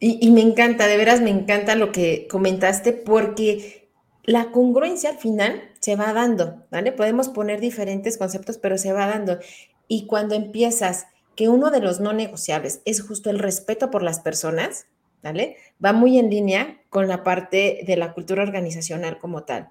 y, 0.00 0.26
y 0.26 0.30
me 0.30 0.42
encanta, 0.42 0.86
de 0.86 0.96
veras 0.96 1.20
me 1.20 1.30
encanta 1.30 1.76
lo 1.76 1.92
que 1.92 2.26
comentaste, 2.28 2.92
porque 2.92 3.88
la 4.24 4.50
congruencia 4.50 5.10
al 5.10 5.18
final 5.18 5.62
se 5.80 5.96
va 5.96 6.12
dando, 6.12 6.64
¿vale? 6.70 6.92
Podemos 6.92 7.28
poner 7.28 7.60
diferentes 7.60 8.18
conceptos, 8.18 8.58
pero 8.58 8.76
se 8.76 8.92
va 8.92 9.06
dando. 9.06 9.38
Y 9.86 10.06
cuando 10.06 10.34
empiezas 10.34 11.06
que 11.38 11.48
uno 11.48 11.70
de 11.70 11.78
los 11.78 12.00
no 12.00 12.12
negociables 12.12 12.82
es 12.84 13.00
justo 13.00 13.30
el 13.30 13.38
respeto 13.38 13.92
por 13.92 14.02
las 14.02 14.18
personas, 14.18 14.88
¿vale? 15.22 15.54
Va 15.82 15.92
muy 15.92 16.18
en 16.18 16.30
línea 16.30 16.82
con 16.90 17.06
la 17.06 17.22
parte 17.22 17.84
de 17.86 17.96
la 17.96 18.12
cultura 18.12 18.42
organizacional 18.42 19.20
como 19.20 19.44
tal, 19.44 19.70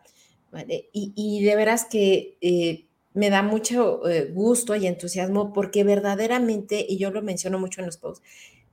¿vale? 0.49 0.88
Y, 0.93 1.43
de 1.43 1.56
veras 1.58 1.84
que 1.84 2.38
eh, 2.39 2.86
me 3.13 3.30
da 3.30 3.43
mucho 3.43 4.08
eh, 4.08 4.32
gusto 4.34 4.77
y 4.77 4.88
entusiasmo 4.88 5.51
porque 5.51 5.84
verdaderamente, 5.84 6.86
y 6.88 6.97
yo 6.99 7.12
lo 7.12 7.21
menciono 7.21 7.60
mucho 7.60 7.82
en 7.82 7.88
los 7.88 7.97
posts, 7.97 8.23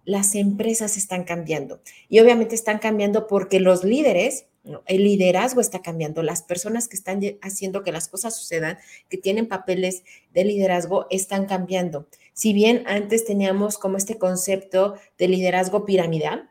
las 0.04 0.34
empresas 0.34 0.96
están 0.96 1.24
cambiando. 1.24 1.80
Y 2.08 2.20
obviamente 2.20 2.54
están 2.54 2.78
cambiando 2.78 3.26
porque 3.26 3.60
los 3.60 3.84
líderes, 3.84 4.46
el 4.86 5.04
liderazgo 5.04 5.60
está 5.60 5.82
cambiando, 5.82 6.22
las 6.22 6.42
personas 6.42 6.88
que 6.88 6.96
están 6.96 7.20
haciendo 7.42 7.82
que 7.82 7.92
las 7.92 8.08
cosas 8.08 8.36
sucedan, 8.36 8.78
que 9.08 9.18
tienen 9.18 9.46
papeles 9.46 10.04
de 10.32 10.44
liderazgo, 10.44 11.06
están 11.10 11.46
cambiando. 11.46 12.06
Si 12.32 12.52
bien 12.52 12.84
antes 12.86 13.24
teníamos 13.24 13.78
como 13.78 13.96
este 13.96 14.18
concepto 14.18 14.94
de 15.18 15.28
liderazgo 15.28 15.84
piramidal, 15.84 16.50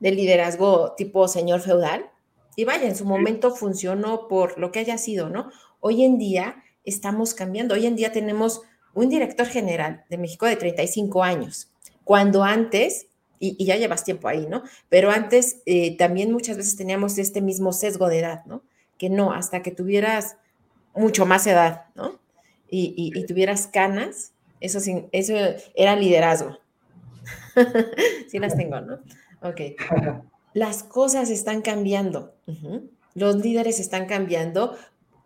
de 0.00 0.12
liderazgo 0.12 0.94
tipo 0.96 1.28
señor 1.28 1.60
feudal, 1.60 2.10
y 2.56 2.64
vaya, 2.64 2.86
en 2.86 2.96
su 2.96 3.04
momento 3.04 3.54
funcionó 3.54 4.28
por 4.28 4.58
lo 4.58 4.70
que 4.70 4.78
haya 4.78 4.96
sido, 4.96 5.28
¿no? 5.28 5.50
Hoy 5.80 6.04
en 6.04 6.18
día 6.18 6.62
estamos 6.84 7.34
cambiando. 7.34 7.74
Hoy 7.74 7.86
en 7.86 7.96
día 7.96 8.12
tenemos 8.12 8.62
un 8.94 9.08
director 9.08 9.46
general 9.46 10.04
de 10.08 10.18
México 10.18 10.46
de 10.46 10.56
35 10.56 11.24
años, 11.24 11.72
cuando 12.04 12.44
antes, 12.44 13.08
y, 13.38 13.64
ya 13.64 13.76
llevas 13.76 14.04
tiempo 14.04 14.28
ahí, 14.28 14.46
¿no? 14.46 14.62
Pero 14.88 15.10
antes 15.10 15.62
eh, 15.66 15.96
también 15.96 16.32
muchas 16.32 16.56
veces 16.56 16.76
teníamos 16.76 17.18
este 17.18 17.40
mismo 17.40 17.72
sesgo 17.72 18.08
de 18.08 18.20
edad, 18.20 18.44
¿no? 18.46 18.62
Que 18.98 19.10
no, 19.10 19.32
hasta 19.32 19.62
que 19.62 19.70
tuvieras 19.70 20.36
mucho 20.94 21.26
más 21.26 21.46
edad, 21.46 21.86
¿no? 21.94 22.20
Y, 22.70 23.12
y 23.14 23.26
tuvieras 23.26 23.66
canas, 23.66 24.32
eso, 24.60 24.80
sí, 24.80 25.04
eso 25.12 25.34
era 25.74 25.94
liderazgo. 25.94 26.58
sí 28.28 28.38
las 28.38 28.56
tengo, 28.56 28.80
¿no? 28.80 28.98
Ok. 29.42 29.60
Las 30.54 30.82
cosas 30.82 31.30
están 31.30 31.62
cambiando. 31.62 32.34
Los 33.14 33.36
líderes 33.36 33.80
están 33.80 34.06
cambiando 34.06 34.76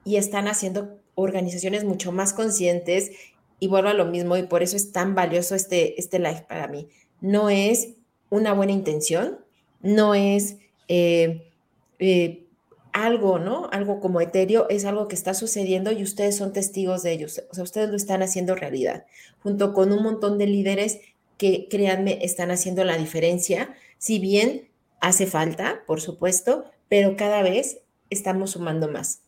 y 0.05 0.17
están 0.17 0.49
haciendo 0.49 0.99
organizaciones 1.15 1.85
mucho 1.85 2.13
más 2.13 2.33
conscientes. 2.33 3.13
Y 3.61 3.69
vuelvo 3.69 3.89
a 3.89 3.95
lo 3.95 4.07
mismo, 4.07 4.37
y 4.37 4.45
por 4.45 4.63
eso 4.63 4.77
es 4.77 4.93
tan 4.93 5.15
valioso 5.15 5.55
este, 5.55 5.99
este 6.01 6.19
live 6.19 6.45
para 6.49 6.69
mí. 6.69 6.89
No 7.21 7.51
es 7.51 7.95
una 8.31 8.53
buena 8.53 8.73
intención, 8.73 9.39
no 9.81 10.15
es 10.15 10.57
eh, 10.89 11.51
eh, 11.99 12.45
algo, 12.93 13.39
¿no? 13.39 13.69
Algo 13.73 14.01
como 14.01 14.21
etéreo 14.21 14.69
es 14.69 14.85
algo 14.85 15.09
que 15.09 15.15
está 15.15 15.35
sucediendo 15.35 15.93
y 15.93 16.03
ustedes 16.03 16.37
son 16.37 16.53
testigos 16.53 17.03
de 17.03 17.13
ellos. 17.13 17.43
O 17.51 17.55
sea, 17.55 17.65
ustedes 17.65 17.91
lo 17.91 17.97
están 17.97 18.23
haciendo 18.23 18.55
realidad, 18.55 19.07
junto 19.43 19.73
con 19.73 19.93
un 19.93 20.03
montón 20.03 20.39
de 20.39 20.47
líderes 20.47 21.01
que, 21.37 21.69
créanme, 21.69 22.19
están 22.23 22.51
haciendo 22.51 22.85
la 22.85 22.97
diferencia. 22.97 23.75
Si 23.99 24.19
bien 24.19 24.69
hace 25.01 25.27
falta, 25.27 25.83
por 25.87 26.01
supuesto, 26.01 26.65
pero 26.89 27.17
cada 27.17 27.43
vez 27.43 27.79
estamos 28.11 28.51
sumando 28.53 28.89
más. 28.89 29.21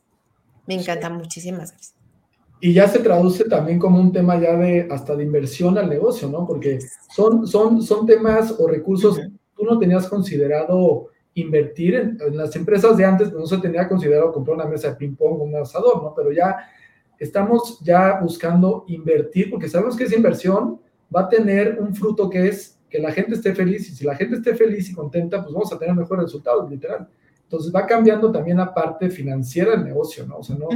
Me 0.67 0.75
encanta, 0.75 1.11
muchísimas 1.11 1.71
gracias. 1.71 2.00
Y 2.61 2.75
ya 2.75 2.87
se 2.89 2.99
traduce 2.99 3.45
también 3.45 3.79
como 3.79 3.99
un 3.99 4.13
tema 4.13 4.39
ya 4.39 4.57
de 4.57 4.87
hasta 4.91 5.17
de 5.17 5.25
inversión 5.25 5.79
al 5.79 5.89
negocio, 5.89 6.29
¿no? 6.29 6.47
Porque 6.47 6.79
son, 7.15 7.47
son, 7.47 7.83
son 7.83 8.07
temas 8.07 8.55
o 8.59 8.69
recursos 8.69 9.19
que 9.19 9.29
tú 9.57 9.65
no 9.65 9.79
tenías 9.79 10.07
considerado 10.07 11.09
invertir 11.35 11.95
en, 11.95 12.37
las 12.37 12.55
empresas 12.57 12.97
de 12.97 13.05
antes, 13.05 13.33
no 13.33 13.47
se 13.47 13.59
tenía 13.59 13.89
considerado 13.89 14.33
comprar 14.33 14.57
una 14.57 14.67
mesa 14.67 14.91
de 14.91 14.97
ping-pong 14.97 15.41
o 15.41 15.45
un 15.45 15.57
asador, 15.57 16.03
¿no? 16.03 16.15
Pero 16.15 16.33
ya 16.33 16.57
estamos 17.19 17.81
ya 17.81 18.19
buscando 18.21 18.85
invertir, 18.89 19.51
porque 19.51 19.69
sabemos 19.69 19.97
que 19.97 20.05
esa 20.05 20.17
inversión 20.17 20.81
va 21.15 21.23
a 21.23 21.29
tener 21.29 21.79
un 21.81 21.95
fruto 21.95 22.29
que 22.29 22.49
es 22.49 22.79
que 22.89 22.99
la 22.99 23.13
gente 23.13 23.35
esté 23.35 23.55
feliz, 23.55 23.89
y 23.89 23.95
si 23.95 24.05
la 24.05 24.17
gente 24.17 24.37
esté 24.37 24.55
feliz 24.55 24.91
y 24.91 24.95
contenta, 24.95 25.41
pues 25.43 25.55
vamos 25.55 25.73
a 25.73 25.79
tener 25.79 25.95
mejores 25.95 26.25
resultados, 26.25 26.69
literal. 26.69 27.09
Entonces 27.43 27.73
va 27.75 27.87
cambiando 27.87 28.33
también 28.33 28.57
la 28.57 28.75
parte 28.75 29.11
financiera 29.11 29.73
del 29.73 29.85
negocio, 29.85 30.27
¿no? 30.27 30.39
O 30.39 30.43
sea, 30.43 30.57
no, 30.57 30.69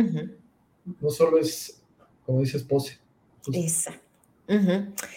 no 1.01 1.11
solo 1.11 1.39
es, 1.39 1.83
como 2.27 2.41
dices, 2.41 2.63
pose. 2.63 2.99
Exacto. 3.53 4.05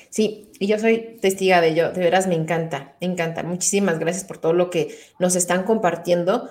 Sí, 0.10 0.50
y 0.60 0.68
yo 0.68 0.80
soy 0.80 1.18
testiga 1.22 1.60
de 1.60 1.70
ello, 1.70 1.92
de 1.92 2.00
veras 2.00 2.28
me 2.28 2.36
encanta, 2.36 2.96
me 3.02 3.08
encanta. 3.08 3.44
Muchísimas 3.44 4.00
gracias 4.00 4.24
por 4.24 4.38
todo 4.38 4.54
lo 4.54 4.70
que 4.70 4.96
nos 5.20 5.36
están 5.36 5.64
compartiendo. 5.64 6.50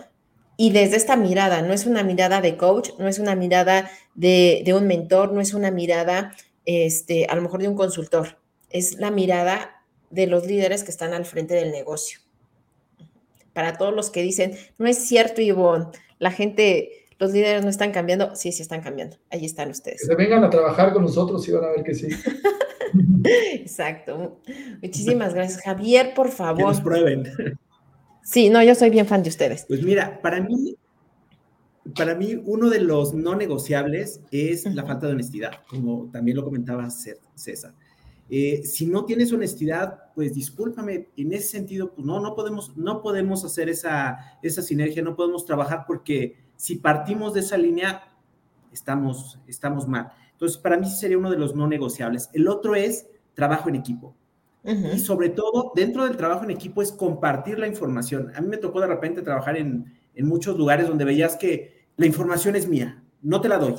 Y 0.59 0.71
desde 0.71 0.97
esta 0.97 1.17
mirada, 1.17 1.63
no 1.63 1.73
es 1.73 1.87
una 1.87 2.03
mirada 2.03 2.41
de 2.41 2.57
coach, 2.57 2.91
no 2.99 3.09
es 3.09 3.19
una 3.19 3.35
mirada 3.35 3.91
de, 4.15 4.65
un 4.75 4.87
mentor, 4.87 5.33
no 5.33 5.41
es 5.41 5.55
una 5.55 5.71
mirada, 5.71 6.35
este, 6.65 7.27
a 7.27 7.35
lo 7.35 7.43
mejor 7.43 7.61
de 7.61 7.69
un 7.69 7.77
consultor, 7.77 8.39
es 8.71 8.95
la 8.95 9.11
mirada 9.11 9.85
de 10.11 10.27
los 10.27 10.47
líderes 10.47 10.83
que 10.83 10.91
están 10.91 11.13
al 11.13 11.27
frente 11.27 11.55
del 11.55 11.73
negocio. 11.73 12.21
Para 13.53 13.77
todos 13.77 13.95
los 13.95 14.11
que 14.11 14.23
dicen, 14.23 14.57
no 14.79 14.87
es 14.87 14.99
cierto, 14.99 15.41
Ivonne, 15.41 15.87
la 16.19 16.31
gente 16.31 17.06
los 17.19 17.33
líderes 17.33 17.65
no 17.65 17.71
están 17.71 17.93
cambiando, 17.93 18.35
sí, 18.35 18.53
sí 18.53 18.63
están 18.63 18.83
cambiando. 18.83 19.17
Ahí 19.31 19.45
están 19.45 19.71
ustedes. 19.71 20.01
Que 20.01 20.07
se 20.07 20.15
vengan 20.15 20.45
a 20.45 20.51
trabajar 20.51 20.93
con 20.93 21.03
nosotros 21.03 21.47
y 21.49 21.53
van 21.53 21.65
a 21.65 21.69
ver 21.69 21.83
que 21.83 21.95
sí. 21.95 22.09
Exacto. 23.55 24.41
Muchísimas 24.83 25.35
gracias. 25.35 25.63
Javier, 25.63 26.13
por 26.15 26.31
favor. 26.31 26.59
Que 26.59 26.65
nos 26.65 26.81
prueben. 26.81 27.59
Sí, 28.23 28.51
no, 28.51 28.63
yo 28.63 28.75
soy 28.75 28.91
bien 28.91 29.07
fan 29.07 29.23
de 29.23 29.31
ustedes. 29.31 29.65
Pues 29.67 29.83
mira, 29.83 30.21
para 30.21 30.41
mí, 30.41 30.77
para 31.97 32.15
mí 32.15 32.41
uno 32.45 32.69
de 32.69 32.81
los 32.81 33.15
no 33.15 33.37
negociables 33.37 34.21
es 34.31 34.65
la 34.75 34.85
falta 34.85 35.07
de 35.07 35.13
honestidad, 35.13 35.53
como 35.69 36.11
también 36.11 36.37
lo 36.37 36.45
comentaba 36.45 36.89
César. 36.91 37.73
Eh, 38.29 38.63
si 38.65 38.87
no 38.87 39.05
tienes 39.05 39.33
honestidad, 39.33 40.13
pues 40.15 40.35
discúlpame, 40.35 41.09
en 41.17 41.33
ese 41.33 41.47
sentido, 41.49 41.93
pues 41.95 42.05
no, 42.05 42.19
no 42.19 42.35
podemos, 42.35 42.77
no 42.77 43.01
podemos 43.01 43.45
hacer 43.45 43.69
esa, 43.69 44.39
esa 44.43 44.63
sinergia, 44.63 45.03
no 45.03 45.15
podemos 45.15 45.47
trabajar 45.47 45.85
porque 45.87 46.46
si 46.57 46.77
partimos 46.77 47.35
de 47.35 47.41
esa 47.41 47.57
línea, 47.57 48.13
estamos, 48.73 49.39
estamos 49.47 49.87
mal. 49.87 50.13
Entonces, 50.33 50.59
para 50.59 50.77
mí 50.77 50.89
sería 50.91 51.19
uno 51.19 51.31
de 51.31 51.39
los 51.39 51.55
no 51.55 51.67
negociables. 51.67 52.29
El 52.33 52.49
otro 52.49 52.75
es 52.75 53.07
trabajo 53.35 53.69
en 53.69 53.77
equipo. 53.77 54.15
Y 54.93 54.99
sobre 54.99 55.29
todo, 55.29 55.71
dentro 55.77 56.05
del 56.05 56.17
trabajo 56.17 56.43
en 56.43 56.51
equipo 56.51 56.83
es 56.83 56.91
compartir 56.91 57.57
la 57.57 57.69
información. 57.69 58.33
A 58.35 58.41
mí 58.41 58.49
me 58.49 58.57
tocó 58.57 58.81
de 58.81 58.89
repente 58.89 59.23
trabajar 59.23 59.57
en, 59.57 59.95
en 60.13 60.27
muchos 60.27 60.59
lugares 60.59 60.89
donde 60.89 61.05
veías 61.05 61.37
que 61.37 61.87
la 61.97 62.07
información 62.07 62.57
es 62.57 62.67
mía, 62.67 63.01
no 63.23 63.41
te 63.41 63.49
la 63.49 63.59
doy, 63.59 63.77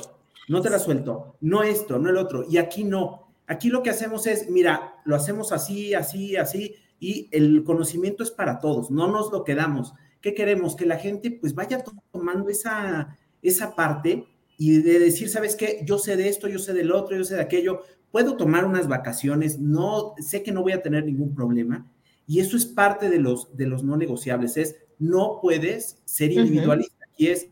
no 0.48 0.62
te 0.62 0.70
la 0.70 0.78
suelto, 0.78 1.36
no 1.42 1.62
esto, 1.62 1.98
no 1.98 2.08
el 2.08 2.16
otro. 2.16 2.44
Y 2.48 2.56
aquí 2.56 2.84
no. 2.84 3.28
Aquí 3.46 3.68
lo 3.68 3.82
que 3.82 3.90
hacemos 3.90 4.26
es, 4.26 4.48
mira, 4.48 4.94
lo 5.04 5.14
hacemos 5.14 5.52
así, 5.52 5.92
así, 5.92 6.36
así, 6.36 6.74
y 7.00 7.28
el 7.32 7.64
conocimiento 7.64 8.22
es 8.22 8.30
para 8.30 8.58
todos, 8.58 8.90
no 8.90 9.08
nos 9.08 9.30
lo 9.30 9.44
quedamos. 9.44 9.94
¿Qué 10.20 10.34
queremos? 10.34 10.76
Que 10.76 10.86
la 10.86 10.96
gente 10.96 11.30
pues 11.30 11.54
vaya 11.54 11.82
tomando 12.12 12.48
esa, 12.48 13.16
esa 13.42 13.74
parte 13.74 14.26
y 14.56 14.78
de 14.82 14.98
decir, 14.98 15.28
¿sabes 15.28 15.54
qué? 15.54 15.82
Yo 15.84 15.98
sé 15.98 16.16
de 16.16 16.28
esto, 16.28 16.48
yo 16.48 16.58
sé 16.58 16.72
del 16.72 16.92
otro, 16.92 17.16
yo 17.16 17.24
sé 17.24 17.36
de 17.36 17.42
aquello, 17.42 17.82
puedo 18.10 18.36
tomar 18.36 18.64
unas 18.64 18.88
vacaciones, 18.88 19.58
no 19.58 20.14
sé 20.18 20.42
que 20.42 20.52
no 20.52 20.62
voy 20.62 20.72
a 20.72 20.82
tener 20.82 21.04
ningún 21.04 21.34
problema. 21.34 21.86
Y 22.26 22.40
eso 22.40 22.56
es 22.56 22.66
parte 22.66 23.08
de 23.08 23.18
los, 23.18 23.56
de 23.56 23.66
los 23.66 23.84
no 23.84 23.96
negociables, 23.96 24.56
es 24.56 24.76
no 24.98 25.38
puedes 25.40 26.02
ser 26.04 26.32
individualista. 26.32 27.06
Y 27.16 27.28
es, 27.28 27.48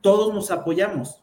todos 0.00 0.34
nos 0.34 0.50
apoyamos, 0.50 1.22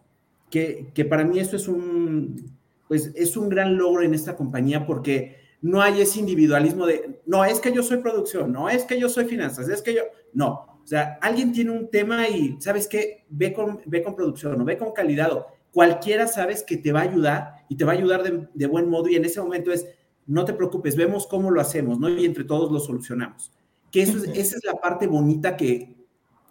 que, 0.50 0.92
que 0.94 1.06
para 1.06 1.24
mí 1.24 1.40
eso 1.40 1.56
es 1.56 1.68
un, 1.68 2.58
pues 2.88 3.12
es 3.16 3.38
un 3.38 3.50
gran 3.50 3.78
logro 3.78 4.02
en 4.02 4.14
esta 4.14 4.36
compañía 4.36 4.86
porque 4.86 5.38
no 5.62 5.82
hay 5.82 6.02
ese 6.02 6.20
individualismo 6.20 6.86
de, 6.86 7.22
no, 7.26 7.44
es 7.44 7.60
que 7.60 7.74
yo 7.74 7.84
soy 7.84 7.98
producción, 7.98 8.52
no, 8.52 8.70
es 8.70 8.84
que 8.84 9.00
yo 9.00 9.10
soy 9.10 9.26
finanzas, 9.26 9.70
es 9.70 9.82
que 9.82 9.94
yo, 9.94 10.02
no, 10.34 10.77
o 10.88 10.90
sea, 10.90 11.20
alguien 11.22 11.52
tiene 11.52 11.72
un 11.72 11.90
tema 11.90 12.30
y, 12.30 12.56
¿sabes 12.62 12.88
qué? 12.88 13.26
Ve 13.28 13.52
con, 13.52 13.82
ve 13.86 14.02
con 14.02 14.16
producción 14.16 14.62
o 14.62 14.64
ve 14.64 14.78
con 14.78 14.94
calidad 14.94 15.34
o 15.34 15.48
cualquiera 15.74 16.28
sabes 16.28 16.64
que 16.64 16.78
te 16.78 16.94
va 16.94 17.02
a 17.02 17.04
ayudar 17.04 17.56
y 17.68 17.76
te 17.76 17.84
va 17.84 17.92
a 17.92 17.96
ayudar 17.96 18.24
de, 18.24 18.68
buen 18.68 18.88
modo 18.90 19.10
y 19.10 19.18
en 19.18 19.26
ese 19.26 19.42
momento 19.42 19.74
es, 19.74 19.86
no 20.28 20.46
te 20.46 20.54
preocupes, 20.54 20.96
vemos 20.96 21.28
cómo 21.28 21.52
lo 21.52 21.60
hacemos, 21.60 22.00
¿no? 22.00 22.08
Y 22.08 22.24
entre 22.24 22.46
todos 22.46 22.72
lo 22.72 22.80
solucionamos. 22.80 23.52
Que 23.92 24.04
eso 24.04 24.18
es, 24.18 24.30
esa 24.30 24.56
es 24.56 24.64
la 24.64 24.76
parte 24.76 25.08
bonita 25.08 25.58
que 25.58 25.94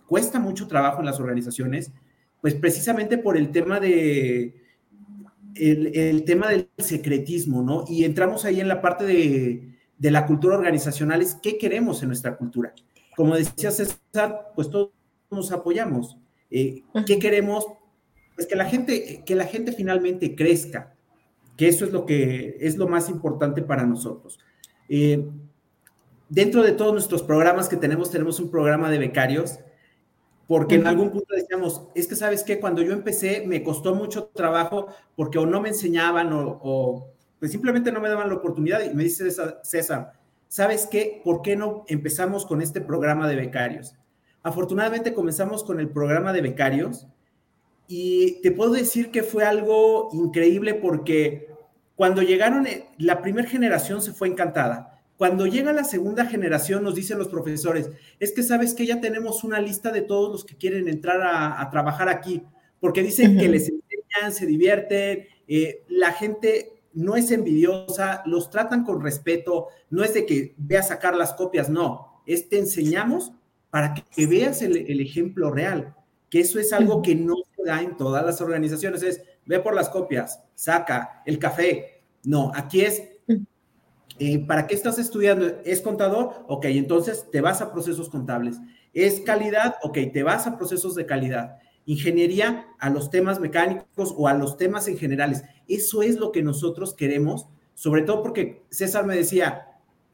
cuesta 0.07 0.38
mucho 0.38 0.68
trabajo 0.68 1.01
en 1.01 1.07
las 1.07 1.18
organizaciones, 1.18 1.90
pues 2.42 2.53
precisamente 2.57 3.16
por 3.16 3.38
el 3.38 3.51
tema 3.51 3.81
de, 3.81 4.55
el, 5.55 5.96
el 5.96 6.25
tema 6.25 6.51
del 6.51 6.68
secretismo, 6.77 7.62
¿no? 7.62 7.87
Y 7.88 8.05
entramos 8.05 8.44
ahí 8.44 8.61
en 8.61 8.68
la 8.68 8.83
parte 8.83 9.07
de, 9.07 9.79
de 9.96 10.11
la 10.11 10.27
cultura 10.27 10.57
organizacional, 10.57 11.22
es 11.22 11.37
qué 11.37 11.57
queremos 11.57 12.03
en 12.03 12.09
nuestra 12.09 12.37
cultura 12.37 12.75
como 13.16 13.35
decía 13.35 13.70
César, 13.70 14.52
pues 14.55 14.70
todos 14.70 14.90
nos 15.31 15.50
apoyamos. 15.50 16.18
Eh, 16.50 16.83
¿Qué 17.07 17.18
queremos? 17.18 17.66
Pues 18.35 18.46
que 18.46 18.55
la 18.55 18.66
gente, 18.66 19.24
que 19.24 19.35
la 19.35 19.46
gente 19.46 19.72
finalmente 19.72 20.37
crezca, 20.37 20.94
que 21.57 21.68
eso 21.68 21.87
es 21.87 21.92
lo 21.92 22.05
que 22.05 22.59
es 22.61 22.76
lo 22.76 22.87
más 22.87 23.09
importante 23.09 23.62
para 23.62 23.87
nosotros. 23.87 24.38
Eh, 24.88 25.26
dentro 26.29 26.62
de 26.62 26.72
todos 26.72 26.92
nuestros 26.92 27.22
programas 27.22 27.68
que 27.68 27.76
tenemos, 27.76 28.11
tenemos 28.11 28.38
un 28.38 28.50
programa 28.50 28.90
de 28.90 28.98
becarios, 28.98 29.59
porque 30.46 30.76
en 30.76 30.87
algún 30.87 31.11
punto 31.11 31.35
decíamos, 31.35 31.88
es 31.94 32.07
que 32.07 32.14
sabes 32.14 32.44
que 32.44 32.61
cuando 32.61 32.83
yo 32.83 32.92
empecé 32.92 33.44
me 33.46 33.64
costó 33.64 33.94
mucho 33.96 34.26
trabajo 34.26 34.87
porque 35.16 35.38
o 35.38 35.46
no 35.46 35.61
me 35.61 35.70
enseñaban 35.70 36.33
o, 36.33 36.61
o 36.62 37.11
pues 37.40 37.50
simplemente 37.50 37.90
no 37.90 38.00
me 38.00 38.09
daban 38.09 38.29
la 38.29 38.37
oportunidad. 38.37 38.85
Y 38.85 38.94
me 38.94 39.05
dice 39.05 39.29
César, 39.62 40.12
¿sabes 40.48 40.87
qué? 40.90 41.20
¿Por 41.24 41.42
qué 41.42 41.56
no 41.56 41.85
empezamos 41.88 42.46
con 42.46 42.61
este 42.61 42.80
programa 42.80 43.28
de 43.28 43.37
becarios? 43.37 43.94
Afortunadamente 44.42 45.14
comenzamos 45.14 45.64
con 45.64 45.80
el 45.80 45.88
programa 45.88 46.32
de 46.32 46.40
becarios 46.40 47.06
y 47.88 48.40
te 48.42 48.52
puedo 48.52 48.72
decir 48.72 49.11
que 49.11 49.22
fue 49.22 49.44
algo 49.44 50.09
increíble 50.12 50.74
porque 50.74 51.48
cuando 51.96 52.22
llegaron, 52.22 52.66
eh, 52.66 52.88
la 52.98 53.22
primera 53.22 53.48
generación 53.48 54.02
se 54.02 54.12
fue 54.12 54.28
encantada. 54.28 55.00
Cuando 55.16 55.46
llega 55.46 55.72
la 55.72 55.85
segunda 55.85 56.26
generación, 56.26 56.85
nos 56.85 56.94
dicen 56.94 57.18
los 57.18 57.28
profesores, 57.28 57.90
es 58.20 58.32
que 58.32 58.42
sabes 58.42 58.74
que 58.74 58.85
ya 58.85 59.00
tenemos 59.00 59.44
una 59.44 59.61
lista 59.61 59.90
de 59.90 60.02
todos 60.02 60.30
los 60.30 60.44
que 60.44 60.56
quieren 60.56 60.88
entrar 60.88 61.22
a, 61.22 61.68
trabajar 61.70 62.11
aquí, 62.11 62.42
porque 62.80 63.02
dicen 63.02 63.38
que 63.38 63.48
les 63.48 63.70
enseñan, 63.70 64.32
se 64.32 64.44
divierten, 64.44 65.26
eh, 65.48 65.85
la 65.88 66.12
gente 66.12 66.75
no 66.96 67.14
es 67.14 67.30
envidiosa, 67.30 68.22
los 68.24 68.50
tratan 68.50 68.82
con 68.82 69.02
respeto, 69.02 69.68
no 69.90 70.02
es 70.02 70.14
de 70.14 70.24
que 70.24 70.54
ve 70.56 70.78
a 70.78 70.82
sacar 70.82 71.14
las 71.14 71.35
copias, 71.35 71.68
no, 71.68 72.22
es 72.26 72.48
te 72.48 72.59
enseñamos 72.59 73.32
para 73.70 73.94
que 73.94 74.26
veas 74.26 74.62
el, 74.62 75.00
ejemplo 75.00 75.50
real, 75.50 75.94
que 76.30 76.40
eso 76.40 76.59
es 76.59 76.72
algo 76.72 77.02
que 77.02 77.14
no 77.14 77.35
se 77.54 77.64
da 77.64 77.82
en 77.82 77.98
todas 77.98 78.24
las 78.24 78.40
organizaciones, 78.40 79.02
es 79.02 79.22
ve 79.44 79.61
por 79.61 79.74
las 79.74 79.90
copias, 79.90 80.42
saca 80.54 81.22
el 81.26 81.38
café, 81.38 82.02
no, 82.24 82.50
aquí 82.54 82.80
es, 82.80 83.02
eh, 84.18 84.38
¿para 84.46 84.66
qué 84.66 84.74
estás 84.74 84.98
estudiando? 84.98 85.46
¿Es 85.64 85.82
contador? 85.82 86.46
Ok, 86.48 86.64
entonces 86.64 87.26
te 87.30 87.42
vas 87.42 87.61
a 87.61 87.70
procesos 87.72 88.09
contables. 88.09 88.56
¿Es 88.94 89.20
calidad? 89.20 89.76
Ok, 89.82 89.98
te 90.14 90.22
vas 90.22 90.46
a 90.46 90.56
procesos 90.56 90.94
de 90.94 91.04
calidad 91.04 91.59
ingeniería 91.87 92.66
a 92.79 92.90
los 92.90 93.11
temas 93.11 93.40
mecánicos 93.40 94.12
o 94.16 94.29
a 94.29 94.35
los 94.35 94.57
temas 94.57 94.88
en 94.88 94.99
generales. 94.99 95.44
Eso 95.68 96.03
es 96.03 96.16
lo 96.16 96.33
que 96.33 96.42
nosotros 96.42 96.94
queremos, 96.94 97.46
sobre 97.75 98.03
todo 98.03 98.22
porque 98.22 98.64
César 98.70 99.07
me 99.07 99.16
decía, 99.16 99.68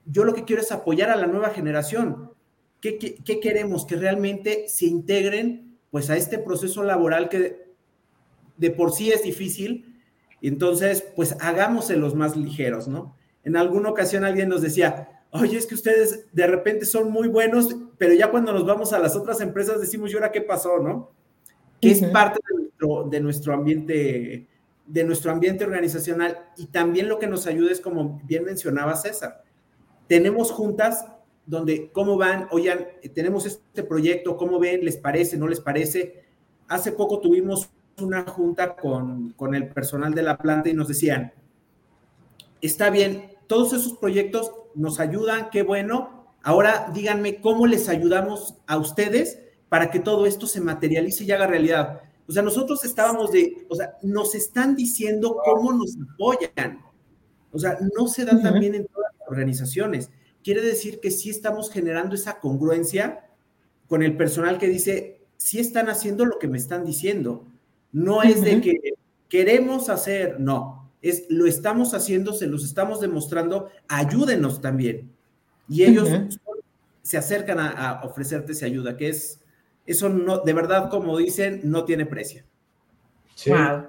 yo 0.05 0.25
lo 0.25 0.35
que 0.35 0.45
quiero 0.45 0.63
es 0.63 0.71
apoyar 0.71 1.11
a 1.11 1.17
la 1.17 1.27
nueva 1.27 1.51
generación. 1.51 2.33
¿Qué, 2.81 3.41
queremos? 3.41 3.87
Que 3.87 3.97
realmente 3.97 4.69
se 4.69 4.87
integren 4.87 5.79
pues 5.91 6.11
a 6.11 6.17
este 6.17 6.39
proceso 6.39 6.83
laboral 6.83 7.29
que 7.29 7.73
de 8.57 8.71
por 8.71 8.93
sí 8.93 9.11
es 9.11 9.23
difícil. 9.23 10.01
Entonces, 10.41 11.05
pues 11.15 11.37
los 11.97 12.15
más 12.15 12.37
ligeros, 12.37 12.89
¿no? 12.89 13.17
En 13.45 13.57
alguna 13.57 13.91
ocasión 13.91 14.25
alguien 14.25 14.49
nos 14.49 14.63
decía, 14.63 15.25
oye, 15.31 15.57
es 15.57 15.67
que 15.67 15.75
ustedes 15.75 16.27
de 16.33 16.47
repente 16.47 16.85
son 16.85 17.11
muy 17.11 17.29
buenos, 17.29 17.77
pero 17.97 18.13
ya 18.15 18.31
cuando 18.31 18.53
nos 18.53 18.67
vamos 18.67 18.93
a 18.93 18.99
las 18.99 19.17
otras 19.17 19.41
empresas 19.41 19.81
decimos, 19.81 20.11
¿y 20.11 20.15
ahora 20.15 20.33
qué 20.33 20.41
pasó, 20.41 20.79
no? 20.79 21.22
Que 21.83 21.91
es 21.91 22.05
parte 22.05 22.39
de 23.11 23.21
nuestro, 23.21 23.53
ambiente 23.53 24.47
de 24.87 25.05
nuestro 25.05 25.33
ambiente 25.33 25.65
organizacional 25.65 26.39
y 26.57 26.67
también 26.67 27.09
lo 27.09 27.19
que 27.19 27.27
nos 27.27 27.49
ayuda 27.49 27.73
es, 27.73 27.81
como 27.81 28.21
bien 28.25 28.45
mencionaba 28.45 28.95
César, 28.95 29.43
tenemos 30.07 30.53
juntas 30.53 31.07
donde, 31.45 31.91
¿cómo 31.91 32.17
van? 32.17 32.47
Oigan, 32.53 32.87
tenemos 33.15 33.47
este 33.47 33.83
proyecto, 33.83 34.37
¿cómo 34.37 34.61
ven? 34.61 34.85
¿Les 34.85 34.97
parece? 34.97 35.37
¿No 35.37 35.49
les 35.49 35.61
parece? 35.61 36.23
Hace 36.69 36.93
poco 36.93 37.19
tuvimos 37.19 37.69
una 38.01 38.23
junta 38.23 38.77
con, 38.77 39.33
con 39.33 39.57
el 39.57 39.69
personal 39.69 40.15
de 40.15 40.23
la 40.23 40.39
planta 40.39 40.69
y 40.69 40.75
nos 40.75 40.87
decían, 40.87 41.33
está 42.61 42.91
bien, 42.91 43.33
todos 43.49 43.73
esos 43.73 43.99
proyectos 43.99 44.53
nos 44.77 45.01
ayudan, 45.01 45.51
qué 45.51 45.65
bueno, 45.65 46.29
ahora 46.45 46.93
díganme 46.95 47.41
cómo 47.41 47.67
les 47.67 47.89
ayudamos 47.89 48.55
a 48.69 48.77
ustedes 48.77 49.41
para 49.73 49.91
que 49.91 50.01
todo 50.01 50.27
esto 50.27 50.47
se 50.47 50.61
materialice 50.61 51.25
y 51.25 51.33
haga 51.33 51.47
realidad. 51.47 52.03
O 52.29 52.33
sea, 52.33 52.43
nosotros 52.43 52.85
estábamos 52.85 53.33
de, 53.33 53.65
o 53.71 53.75
sea, 53.75 53.97
nos 54.03 54.35
están 54.35 54.77
diciendo 54.77 55.39
cómo 55.43 55.73
nos 55.73 55.97
apoyan. 56.13 56.83
O 57.51 57.59
sea, 57.59 57.79
no 57.97 58.07
se 58.07 58.27
da 58.27 58.39
también 58.39 58.75
en 58.75 58.87
todas 58.87 59.11
las 59.19 59.29
organizaciones. 59.31 60.11
Quiere 60.45 60.61
decir 60.61 61.01
que 61.01 61.11
sí 61.11 61.31
estamos 61.31 61.71
generando 61.71 62.15
esa 62.15 62.39
congruencia 62.39 63.25
con 63.89 64.03
el 64.03 64.15
personal 64.15 64.59
que 64.59 64.69
dice, 64.69 65.23
sí 65.39 65.59
están 65.59 65.89
haciendo 65.89 66.27
lo 66.27 66.39
que 66.39 66.49
me 66.49 66.59
están 66.59 66.85
diciendo. 66.85 67.47
No 67.93 68.23
es 68.23 68.43
de 68.43 68.61
que 68.61 68.79
queremos 69.31 69.89
hacer, 69.89 70.39
no, 70.39 70.93
es 71.01 71.25
lo 71.31 71.47
estamos 71.47 71.95
haciendo, 71.95 72.35
se 72.35 72.47
los 72.47 72.63
estamos 72.63 73.01
demostrando, 73.01 73.71
ayúdenos 73.89 74.61
también. 74.61 75.11
Y 75.67 75.85
ellos 75.85 76.11
se 77.01 77.17
acercan 77.17 77.59
a, 77.59 77.71
a 77.71 78.05
ofrecerte 78.05 78.53
esa 78.53 78.67
ayuda, 78.67 78.99
que 78.99 79.09
es 79.09 79.39
eso 79.87 80.09
no, 80.09 80.39
de 80.39 80.53
verdad, 80.53 80.91
como 80.91 81.17
dicen, 81.19 81.61
no 81.65 81.85
tiene 81.85 82.07
precio. 82.07 82.45
Wow. 83.47 83.89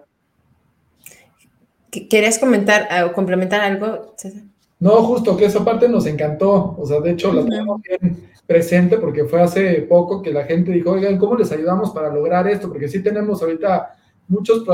¿Querías 2.10 2.40
comentar 2.40 2.88
o 3.06 3.14
complementar 3.14 3.62
algo, 3.62 4.14
César? 4.18 4.44
No, 4.80 5.02
justo 5.04 5.38
que 5.38 5.46
esa 5.46 5.64
parte 5.64 5.88
nos 5.88 6.06
encantó. 6.06 6.76
O 6.78 6.86
sea, 6.86 7.00
de 7.00 7.12
hecho, 7.12 7.32
la 7.32 7.46
tenemos 7.46 7.82
bien 7.82 8.30
presente 8.46 8.98
porque 8.98 9.26
fue 9.26 9.42
hace 9.42 9.82
poco 9.84 10.22
que 10.22 10.34
la 10.34 10.44
gente 10.44 10.72
dijo, 10.72 10.92
oigan, 10.92 11.18
¿cómo 11.18 11.36
les 11.36 11.52
ayudamos 11.52 11.92
para 11.92 12.14
lograr 12.14 12.48
esto? 12.48 12.68
Porque 12.68 12.90
sí 12.90 13.02
tenemos 13.02 13.42
ahorita 13.42 13.96
muchos 14.28 14.66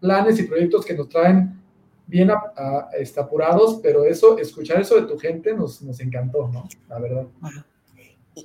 planes 0.00 0.38
y 0.38 0.44
proyectos 0.44 0.84
que 0.84 0.94
nos 0.94 1.08
traen 1.08 1.60
bien 2.06 2.30
este, 2.96 3.18
apurados, 3.18 3.80
pero 3.82 4.04
eso, 4.04 4.38
escuchar 4.38 4.80
eso 4.80 4.94
de 4.94 5.08
tu 5.08 5.18
gente 5.18 5.52
nos, 5.54 5.82
nos 5.82 5.98
encantó, 5.98 6.48
¿no? 6.48 6.68
La 6.88 6.98
verdad. 7.00 7.26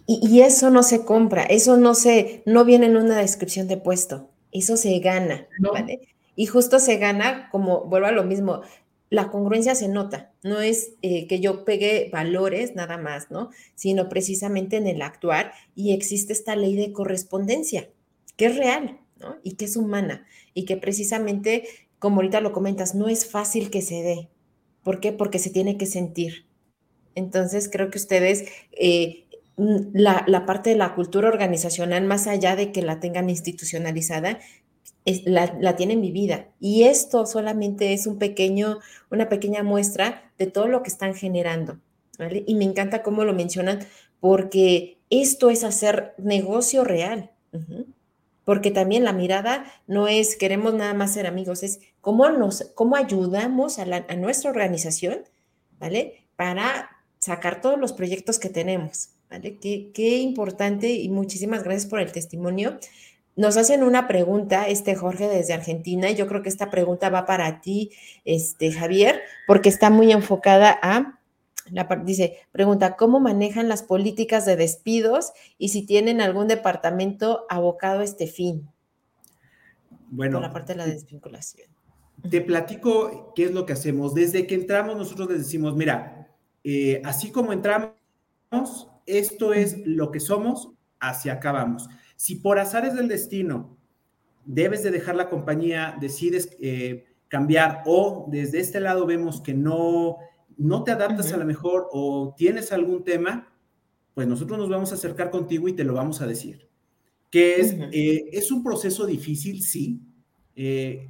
Y, 0.07 0.39
eso 0.39 0.69
no 0.69 0.83
se 0.83 1.03
compra, 1.03 1.43
eso 1.43 1.75
no 1.75 1.95
se, 1.95 2.43
no 2.45 2.63
viene 2.63 2.85
en 2.85 2.95
una 2.95 3.17
descripción 3.17 3.67
de 3.67 3.75
puesto, 3.75 4.29
eso 4.53 4.77
se 4.77 4.97
gana, 4.99 5.49
¿vale? 5.59 5.99
Y 6.37 6.45
justo 6.45 6.79
se 6.79 6.95
gana, 6.95 7.49
como 7.51 7.83
vuelvo 7.83 8.07
a 8.07 8.13
lo 8.13 8.23
mismo, 8.23 8.61
la 9.09 9.29
congruencia 9.29 9.75
se 9.75 9.89
nota, 9.89 10.31
no 10.43 10.61
es 10.61 10.93
eh, 11.01 11.27
que 11.27 11.41
yo 11.41 11.65
pegue 11.65 12.09
valores 12.09 12.73
nada 12.73 12.97
más, 12.97 13.31
¿no? 13.31 13.49
Sino 13.75 14.07
precisamente 14.07 14.77
en 14.77 14.87
el 14.87 15.01
actuar 15.01 15.51
y 15.75 15.91
existe 15.91 16.31
esta 16.31 16.55
ley 16.55 16.77
de 16.77 16.93
correspondencia, 16.93 17.89
que 18.37 18.45
es 18.45 18.55
real, 18.55 19.01
¿no? 19.19 19.35
Y 19.43 19.55
que 19.55 19.65
es 19.65 19.75
humana 19.75 20.25
y 20.53 20.63
que 20.63 20.77
precisamente 20.77 21.65
como 22.01 22.15
ahorita 22.15 22.41
lo 22.41 22.51
comentas, 22.51 22.95
no 22.95 23.09
es 23.09 23.27
fácil 23.27 23.69
que 23.69 23.83
se 23.83 24.01
dé. 24.01 24.27
¿Por 24.81 24.99
qué? 24.99 25.11
Porque 25.11 25.37
se 25.37 25.51
tiene 25.51 25.77
que 25.77 25.85
sentir. 25.85 26.47
Entonces, 27.13 27.69
creo 27.71 27.91
que 27.91 27.99
ustedes, 27.99 28.45
eh, 28.71 29.20
la, 29.93 30.23
la, 30.27 30.45
parte 30.45 30.71
de 30.71 30.75
la 30.75 30.95
cultura 30.95 31.27
organizacional, 31.27 32.03
más 32.05 32.27
allá 32.27 32.55
de 32.55 32.71
que 32.71 32.81
la 32.81 32.99
tengan 32.99 33.29
institucionalizada, 33.29 34.39
la, 35.25 35.55
la, 35.59 35.75
tienen 35.75 36.01
vivida. 36.01 36.47
Y 36.59 36.83
esto 36.83 37.25
solamente 37.25 37.93
es 37.93 38.07
un 38.07 38.17
pequeño, 38.17 38.79
una 39.09 39.29
pequeña 39.29 39.63
muestra 39.63 40.31
de 40.37 40.47
todo 40.47 40.67
lo 40.67 40.83
que 40.83 40.89
están 40.89 41.13
generando. 41.13 41.79
Y 42.45 42.55
me 42.55 42.65
encanta 42.65 43.03
cómo 43.03 43.23
lo 43.23 43.33
mencionan, 43.33 43.79
porque 44.19 44.97
esto 45.09 45.49
es 45.49 45.63
hacer 45.63 46.13
negocio 46.17 46.83
real. 46.83 47.31
Porque 48.45 48.71
también 48.71 49.03
la 49.03 49.13
mirada 49.13 49.65
no 49.87 50.07
es 50.07 50.35
queremos 50.35 50.73
nada 50.73 50.93
más 50.93 51.13
ser 51.13 51.27
amigos, 51.27 51.63
es 51.63 51.79
cómo 51.99 52.29
nos, 52.29 52.71
cómo 52.75 52.95
ayudamos 52.95 53.79
a, 53.79 53.83
a 53.83 54.15
nuestra 54.15 54.49
organización, 54.49 55.19
¿vale? 55.79 56.25
Para 56.35 56.89
sacar 57.19 57.61
todos 57.61 57.79
los 57.79 57.93
proyectos 57.93 58.39
que 58.39 58.49
tenemos, 58.49 59.09
¿vale? 59.31 59.57
Qué, 59.57 59.91
qué 59.93 60.17
importante 60.17 60.89
y 60.89 61.09
muchísimas 61.09 61.63
gracias 61.63 61.89
por 61.89 62.01
el 62.01 62.11
testimonio. 62.11 62.77
Nos 63.37 63.55
hacen 63.55 63.83
una 63.83 64.07
pregunta, 64.07 64.67
este 64.67 64.93
Jorge 64.93 65.29
desde 65.29 65.53
Argentina, 65.53 66.09
y 66.09 66.15
yo 66.15 66.27
creo 66.27 66.43
que 66.43 66.49
esta 66.49 66.69
pregunta 66.69 67.09
va 67.09 67.25
para 67.25 67.61
ti, 67.61 67.91
este 68.25 68.71
Javier, 68.73 69.21
porque 69.47 69.69
está 69.69 69.89
muy 69.89 70.11
enfocada 70.11 70.77
a, 70.83 71.19
la, 71.71 71.85
dice, 72.03 72.39
pregunta, 72.51 72.97
¿cómo 72.97 73.21
manejan 73.21 73.69
las 73.69 73.83
políticas 73.83 74.45
de 74.45 74.57
despidos 74.57 75.31
y 75.57 75.69
si 75.69 75.85
tienen 75.85 76.19
algún 76.19 76.49
departamento 76.49 77.45
abocado 77.49 78.01
a 78.01 78.03
este 78.03 78.27
fin? 78.27 78.69
Bueno, 80.09 80.39
por 80.39 80.47
la 80.47 80.53
parte 80.53 80.73
de 80.73 80.77
la 80.79 80.85
desvinculación. 80.85 81.69
Te 82.29 82.41
platico 82.41 83.31
qué 83.33 83.45
es 83.45 83.51
lo 83.51 83.65
que 83.65 83.73
hacemos. 83.73 84.13
Desde 84.13 84.45
que 84.45 84.55
entramos, 84.55 84.97
nosotros 84.97 85.29
les 85.29 85.39
decimos, 85.39 85.73
mira, 85.75 86.27
eh, 86.65 87.01
así 87.05 87.31
como 87.31 87.53
entramos, 87.53 87.95
esto 89.19 89.53
es 89.53 89.85
lo 89.85 90.11
que 90.11 90.19
somos, 90.19 90.71
hacia 90.99 91.33
acá 91.33 91.51
vamos. 91.51 91.89
Si 92.15 92.35
por 92.35 92.59
azares 92.59 92.95
del 92.95 93.07
destino 93.07 93.77
debes 94.45 94.83
de 94.83 94.91
dejar 94.91 95.15
la 95.15 95.29
compañía, 95.29 95.97
decides 95.99 96.55
eh, 96.61 97.05
cambiar 97.27 97.83
o 97.85 98.27
desde 98.29 98.59
este 98.59 98.79
lado 98.79 99.05
vemos 99.05 99.41
que 99.41 99.53
no, 99.53 100.17
no 100.57 100.83
te 100.83 100.91
adaptas 100.91 101.33
a 101.33 101.37
lo 101.37 101.45
mejor 101.45 101.87
o 101.91 102.33
tienes 102.37 102.71
algún 102.71 103.03
tema, 103.03 103.51
pues 104.13 104.27
nosotros 104.27 104.57
nos 104.57 104.69
vamos 104.69 104.91
a 104.91 104.95
acercar 104.95 105.31
contigo 105.31 105.67
y 105.67 105.73
te 105.73 105.83
lo 105.83 105.93
vamos 105.93 106.21
a 106.21 106.27
decir. 106.27 106.69
Que 107.29 107.55
es, 107.55 107.75
eh, 107.91 108.29
es 108.33 108.51
un 108.51 108.61
proceso 108.61 109.05
difícil, 109.05 109.63
sí. 109.63 110.01
Eh, 110.55 111.09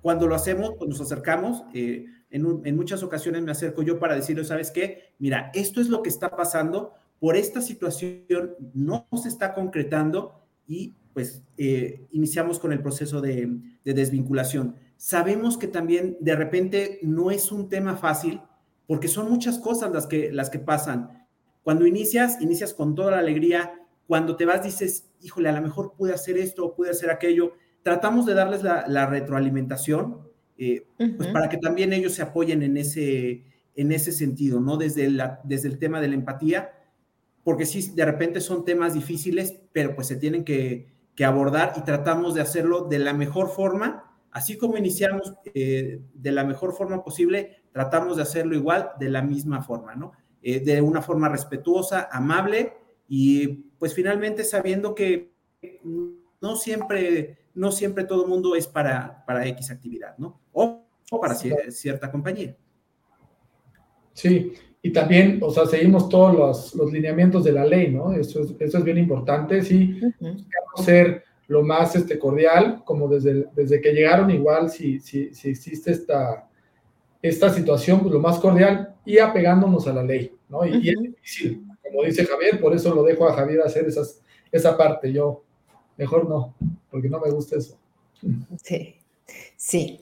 cuando 0.00 0.28
lo 0.28 0.34
hacemos, 0.34 0.74
pues 0.78 0.88
nos 0.88 1.00
acercamos. 1.00 1.64
En, 1.72 2.06
en, 2.30 2.76
muchas 2.76 3.02
ocasiones 3.02 3.42
me 3.42 3.50
acerco 3.50 3.82
yo 3.82 3.98
para 3.98 4.14
decirle, 4.14 4.44
¿sabes 4.44 4.70
qué? 4.70 5.14
Mira, 5.18 5.50
esto 5.52 5.80
es 5.80 5.88
lo 5.88 6.02
que 6.02 6.08
está 6.08 6.34
pasando 6.36 6.94
por 7.22 7.36
esta 7.36 7.60
situación 7.60 8.56
no 8.74 9.06
se 9.14 9.28
está 9.28 9.54
concretando 9.54 10.42
y 10.66 10.96
pues 11.14 11.44
eh, 11.56 12.04
iniciamos 12.10 12.58
con 12.58 12.72
el 12.72 12.82
proceso 12.82 13.20
de, 13.20 13.60
desvinculación. 13.84 14.74
Sabemos 14.96 15.56
que 15.56 15.68
también 15.68 16.16
de 16.18 16.34
repente 16.34 16.98
no 17.02 17.30
es 17.30 17.52
un 17.52 17.68
tema 17.68 17.94
fácil 17.96 18.40
porque 18.88 19.06
son 19.06 19.30
muchas 19.30 19.60
cosas 19.60 19.92
las 19.92 20.08
que, 20.08 20.32
las 20.32 20.50
que 20.50 20.58
pasan. 20.58 21.28
Cuando 21.62 21.86
inicias, 21.86 22.40
inicias 22.40 22.74
con 22.74 22.96
toda 22.96 23.12
la 23.12 23.18
alegría. 23.20 23.72
Cuando 24.08 24.34
te 24.34 24.44
vas, 24.44 24.64
dices, 24.64 25.08
híjole, 25.20 25.48
a 25.48 25.52
lo 25.52 25.62
mejor 25.62 25.94
pude 25.96 26.12
hacer 26.12 26.36
esto 26.38 26.66
o 26.66 26.74
pude 26.74 26.90
hacer 26.90 27.08
aquello. 27.08 27.52
Tratamos 27.84 28.26
de 28.26 28.34
darles 28.34 28.64
la, 28.64 29.06
retroalimentación 29.06 30.22
eh, 30.58 30.88
pues 30.96 31.28
para 31.28 31.48
que 31.48 31.58
también 31.58 31.92
ellos 31.92 32.14
se 32.14 32.22
apoyen 32.22 32.64
en 32.64 32.76
ese, 32.76 33.44
en 33.76 33.92
ese 33.92 34.10
sentido, 34.10 34.58
¿no? 34.58 34.76
Desde, 34.76 35.08
la, 35.08 35.40
desde 35.44 35.68
el 35.68 35.78
tema 35.78 36.00
de 36.00 36.08
la 36.08 36.14
empatía 36.16 36.72
porque 37.44 37.66
sí, 37.66 37.92
de 37.94 38.04
repente 38.04 38.40
son 38.40 38.64
temas 38.64 38.94
difíciles, 38.94 39.60
pero 39.72 39.94
pues 39.94 40.06
se 40.06 40.16
tienen 40.16 40.44
que, 40.44 40.90
abordar 41.24 41.74
y 41.76 41.82
tratamos 41.82 42.34
de 42.34 42.40
hacerlo 42.40 42.88
de 42.88 42.98
la 42.98 43.12
mejor 43.12 43.48
forma, 43.48 44.12
así 44.32 44.58
como 44.58 44.76
iniciamos 44.76 45.32
eh, 45.54 46.00
de 46.14 46.32
la 46.32 46.42
mejor 46.42 46.72
forma 46.74 47.04
posible, 47.04 47.62
tratamos 47.70 48.16
de 48.16 48.24
hacerlo 48.24 48.56
igual 48.56 48.90
de 48.98 49.08
la 49.08 49.22
misma 49.22 49.62
forma, 49.62 49.94
¿no? 49.94 50.14
Eh, 50.42 50.58
de 50.58 50.80
una 50.80 51.00
forma 51.00 51.28
respetuosa, 51.28 52.08
amable 52.10 52.72
y 53.06 53.46
pues 53.78 53.94
finalmente 53.94 54.42
sabiendo 54.42 54.96
que 54.96 55.30
no 56.40 56.56
siempre, 56.56 57.38
no 57.54 57.70
siempre 57.70 58.02
todo 58.02 58.24
el 58.24 58.28
mundo 58.28 58.56
es 58.56 58.66
para, 58.66 59.24
para 59.24 59.46
X 59.46 59.70
actividad, 59.70 60.18
¿no? 60.18 60.40
O, 60.52 60.84
o 61.08 61.20
para 61.20 61.36
cierta 61.36 62.10
compañía. 62.10 62.56
Sí, 64.12 64.54
y 64.84 64.90
también, 64.90 65.38
o 65.40 65.50
sea, 65.50 65.64
seguimos 65.66 66.08
todos 66.08 66.34
los, 66.34 66.74
los 66.74 66.92
lineamientos 66.92 67.44
de 67.44 67.52
la 67.52 67.64
ley, 67.64 67.92
¿no? 67.92 68.12
Eso 68.12 68.42
es, 68.42 68.54
eso 68.58 68.78
es 68.78 68.84
bien 68.84 68.98
importante, 68.98 69.62
sí, 69.62 70.00
uh 70.20 70.36
ser 70.74 71.22
lo 71.48 71.62
más 71.62 71.94
este, 71.94 72.18
cordial, 72.18 72.82
como 72.84 73.06
desde, 73.06 73.46
desde 73.54 73.80
que 73.80 73.92
llegaron, 73.92 74.30
igual, 74.30 74.70
si, 74.70 74.98
si, 75.00 75.34
si 75.34 75.50
existe 75.50 75.92
esta, 75.92 76.48
esta 77.20 77.50
situación, 77.50 78.00
pues 78.00 78.12
lo 78.12 78.20
más 78.20 78.38
cordial 78.38 78.94
y 79.04 79.18
apegándonos 79.18 79.86
a 79.86 79.92
la 79.92 80.02
ley, 80.02 80.34
¿no? 80.48 80.64
Y, 80.64 80.78
y, 80.78 80.88
es 80.88 81.00
difícil, 81.00 81.66
como 81.82 82.04
dice 82.04 82.24
Javier, 82.24 82.58
por 82.58 82.74
eso 82.74 82.94
lo 82.94 83.02
dejo 83.02 83.28
a 83.28 83.34
Javier 83.34 83.60
hacer 83.60 83.84
esas, 83.86 84.22
esa 84.50 84.76
parte, 84.78 85.12
yo 85.12 85.44
mejor 85.98 86.26
no, 86.28 86.54
porque 86.90 87.10
no 87.10 87.20
me 87.20 87.30
gusta 87.30 87.56
eso. 87.56 87.78
Sí, 88.62 88.96
sí, 89.56 90.00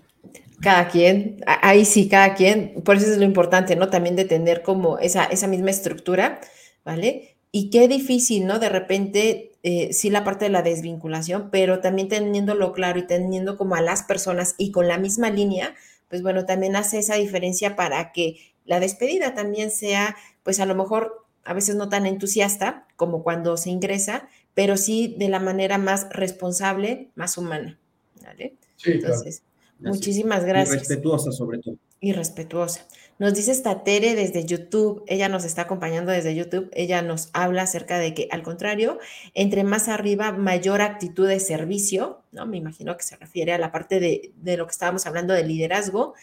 cada 0.60 0.88
quien, 0.88 1.42
ahí 1.46 1.84
sí, 1.84 2.08
cada 2.08 2.34
quien, 2.34 2.82
por 2.84 2.96
eso 2.96 3.06
es 3.10 3.18
lo 3.18 3.24
importante, 3.24 3.76
¿no? 3.76 3.88
También 3.88 4.16
de 4.16 4.26
tener 4.26 4.62
como 4.62 4.98
esa, 4.98 5.24
esa 5.24 5.46
misma 5.46 5.70
estructura, 5.70 6.40
¿vale? 6.84 7.36
Y 7.50 7.70
qué 7.70 7.88
difícil, 7.88 8.46
¿no? 8.46 8.58
De 8.58 8.68
repente, 8.68 9.52
eh, 9.62 9.92
sí 9.92 10.10
la 10.10 10.22
parte 10.22 10.44
de 10.44 10.50
la 10.50 10.62
desvinculación, 10.62 11.48
pero 11.50 11.80
también 11.80 12.08
teniéndolo 12.08 12.72
claro 12.72 12.98
y 12.98 13.06
teniendo 13.06 13.56
como 13.56 13.74
a 13.74 13.80
las 13.80 14.02
personas 14.02 14.54
y 14.58 14.70
con 14.70 14.86
la 14.86 14.98
misma 14.98 15.30
línea, 15.30 15.74
pues 16.08 16.22
bueno, 16.22 16.44
también 16.44 16.76
hace 16.76 16.98
esa 16.98 17.14
diferencia 17.14 17.74
para 17.74 18.12
que 18.12 18.36
la 18.66 18.80
despedida 18.80 19.34
también 19.34 19.70
sea, 19.70 20.16
pues 20.42 20.60
a 20.60 20.66
lo 20.66 20.74
mejor 20.74 21.24
a 21.44 21.54
veces 21.54 21.74
no 21.76 21.88
tan 21.88 22.06
entusiasta 22.06 22.86
como 22.96 23.22
cuando 23.22 23.56
se 23.56 23.70
ingresa, 23.70 24.28
pero 24.54 24.76
sí 24.76 25.16
de 25.18 25.28
la 25.28 25.40
manera 25.40 25.78
más 25.78 26.08
responsable, 26.10 27.08
más 27.14 27.38
humana, 27.38 27.78
¿vale? 28.22 28.54
Sí, 28.76 28.92
Entonces, 28.92 29.42
Muchísimas 29.80 30.44
gracias. 30.44 30.76
Y 30.76 30.78
respetuosa 30.78 31.32
sobre 31.32 31.58
todo. 31.58 31.76
Y 32.00 32.12
respetuosa. 32.12 32.86
Nos 33.18 33.34
dice 33.34 33.52
esta 33.52 33.84
Tere 33.84 34.14
desde 34.14 34.46
YouTube, 34.46 35.04
ella 35.06 35.28
nos 35.28 35.44
está 35.44 35.62
acompañando 35.62 36.10
desde 36.10 36.34
YouTube, 36.34 36.70
ella 36.72 37.02
nos 37.02 37.28
habla 37.34 37.62
acerca 37.62 37.98
de 37.98 38.14
que 38.14 38.28
al 38.30 38.42
contrario, 38.42 38.98
entre 39.34 39.62
más 39.62 39.88
arriba, 39.88 40.32
mayor 40.32 40.80
actitud 40.80 41.28
de 41.28 41.38
servicio, 41.38 42.22
¿no? 42.32 42.46
Me 42.46 42.56
imagino 42.56 42.96
que 42.96 43.02
se 43.02 43.16
refiere 43.16 43.52
a 43.52 43.58
la 43.58 43.72
parte 43.72 44.00
de, 44.00 44.32
de 44.36 44.56
lo 44.56 44.66
que 44.66 44.72
estábamos 44.72 45.06
hablando 45.06 45.34
de 45.34 45.44
liderazgo. 45.44 46.14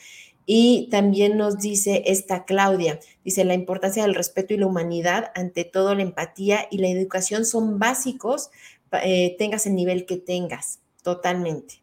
Y 0.47 0.87
también 0.89 1.37
nos 1.37 1.59
dice 1.59 2.03
esta 2.07 2.45
Claudia, 2.45 2.99
dice 3.23 3.43
la 3.43 3.53
importancia 3.53 4.01
del 4.01 4.15
respeto 4.15 4.53
y 4.53 4.57
la 4.57 4.65
humanidad, 4.65 5.31
ante 5.35 5.65
todo 5.65 5.93
la 5.93 6.01
empatía 6.01 6.67
y 6.71 6.79
la 6.79 6.87
educación 6.87 7.45
son 7.45 7.77
básicos, 7.77 8.49
eh, 9.03 9.35
tengas 9.37 9.67
el 9.67 9.75
nivel 9.75 10.05
que 10.05 10.17
tengas, 10.17 10.79
totalmente. 11.03 11.75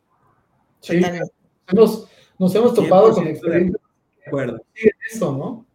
Sí, 0.80 0.96
totalmente 0.96 1.43
nos 1.72 2.54
hemos 2.54 2.74
topado 2.74 3.12
con 3.12 3.26
experiencias. 3.26 3.80
De 4.20 4.26
acuerdo. 4.26 4.64
Eso, 5.10 5.32
¿no? 5.32 5.66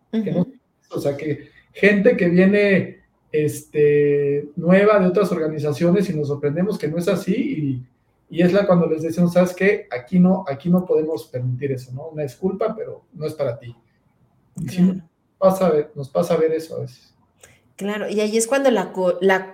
o 0.91 0.99
sea, 0.99 1.15
que 1.15 1.49
gente 1.71 2.17
que 2.17 2.29
viene 2.29 2.99
este, 3.31 4.49
nueva 4.55 4.99
de 4.99 5.07
otras 5.07 5.31
organizaciones 5.31 6.09
y 6.09 6.13
nos 6.13 6.27
sorprendemos 6.27 6.77
que 6.77 6.87
no 6.87 6.97
es 6.97 7.07
así 7.07 7.83
y, 8.29 8.37
y 8.37 8.41
es 8.41 8.53
la 8.53 8.65
cuando 8.65 8.87
les 8.87 9.01
decimos, 9.01 9.33
¿sabes 9.33 9.53
qué? 9.55 9.87
Aquí 9.91 10.19
no, 10.19 10.45
aquí 10.47 10.69
no 10.69 10.85
podemos 10.85 11.25
permitir 11.27 11.71
eso, 11.71 11.91
¿no? 11.93 12.09
Una 12.09 12.23
disculpa, 12.23 12.75
pero 12.75 13.05
no 13.13 13.25
es 13.25 13.33
para 13.33 13.57
ti. 13.57 13.75
Y 14.55 14.81
nos, 14.81 15.03
pasa 15.37 15.67
a 15.67 15.71
ver, 15.71 15.91
nos 15.95 16.09
pasa 16.09 16.33
a 16.35 16.37
ver 16.37 16.51
eso 16.51 16.75
a 16.75 16.81
veces. 16.81 17.15
Claro, 17.79 18.09
y 18.09 18.19
ahí 18.19 18.35
es 18.35 18.45
cuando 18.45 18.71
la, 18.71 18.91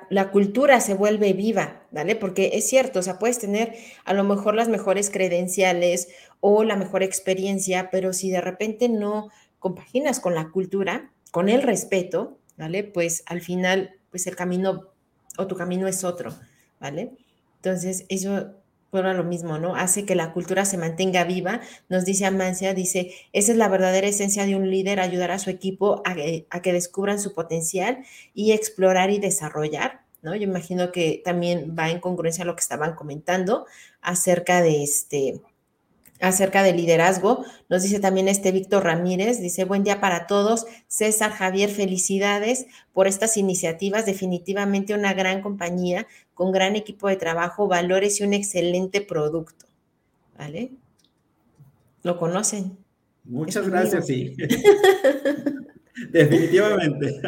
la, 0.09 0.32
cultura 0.32 0.82
se 0.82 0.95
vuelve 0.95 1.34
viva, 1.34 1.84
¿vale? 1.91 2.15
Porque 2.15 2.49
es 2.53 2.67
cierto, 2.67 2.97
o 2.97 3.01
sea, 3.03 3.19
puedes 3.19 3.38
tener 3.38 3.76
a 4.03 4.15
lo 4.15 4.23
mejor 4.23 4.55
las 4.55 4.67
mejores 4.67 5.11
credenciales 5.11 6.07
o 6.39 6.63
la 6.63 6.76
mejor 6.76 7.03
experiencia, 7.03 7.91
pero 7.91 8.13
si 8.13 8.32
de 8.32 8.41
repente 8.41 8.89
no 8.89 9.30
compaginas 9.59 10.19
con 10.19 10.34
la 10.34 10.49
cultura, 10.49 11.11
con 11.30 11.49
el 11.49 11.61
respeto, 11.61 12.39
¿vale? 12.57 12.84
Pues 12.84 13.21
al 13.28 13.41
final, 13.41 13.91
pues 14.09 14.26
el 14.26 14.36
camino 14.36 14.89
o 15.38 15.45
tu 15.45 15.55
camino 15.55 15.88
es 15.88 16.03
otro, 16.03 16.34
¿vale? 16.80 17.11
Entonces, 17.57 18.07
eso 18.09 18.55
bueno, 18.95 19.13
lo 19.13 19.25
mismo, 19.25 19.57
¿no? 19.57 19.75
Hace 19.75 20.05
que 20.05 20.15
la 20.15 20.31
cultura 20.31 20.63
se 20.63 20.77
mantenga 20.77 21.25
viva. 21.25 21.59
Nos 21.89 22.05
dice 22.05 22.25
Amancia, 22.25 22.73
dice, 22.73 23.11
esa 23.33 23.51
es 23.51 23.57
la 23.57 23.67
verdadera 23.67 24.07
esencia 24.07 24.45
de 24.45 24.55
un 24.55 24.71
líder, 24.71 25.01
ayudar 25.01 25.31
a 25.31 25.39
su 25.39 25.49
equipo 25.49 26.01
a, 26.05 26.15
que 26.61 26.73
descubran 26.73 27.19
su 27.19 27.33
potencial 27.33 28.05
y 28.33 28.53
explorar 28.53 29.11
y 29.11 29.19
desarrollar, 29.19 30.01
¿no? 30.21 30.33
Yo 30.33 30.43
imagino 30.43 30.93
que 30.93 31.21
también 31.25 31.75
va 31.77 31.89
en 31.89 31.99
congruencia 31.99 32.43
a 32.43 32.47
lo 32.47 32.55
que 32.55 32.61
estaban 32.61 32.95
comentando 32.95 33.65
acerca 34.01 34.61
de 34.61 34.83
este, 34.83 35.41
acerca 36.21 36.63
del 36.63 36.77
liderazgo. 36.77 37.43
Nos 37.69 37.83
dice 37.83 37.99
también 37.99 38.27
este 38.27 38.51
Víctor 38.51 38.85
Ramírez, 38.85 39.41
dice, 39.41 39.65
buen 39.65 39.83
día 39.83 39.99
para 39.99 40.27
todos. 40.27 40.65
César 40.87 41.31
Javier, 41.31 41.69
felicidades 41.69 42.65
por 42.93 43.07
estas 43.07 43.35
iniciativas. 43.37 44.05
Definitivamente 44.05 44.93
una 44.93 45.13
gran 45.13 45.41
compañía 45.41 46.07
con 46.36 46.51
gran 46.51 46.75
equipo 46.75 47.07
de 47.07 47.15
trabajo, 47.15 47.67
valores 47.67 48.19
y 48.19 48.23
un 48.23 48.33
excelente 48.33 49.01
producto. 49.01 49.65
¿Vale? 50.38 50.71
¿Lo 52.03 52.17
conocen? 52.17 52.77
Muchas 53.23 53.67
gracias, 53.67 54.05
sí. 54.05 54.36
Definitivamente. 56.11 57.19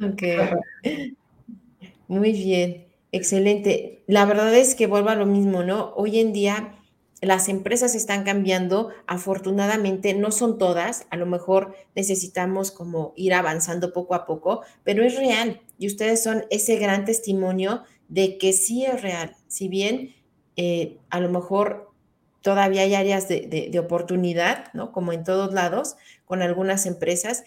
Ok. 0.00 0.22
Muy 2.06 2.32
bien, 2.32 2.86
excelente. 3.10 4.04
La 4.06 4.26
verdad 4.26 4.54
es 4.54 4.74
que 4.74 4.86
vuelvo 4.86 5.08
a 5.08 5.16
lo 5.16 5.26
mismo, 5.26 5.64
¿no? 5.64 5.92
Hoy 5.96 6.20
en 6.20 6.32
día 6.32 6.74
las 7.24 7.48
empresas 7.48 7.94
están 7.94 8.24
cambiando, 8.24 8.90
afortunadamente 9.06 10.14
no 10.14 10.30
son 10.30 10.58
todas, 10.58 11.06
a 11.10 11.16
lo 11.16 11.26
mejor 11.26 11.74
necesitamos 11.94 12.70
como 12.70 13.14
ir 13.16 13.34
avanzando 13.34 13.92
poco 13.92 14.14
a 14.14 14.26
poco, 14.26 14.62
pero 14.84 15.02
es 15.02 15.16
real 15.16 15.60
y 15.78 15.86
ustedes 15.86 16.22
son 16.22 16.44
ese 16.50 16.76
gran 16.76 17.04
testimonio 17.04 17.82
de 18.08 18.38
que 18.38 18.52
sí 18.52 18.84
es 18.84 19.02
real, 19.02 19.36
si 19.48 19.68
bien 19.68 20.14
eh, 20.56 20.98
a 21.10 21.20
lo 21.20 21.30
mejor 21.30 21.90
todavía 22.40 22.82
hay 22.82 22.94
áreas 22.94 23.26
de, 23.28 23.68
de, 23.70 23.78
oportunidad, 23.78 24.72
¿no? 24.74 24.92
Como 24.92 25.12
en 25.12 25.24
todos 25.24 25.54
lados, 25.54 25.96
con 26.26 26.42
algunas 26.42 26.84
empresas, 26.84 27.44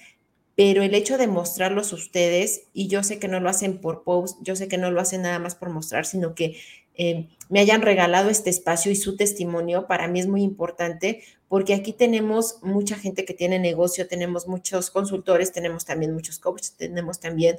pero 0.55 0.81
el 0.81 0.95
hecho 0.95 1.19
de 1.19 1.27
mostrarlos 1.27 1.93
ustedes, 1.93 2.63
y 2.73 2.87
yo 2.87 3.03
sé 3.03 3.19
que 3.19 3.27
no 3.27 3.39
lo 3.39 3.47
hacen 3.47 3.79
por 3.79 4.03
post, 4.03 4.39
yo 4.41 4.55
sé 4.55 4.67
que 4.67 4.79
no 4.79 4.89
lo 4.89 4.99
hacen 4.99 5.21
nada 5.21 5.37
más 5.37 5.53
por 5.53 5.69
mostrar, 5.69 6.07
sino 6.07 6.33
que 6.33 6.57
eh, 6.95 7.29
me 7.47 7.59
hayan 7.59 7.83
regalado 7.83 8.31
este 8.31 8.49
espacio 8.49 8.91
y 8.91 8.95
su 8.95 9.15
testimonio, 9.15 9.85
para 9.85 10.07
mí 10.07 10.19
es 10.19 10.25
muy 10.25 10.41
importante, 10.41 11.21
porque 11.47 11.75
aquí 11.75 11.93
tenemos 11.93 12.57
mucha 12.63 12.95
gente 12.95 13.23
que 13.23 13.35
tiene 13.35 13.59
negocio, 13.59 14.07
tenemos 14.07 14.47
muchos 14.47 14.89
consultores, 14.89 15.51
tenemos 15.51 15.85
también 15.85 16.13
muchos 16.13 16.39
coaches, 16.39 16.73
tenemos 16.75 17.19
también... 17.19 17.57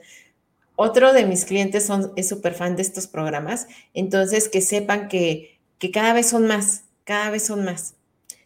Otro 0.80 1.12
de 1.12 1.26
mis 1.26 1.44
clientes 1.44 1.84
son, 1.84 2.12
es 2.14 2.28
súper 2.28 2.54
fan 2.54 2.76
de 2.76 2.82
estos 2.82 3.08
programas, 3.08 3.66
entonces 3.94 4.48
que 4.48 4.60
sepan 4.60 5.08
que, 5.08 5.58
que 5.80 5.90
cada 5.90 6.12
vez 6.12 6.28
son 6.28 6.46
más, 6.46 6.84
cada 7.02 7.30
vez 7.30 7.44
son 7.44 7.64
más. 7.64 7.96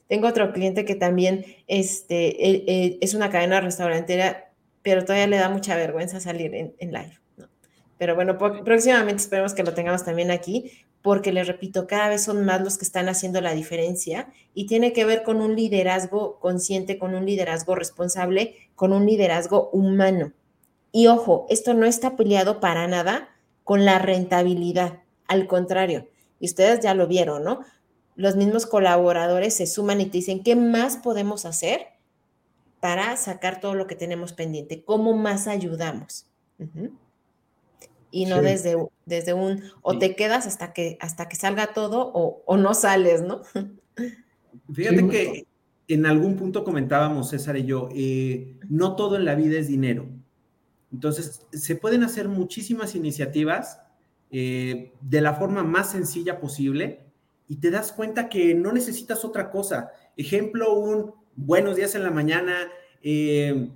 Tengo 0.08 0.28
otro 0.28 0.50
cliente 0.54 0.86
que 0.86 0.94
también 0.94 1.44
este, 1.66 3.04
es 3.04 3.12
una 3.12 3.28
cadena 3.28 3.60
restaurantera, 3.60 4.50
pero 4.80 5.04
todavía 5.04 5.26
le 5.26 5.36
da 5.36 5.50
mucha 5.50 5.76
vergüenza 5.76 6.20
salir 6.20 6.54
en, 6.54 6.74
live. 6.80 7.18
Pero 7.98 8.14
bueno, 8.14 8.38
próximamente 8.64 9.20
esperemos 9.20 9.52
que 9.52 9.62
lo 9.62 9.74
tengamos 9.74 10.02
también 10.02 10.30
aquí, 10.30 10.72
porque 11.02 11.32
les 11.32 11.46
repito, 11.46 11.86
cada 11.86 12.08
vez 12.08 12.24
son 12.24 12.46
más 12.46 12.62
los 12.62 12.78
que 12.78 12.86
están 12.86 13.10
haciendo 13.10 13.42
la 13.42 13.52
diferencia 13.52 14.32
y 14.54 14.66
tiene 14.66 14.94
que 14.94 15.04
ver 15.04 15.22
con 15.22 15.42
un 15.42 15.54
liderazgo 15.54 16.40
consciente, 16.40 16.96
con 16.96 17.14
un 17.14 17.26
liderazgo 17.26 17.74
responsable, 17.74 18.56
con 18.74 18.94
un 18.94 19.04
liderazgo 19.04 19.68
humano. 19.68 20.32
Y 20.92 21.06
ojo, 21.08 21.46
esto 21.48 21.74
no 21.74 21.86
está 21.86 22.16
peleado 22.16 22.60
para 22.60 22.86
nada 22.86 23.30
con 23.64 23.84
la 23.84 23.98
rentabilidad, 23.98 25.00
al 25.26 25.46
contrario, 25.46 26.08
y 26.38 26.46
ustedes 26.46 26.80
ya 26.80 26.94
lo 26.94 27.06
vieron, 27.06 27.44
¿no? 27.44 27.60
los 28.16 28.36
mismos 28.36 28.66
colaboradores 28.66 29.54
se 29.54 29.66
suman 29.66 30.00
y 30.00 30.06
te 30.06 30.18
dicen, 30.18 30.42
¿qué 30.42 30.56
más 30.56 30.96
podemos 30.96 31.44
hacer 31.44 31.86
para 32.80 33.16
sacar 33.16 33.60
todo 33.60 33.74
lo 33.74 33.86
que 33.86 33.94
tenemos 33.94 34.32
pendiente? 34.32 34.84
¿Cómo 34.84 35.16
más 35.16 35.46
ayudamos? 35.46 36.26
Y 38.10 38.26
no 38.26 38.42
desde, 38.42 38.76
desde 39.06 39.32
un, 39.32 39.62
o 39.80 39.98
te 39.98 40.14
quedas 40.14 40.46
hasta 40.46 40.72
que, 40.72 40.98
hasta 41.00 41.28
que 41.28 41.36
salga 41.36 41.72
todo 41.72 42.12
o, 42.14 42.56
no 42.56 42.74
sales, 42.74 43.22
¿no? 43.22 43.42
Fíjate 44.72 45.08
que 45.08 45.46
en 45.88 46.06
algún 46.06 46.36
punto 46.36 46.64
comentábamos, 46.64 47.30
César 47.30 47.56
y 47.56 47.64
yo, 47.64 47.88
eh, 47.94 48.58
no 48.68 48.94
todo 48.96 49.16
en 49.16 49.24
la 49.24 49.34
vida 49.34 49.58
es 49.58 49.68
dinero. 49.68 50.06
Entonces, 50.92 51.46
se 51.52 51.76
pueden 51.76 52.02
hacer 52.02 52.28
muchísimas 52.28 52.94
iniciativas 52.94 53.80
eh, 54.30 54.92
de 55.00 55.20
la 55.20 55.34
forma 55.34 55.62
más 55.62 55.90
sencilla 55.90 56.40
posible 56.40 57.00
y 57.48 57.56
te 57.56 57.70
das 57.70 57.92
cuenta 57.92 58.28
que 58.28 58.54
no 58.54 58.72
necesitas 58.72 59.24
otra 59.24 59.50
cosa. 59.50 59.90
Ejemplo, 60.16 60.74
un 60.74 61.14
buenos 61.34 61.76
días 61.76 61.94
en 61.94 62.02
la 62.02 62.10
mañana, 62.10 62.70
eh, 63.02 63.70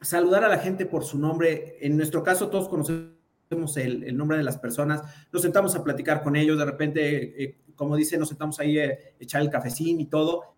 saludar 0.00 0.44
a 0.44 0.48
la 0.48 0.58
gente 0.58 0.86
por 0.86 1.04
su 1.04 1.18
nombre. 1.18 1.76
En 1.80 1.96
nuestro 1.96 2.22
caso, 2.22 2.48
todos 2.48 2.68
conocemos 2.68 3.76
el, 3.76 4.16
nombre 4.16 4.38
de 4.38 4.44
las 4.44 4.56
personas, 4.56 5.02
nos 5.30 5.42
sentamos 5.42 5.74
a 5.74 5.84
platicar 5.84 6.22
con 6.22 6.36
ellos, 6.36 6.58
de 6.58 6.64
repente, 6.64 7.44
eh, 7.44 7.58
como 7.76 7.96
dice, 7.96 8.16
nos 8.16 8.28
sentamos 8.28 8.58
ahí 8.60 8.78
a 8.78 8.98
echar 9.20 9.42
el 9.42 9.50
cafecín 9.50 10.00
y 10.00 10.06
todo. 10.06 10.54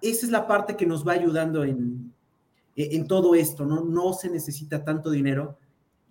Esa 0.00 0.26
es 0.26 0.32
la 0.32 0.46
parte 0.46 0.76
que 0.76 0.86
nos 0.86 1.06
va 1.06 1.12
ayudando 1.12 1.62
en, 1.64 2.13
en 2.76 3.06
todo 3.06 3.34
esto, 3.34 3.64
¿no? 3.64 3.82
No 3.84 4.12
se 4.12 4.30
necesita 4.30 4.84
tanto 4.84 5.10
dinero 5.10 5.58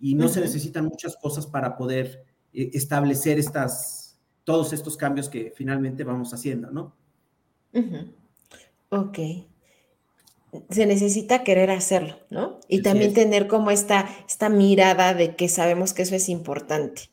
y 0.00 0.14
no 0.14 0.28
se 0.28 0.40
necesitan 0.40 0.86
muchas 0.86 1.16
cosas 1.16 1.46
para 1.46 1.76
poder 1.76 2.24
eh, 2.52 2.70
establecer 2.74 3.38
estas, 3.38 4.18
todos 4.44 4.72
estos 4.72 4.96
cambios 4.96 5.28
que 5.28 5.52
finalmente 5.56 6.04
vamos 6.04 6.32
haciendo, 6.34 6.70
¿no? 6.70 6.94
Ok. 8.90 9.18
Se 10.70 10.86
necesita 10.86 11.42
querer 11.42 11.70
hacerlo, 11.70 12.16
¿no? 12.30 12.60
Y 12.68 12.82
también 12.82 13.12
tener 13.12 13.48
como 13.48 13.70
esta, 13.70 14.08
esta 14.28 14.48
mirada 14.48 15.14
de 15.14 15.34
que 15.34 15.48
sabemos 15.48 15.92
que 15.92 16.02
eso 16.02 16.14
es 16.14 16.28
importante. 16.28 17.10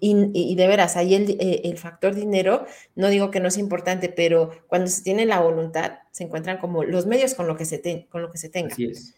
Y, 0.00 0.54
de 0.54 0.66
veras, 0.68 0.96
ahí 0.96 1.14
eh, 1.14 1.62
el, 1.64 1.76
factor 1.76 2.14
dinero, 2.14 2.66
no 2.94 3.08
digo 3.08 3.30
que 3.30 3.40
no 3.40 3.48
es 3.48 3.58
importante, 3.58 4.08
pero 4.08 4.50
cuando 4.68 4.88
se 4.88 5.02
tiene 5.02 5.26
la 5.26 5.40
voluntad, 5.40 5.98
se 6.12 6.24
encuentran 6.24 6.58
como 6.58 6.84
los 6.84 7.06
medios 7.06 7.34
con 7.34 7.48
lo 7.48 7.56
que 7.56 7.64
se, 7.64 8.06
con 8.10 8.22
lo 8.22 8.30
que 8.30 8.38
se 8.38 8.48
tenga. 8.48 8.72
Así 8.72 8.86
es. 8.86 9.14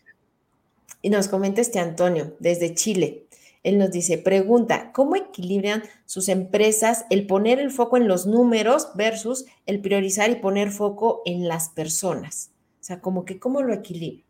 Y 1.03 1.11
nos 1.11 1.29
comenta 1.29 1.61
este 1.61 1.79
Antonio, 1.79 2.37
desde 2.41 2.75
Chile. 2.75 3.27
Él 3.63 3.79
nos 3.79 3.91
dice, 3.91 4.17
pregunta, 4.17 4.91
¿cómo 4.93 5.17
equilibran 5.17 5.83
sus 6.07 6.29
empresas 6.29 7.05
el 7.11 7.27
poner 7.27 7.59
el 7.59 7.71
foco 7.71 7.97
en 7.99 8.09
los 8.09 8.27
números 8.27 8.89
versus 8.95 9.45
el 9.67 9.81
priorizar 9.81 10.31
y 10.31 10.37
poner 10.37 10.71
foco 10.71 11.23
en 11.27 11.47
las 11.47 11.69
personas? 11.69 12.53
O 12.81 12.85
sea, 12.85 13.01
como 13.01 13.25
que 13.25 13.39
cómo 13.39 13.63
lo 13.63 13.75
equilibran. 13.75 14.25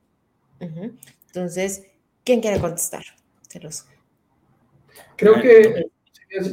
Entonces, 1.26 1.84
¿quién 2.24 2.40
quiere 2.40 2.61
contestar? 2.61 3.05
Creo 5.16 5.40
que 5.40 5.90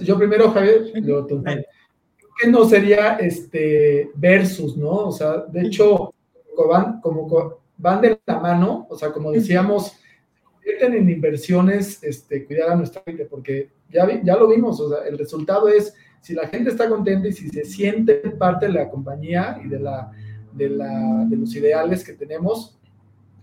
yo 0.02 0.18
primero, 0.18 0.52
Javier, 0.52 0.92
lo 0.96 1.26
Creo 1.26 1.42
que 2.40 2.48
no 2.50 2.66
sería 2.66 3.16
este 3.16 4.12
versus, 4.16 4.78
¿no? 4.78 5.08
O 5.08 5.12
sea, 5.12 5.38
de 5.38 5.62
hecho, 5.62 6.14
van, 6.68 7.02
como 7.02 7.60
van 7.78 8.02
de 8.02 8.20
la 8.26 8.40
mano, 8.40 8.88
o 8.90 8.98
sea, 8.98 9.12
como 9.12 9.32
decíamos, 9.32 9.94
en 10.64 11.10
inversiones, 11.10 12.04
este, 12.04 12.46
cuidar 12.46 12.72
a 12.72 12.76
nuestra 12.76 13.02
gente, 13.04 13.26
porque 13.26 13.70
ya, 13.90 14.22
ya 14.22 14.36
lo 14.36 14.48
vimos, 14.48 14.80
o 14.80 14.90
sea, 14.90 15.08
el 15.08 15.18
resultado 15.18 15.68
es, 15.68 15.94
si 16.22 16.34
la 16.34 16.48
gente 16.48 16.72
está 16.72 16.90
contenta 16.90 17.28
y 17.28 17.32
si 17.32 17.50
se 17.50 17.64
siente 17.64 18.16
parte 18.16 18.68
de 18.68 18.74
la 18.74 18.90
compañía 18.90 19.60
y 19.64 19.68
de, 19.70 19.80
la, 19.80 20.12
de, 20.52 20.70
la, 20.70 21.26
de 21.30 21.38
los 21.38 21.56
ideales 21.56 22.04
que 22.04 22.14
tenemos, 22.14 22.78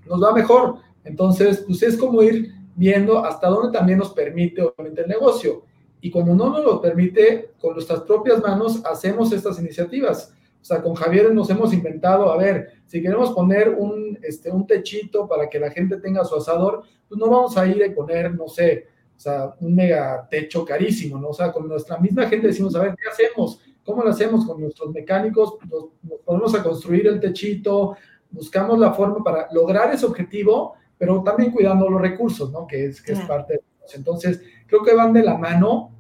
nos 0.07 0.23
va 0.23 0.35
mejor. 0.35 0.77
Entonces, 1.05 1.65
pues 1.67 1.83
es 1.83 1.97
como 1.97 2.23
ir 2.23 2.53
viendo 2.75 3.25
hasta 3.25 3.49
dónde 3.49 3.77
también 3.77 3.99
nos 3.99 4.13
permite, 4.13 4.63
obviamente, 4.63 5.03
el 5.03 5.09
negocio. 5.09 5.65
Y 6.05 6.11
cuando 6.11 6.35
no 6.35 6.51
nos 6.51 6.63
lo 6.63 6.83
permite, 6.83 7.53
con 7.59 7.73
nuestras 7.73 8.03
propias 8.03 8.43
manos 8.43 8.85
hacemos 8.85 9.33
estas 9.33 9.59
iniciativas. 9.59 10.35
O 10.61 10.63
sea, 10.63 10.83
con 10.83 10.93
Javier 10.93 11.33
nos 11.33 11.49
hemos 11.49 11.73
inventado, 11.73 12.31
a 12.31 12.37
ver, 12.37 12.73
si 12.85 13.01
queremos 13.01 13.31
poner 13.31 13.71
un, 13.71 14.19
este, 14.21 14.51
un 14.51 14.67
techito 14.67 15.27
para 15.27 15.49
que 15.49 15.59
la 15.59 15.71
gente 15.71 15.97
tenga 15.97 16.23
su 16.27 16.37
asador, 16.37 16.83
pues 17.09 17.19
no 17.19 17.31
vamos 17.31 17.57
a 17.57 17.67
ir 17.67 17.83
a 17.83 17.95
poner, 17.95 18.35
no 18.35 18.49
sé, 18.49 18.87
o 19.17 19.19
sea, 19.19 19.55
un 19.59 19.75
mega 19.75 20.29
techo 20.31 20.63
carísimo, 20.63 21.19
¿no? 21.19 21.29
O 21.29 21.33
sea, 21.33 21.51
con 21.51 21.67
nuestra 21.67 21.97
misma 21.97 22.27
gente 22.27 22.49
decimos, 22.49 22.77
a 22.77 22.83
ver, 22.83 22.95
¿qué 22.97 23.09
hacemos? 23.09 23.59
¿Cómo 23.83 24.03
lo 24.03 24.11
hacemos 24.11 24.45
con 24.45 24.61
nuestros 24.61 24.93
mecánicos? 24.93 25.55
Nos, 25.71 26.19
ponemos 26.23 26.55
a 26.55 26.63
construir 26.63 27.07
el 27.07 27.19
techito, 27.19 27.97
buscamos 28.31 28.79
la 28.79 28.93
forma 28.93 29.25
para 29.25 29.49
lograr 29.53 29.95
ese 29.95 30.05
objetivo, 30.05 30.75
pero 30.99 31.23
también 31.23 31.51
cuidando 31.51 31.89
los 31.89 32.03
recursos, 32.03 32.53
¿no? 32.53 32.67
Que 32.67 32.89
es, 32.89 33.01
que 33.01 33.13
es 33.13 33.21
parte 33.21 33.55
de. 33.55 33.61
Entonces, 33.95 34.43
creo 34.67 34.83
que 34.83 34.95
van 34.95 35.13
de 35.13 35.23
la 35.23 35.37
mano 35.37 35.94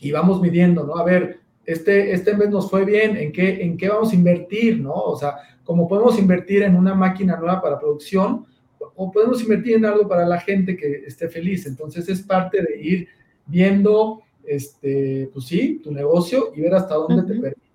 y 0.00 0.12
vamos 0.12 0.40
midiendo, 0.40 0.84
¿no? 0.84 0.96
A 0.96 1.04
ver, 1.04 1.40
este, 1.64 2.12
este 2.12 2.36
mes 2.36 2.50
nos 2.50 2.70
fue 2.70 2.84
bien, 2.84 3.16
¿en 3.16 3.32
qué, 3.32 3.62
¿en 3.62 3.76
qué 3.76 3.88
vamos 3.88 4.12
a 4.12 4.14
invertir, 4.14 4.80
¿no? 4.80 4.94
O 4.94 5.16
sea, 5.16 5.36
como 5.64 5.88
podemos 5.88 6.18
invertir 6.18 6.62
en 6.62 6.76
una 6.76 6.94
máquina 6.94 7.36
nueva 7.36 7.60
para 7.60 7.78
producción, 7.78 8.46
o 8.94 9.10
podemos 9.10 9.42
invertir 9.42 9.76
en 9.76 9.84
algo 9.84 10.08
para 10.08 10.26
la 10.26 10.40
gente 10.40 10.76
que 10.76 11.04
esté 11.06 11.28
feliz. 11.28 11.66
Entonces 11.66 12.08
es 12.08 12.22
parte 12.22 12.62
de 12.62 12.80
ir 12.80 13.08
viendo, 13.46 14.22
este, 14.44 15.30
pues 15.32 15.46
sí, 15.46 15.80
tu 15.82 15.92
negocio 15.92 16.52
y 16.54 16.62
ver 16.62 16.74
hasta 16.74 16.94
dónde 16.94 17.22
te 17.22 17.40
permite 17.40 17.66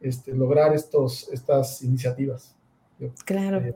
este, 0.00 0.34
lograr 0.34 0.74
estos, 0.74 1.28
estas 1.32 1.82
iniciativas. 1.82 2.56
Claro. 3.24 3.58
Eh, 3.58 3.74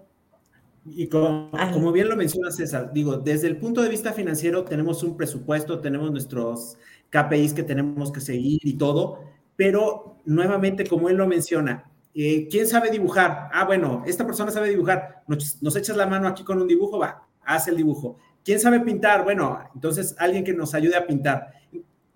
y 0.86 1.08
como, 1.08 1.50
como, 1.72 1.92
bien 1.92 2.08
lo 2.08 2.16
menciona 2.16 2.50
César, 2.50 2.92
digo, 2.92 3.16
desde 3.16 3.46
el 3.46 3.56
punto 3.56 3.80
de 3.80 3.88
vista 3.88 4.12
financiero 4.12 4.64
tenemos 4.64 5.02
un 5.02 5.16
presupuesto, 5.16 5.80
tenemos 5.80 6.10
nuestros 6.10 6.76
KPIs 7.14 7.54
que 7.54 7.62
tenemos 7.62 8.10
que 8.10 8.20
seguir 8.20 8.60
y 8.64 8.74
todo, 8.74 9.20
pero 9.54 10.16
nuevamente, 10.24 10.84
como 10.84 11.08
él 11.08 11.16
lo 11.16 11.28
menciona, 11.28 11.88
eh, 12.12 12.48
¿quién 12.50 12.66
sabe 12.66 12.90
dibujar? 12.90 13.48
Ah, 13.52 13.64
bueno, 13.64 14.02
esta 14.04 14.26
persona 14.26 14.50
sabe 14.50 14.70
dibujar. 14.70 15.22
Nos, 15.28 15.62
nos, 15.62 15.76
echas 15.76 15.96
la 15.96 16.06
mano 16.06 16.26
aquí 16.26 16.42
con 16.42 16.60
un 16.60 16.66
dibujo, 16.66 16.98
va, 16.98 17.26
haz 17.44 17.68
el 17.68 17.76
dibujo. 17.76 18.16
¿Quién 18.44 18.58
sabe 18.58 18.80
pintar? 18.80 19.22
Bueno, 19.22 19.60
entonces 19.74 20.16
alguien 20.18 20.42
que 20.42 20.52
nos 20.52 20.74
ayude 20.74 20.96
a 20.96 21.06
pintar. 21.06 21.52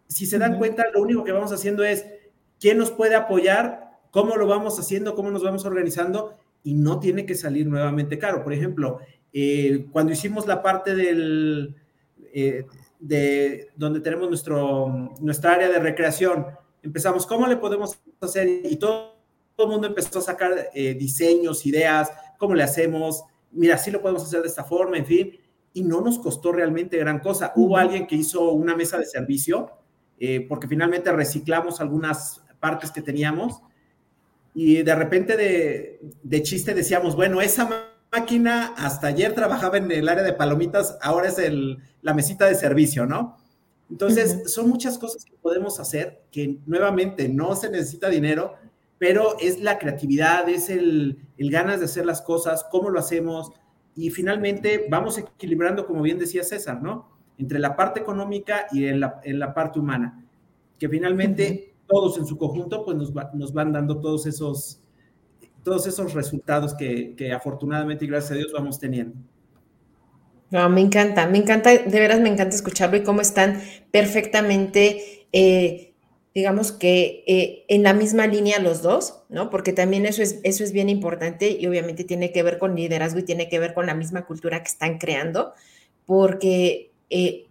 Si 0.09 0.27
se 0.27 0.39
dan 0.39 0.59
cuenta, 0.59 0.85
lo 0.93 1.01
único 1.01 1.23
que 1.23 1.33
vamos 1.33 1.53
haciendo 1.53 1.85
es, 1.85 2.05
¿quién 2.59 2.77
nos 2.77 2.91
puede 2.91 3.15
apoyar? 3.15 4.01
¿Cómo 4.11 4.37
lo 4.37 4.47
vamos 4.49 4.79
haciendo? 4.81 5.15
¿Cómo 5.15 5.31
nos 5.31 5.45
vamos 5.45 5.65
organizando? 5.65 6.37
Y 6.65 6.75
no 6.75 6.99
tiene 6.99 7.25
que 7.25 7.37
salir 7.37 7.67
nuevamente 7.69 8.19
caro. 8.19 8.43
Por 8.43 8.53
ejemplo, 8.53 8.99
eh, 9.33 9.87
cuando 9.93 10.13
hicimos 10.13 10.47
la 10.47 10.63
parte 10.63 10.95
del, 10.95 11.77
eh, 12.35 12.67
de 12.99 13.69
donde 13.77 14.01
tenemos 14.01 14.29
nuestro, 14.29 15.15
nuestra 15.21 15.53
área 15.53 15.69
de 15.69 15.79
recreación, 15.79 16.47
empezamos, 16.83 17.27
¿cómo 17.27 17.47
le 17.47 17.57
podemos 17.57 17.99
hacer? 18.21 18.49
Y 18.65 18.77
todo, 18.77 19.17
todo 19.57 19.67
el 19.67 19.73
mundo 19.73 19.87
empezó 19.87 20.19
a 20.19 20.23
sacar 20.23 20.71
eh, 20.75 20.95
diseños, 20.95 21.67
ideas, 21.67 22.11
¿cómo 22.39 22.55
le 22.55 22.63
hacemos? 22.63 23.25
Mira, 23.53 23.79
sí 23.79 23.91
lo 23.91 24.01
podemos 24.01 24.23
hacer 24.23 24.43
de 24.43 24.49
esta 24.49 24.65
forma, 24.65 24.97
en 24.99 25.07
fin, 25.07 25.39
y 25.73 25.83
no 25.83 26.01
nos 26.01 26.19
costó 26.19 26.53
realmente 26.53 26.99
gran 26.99 27.21
cosa. 27.21 27.53
Hubo 27.57 27.77
alguien 27.77 28.07
que 28.07 28.17
hizo 28.17 28.53
una 28.53 28.77
mesa 28.77 28.99
de 28.99 29.07
servicio, 29.07 29.71
eh, 30.19 30.45
porque 30.49 30.69
finalmente 30.69 31.13
reciclamos 31.13 31.81
algunas 31.81 32.43
partes 32.61 32.91
que 32.91 33.03
teníamos, 33.03 33.61
y 34.55 34.83
de 34.83 34.95
repente 34.95 35.37
de, 35.37 36.01
de 36.23 36.43
chiste 36.43 36.75
decíamos, 36.75 37.15
bueno, 37.15 37.41
esa 37.41 37.93
máquina 38.13 38.75
hasta 38.77 39.09
ayer 39.09 39.35
trabajaba 39.35 39.79
en 39.79 39.91
el 39.91 40.09
área 40.09 40.25
de 40.25 40.33
palomitas, 40.33 40.99
ahora 41.03 41.29
es 41.29 41.39
el, 41.39 41.79
la 42.03 42.15
mesita 42.15 42.47
de 42.47 42.55
servicio, 42.55 43.07
¿no? 43.07 43.37
Entonces, 43.91 44.53
son 44.53 44.69
muchas 44.69 44.99
cosas 44.99 45.25
que 45.25 45.37
podemos 45.41 45.81
hacer 45.81 46.23
que 46.31 46.59
nuevamente 46.67 47.29
no 47.29 47.57
se 47.57 47.71
necesita 47.71 48.11
dinero, 48.11 48.55
pero 48.99 49.39
es 49.41 49.61
la 49.61 49.79
creatividad, 49.79 50.49
es 50.49 50.69
el, 50.69 51.19
el 51.39 51.51
ganas 51.51 51.79
de 51.79 51.87
hacer 51.87 52.05
las 52.05 52.21
cosas, 52.21 52.67
cómo 52.71 52.91
lo 52.91 52.99
hacemos 52.99 53.53
y 53.95 54.11
finalmente 54.11 54.87
vamos 54.91 55.19
equilibrando, 55.19 55.87
como 55.87 56.03
bien 56.03 56.19
decía 56.19 56.45
César, 56.45 56.83
¿no? 56.83 57.09
Entre 57.39 57.59
la 57.59 57.77
parte 57.77 58.01
económica 58.01 58.67
y 58.71 58.87
en 58.87 59.01
la, 59.01 59.21
en 59.25 59.39
la 59.39 59.55
parte 59.55 59.79
humana, 59.79 60.25
que 60.79 60.89
finalmente 60.89 61.75
todos 61.87 62.19
en 62.19 62.27
su 62.27 62.37
conjunto 62.37 62.85
pues 62.85 62.97
nos, 62.97 63.13
nos 63.35 63.53
van 63.53 63.73
dando 63.73 64.01
todos 64.01 64.27
esos, 64.27 64.81
todos 65.69 65.87
esos 65.87 66.15
resultados 66.15 66.75
que, 66.75 67.15
que, 67.15 67.31
afortunadamente 67.31 68.07
y 68.07 68.09
gracias 68.09 68.33
a 68.33 68.35
Dios 68.37 68.53
vamos 68.55 68.81
teniendo. 68.81 69.15
No, 70.51 70.67
me 70.71 70.81
encanta, 70.81 71.27
me 71.27 71.37
encanta, 71.37 71.71
de 71.71 72.01
veras 72.01 72.21
me 72.21 72.31
encanta 72.31 72.57
escucharlo 72.57 72.97
y 72.97 73.03
cómo 73.03 73.21
están 73.21 73.61
perfectamente, 73.91 75.27
eh, 75.31 75.93
digamos 76.35 76.73
que 76.73 77.23
eh, 77.27 77.67
en 77.69 77.83
la 77.83 77.93
misma 77.93 78.27
línea 78.27 78.61
los 78.61 78.81
dos, 78.81 79.25
¿no? 79.29 79.51
Porque 79.51 79.75
también 79.75 80.07
eso 80.07 80.23
es, 80.23 80.41
eso 80.43 80.65
es 80.65 80.73
bien 80.73 80.89
importante 80.89 81.51
y 81.51 81.67
obviamente 81.67 82.03
tiene 82.05 82.33
que 82.33 82.43
ver 82.43 82.57
con 82.57 82.75
liderazgo 82.75 83.19
y 83.19 83.25
tiene 83.25 83.51
que 83.51 83.59
ver 83.59 83.75
con 83.75 83.85
la 83.85 83.95
misma 83.95 84.25
cultura 84.25 84.63
que 84.63 84.71
están 84.71 84.97
creando, 84.97 85.53
porque 86.07 86.93
eh, 87.11 87.45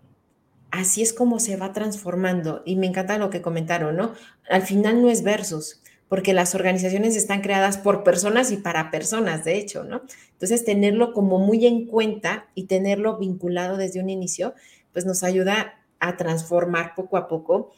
así 0.71 1.03
es 1.03 1.13
como 1.13 1.39
se 1.39 1.55
va 1.55 1.71
transformando 1.71 2.63
y 2.65 2.77
me 2.77 2.87
encanta 2.87 3.19
lo 3.19 3.29
que 3.29 3.43
comentaron, 3.43 3.95
¿no? 3.95 4.13
Al 4.49 4.63
final 4.63 5.03
no 5.03 5.11
es 5.11 5.21
versus, 5.21 5.83
porque 6.09 6.33
las 6.33 6.55
organizaciones 6.55 7.15
están 7.15 7.41
creadas 7.41 7.77
por 7.77 8.03
personas 8.03 8.51
y 8.51 8.57
para 8.57 8.91
personas, 8.91 9.43
de 9.43 9.57
hecho, 9.57 9.83
¿no? 9.83 10.01
Entonces, 10.31 10.63
tenerlo 10.63 11.13
como 11.13 11.39
muy 11.39 11.65
en 11.65 11.85
cuenta 11.85 12.47
y 12.55 12.63
tenerlo 12.63 13.17
vinculado 13.17 13.77
desde 13.77 13.99
un 13.99 14.09
inicio, 14.09 14.53
pues 14.93 15.05
nos 15.05 15.23
ayuda 15.23 15.83
a 15.99 16.15
transformar 16.15 16.93
poco 16.95 17.17
a 17.17 17.27
poco 17.27 17.71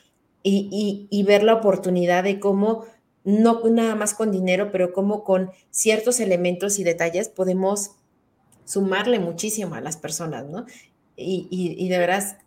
y, 0.43 1.23
ver 1.27 1.43
la 1.43 1.55
oportunidad 1.55 2.23
de 2.23 2.39
cómo, 2.39 2.85
no 3.23 3.61
nada 3.69 3.95
más 3.95 4.13
con 4.13 4.31
dinero, 4.31 4.71
pero 4.71 4.93
cómo 4.93 5.23
con 5.23 5.51
ciertos 5.71 6.19
elementos 6.19 6.79
y 6.79 6.83
detalles 6.83 7.29
podemos 7.29 7.91
sumarle 8.65 9.19
muchísimo 9.19 9.75
a 9.75 9.81
las 9.81 9.97
personas, 9.97 10.45
¿no? 10.45 10.65
Y, 11.15 11.47
y 11.51 11.89
de 11.89 11.97
veras, 11.97 12.37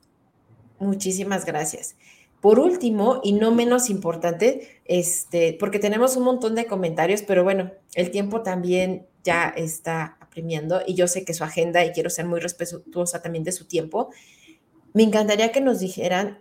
muchísimas 0.78 1.44
gracias. 1.44 1.96
Por 2.42 2.58
último, 2.58 3.20
y 3.22 3.34
no 3.34 3.52
menos 3.52 3.88
importante, 3.88 4.80
este, 4.84 5.56
porque 5.60 5.78
tenemos 5.78 6.16
un 6.16 6.24
montón 6.24 6.56
de 6.56 6.66
comentarios, 6.66 7.22
pero 7.22 7.44
bueno, 7.44 7.70
el 7.94 8.10
tiempo 8.10 8.42
también 8.42 9.06
ya 9.22 9.44
está 9.56 10.16
apremiando 10.18 10.82
y 10.84 10.94
yo 10.94 11.06
sé 11.06 11.24
que 11.24 11.34
su 11.34 11.44
agenda, 11.44 11.84
y 11.84 11.92
quiero 11.92 12.10
ser 12.10 12.26
muy 12.26 12.40
respetuosa 12.40 13.22
también 13.22 13.44
de 13.44 13.52
su 13.52 13.68
tiempo, 13.68 14.10
me 14.92 15.04
encantaría 15.04 15.52
que 15.52 15.60
nos 15.60 15.78
dijeran 15.78 16.40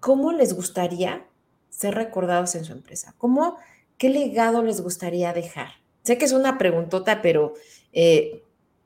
cómo 0.00 0.32
les 0.32 0.54
gustaría 0.54 1.26
ser 1.68 1.94
recordados 1.96 2.54
en 2.54 2.64
su 2.64 2.72
empresa, 2.72 3.14
cómo, 3.18 3.58
qué 3.98 4.08
legado 4.08 4.62
les 4.62 4.80
gustaría 4.80 5.34
dejar. 5.34 5.68
Sé 6.02 6.16
que 6.16 6.24
es 6.24 6.32
una 6.32 6.56
preguntota, 6.56 7.20
pero 7.20 7.52
eh, 7.92 8.42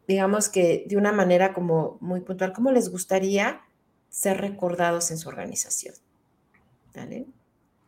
digamos 0.08 0.48
que 0.48 0.84
de 0.88 0.96
una 0.96 1.12
manera 1.12 1.54
como 1.54 1.96
muy 2.00 2.22
puntual, 2.22 2.52
¿cómo 2.52 2.72
les 2.72 2.88
gustaría 2.88 3.60
ser 4.08 4.40
recordados 4.40 5.12
en 5.12 5.18
su 5.18 5.28
organización? 5.28 5.94
¿Vale? 6.94 7.26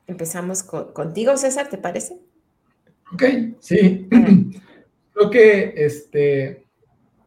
Empezamos 0.07 0.63
contigo, 0.63 1.37
César, 1.37 1.69
¿te 1.69 1.79
parece? 1.79 2.19
Ok, 3.13 3.25
sí. 3.61 4.09
Creo 5.13 5.31
que 5.31 5.75
este, 5.77 6.65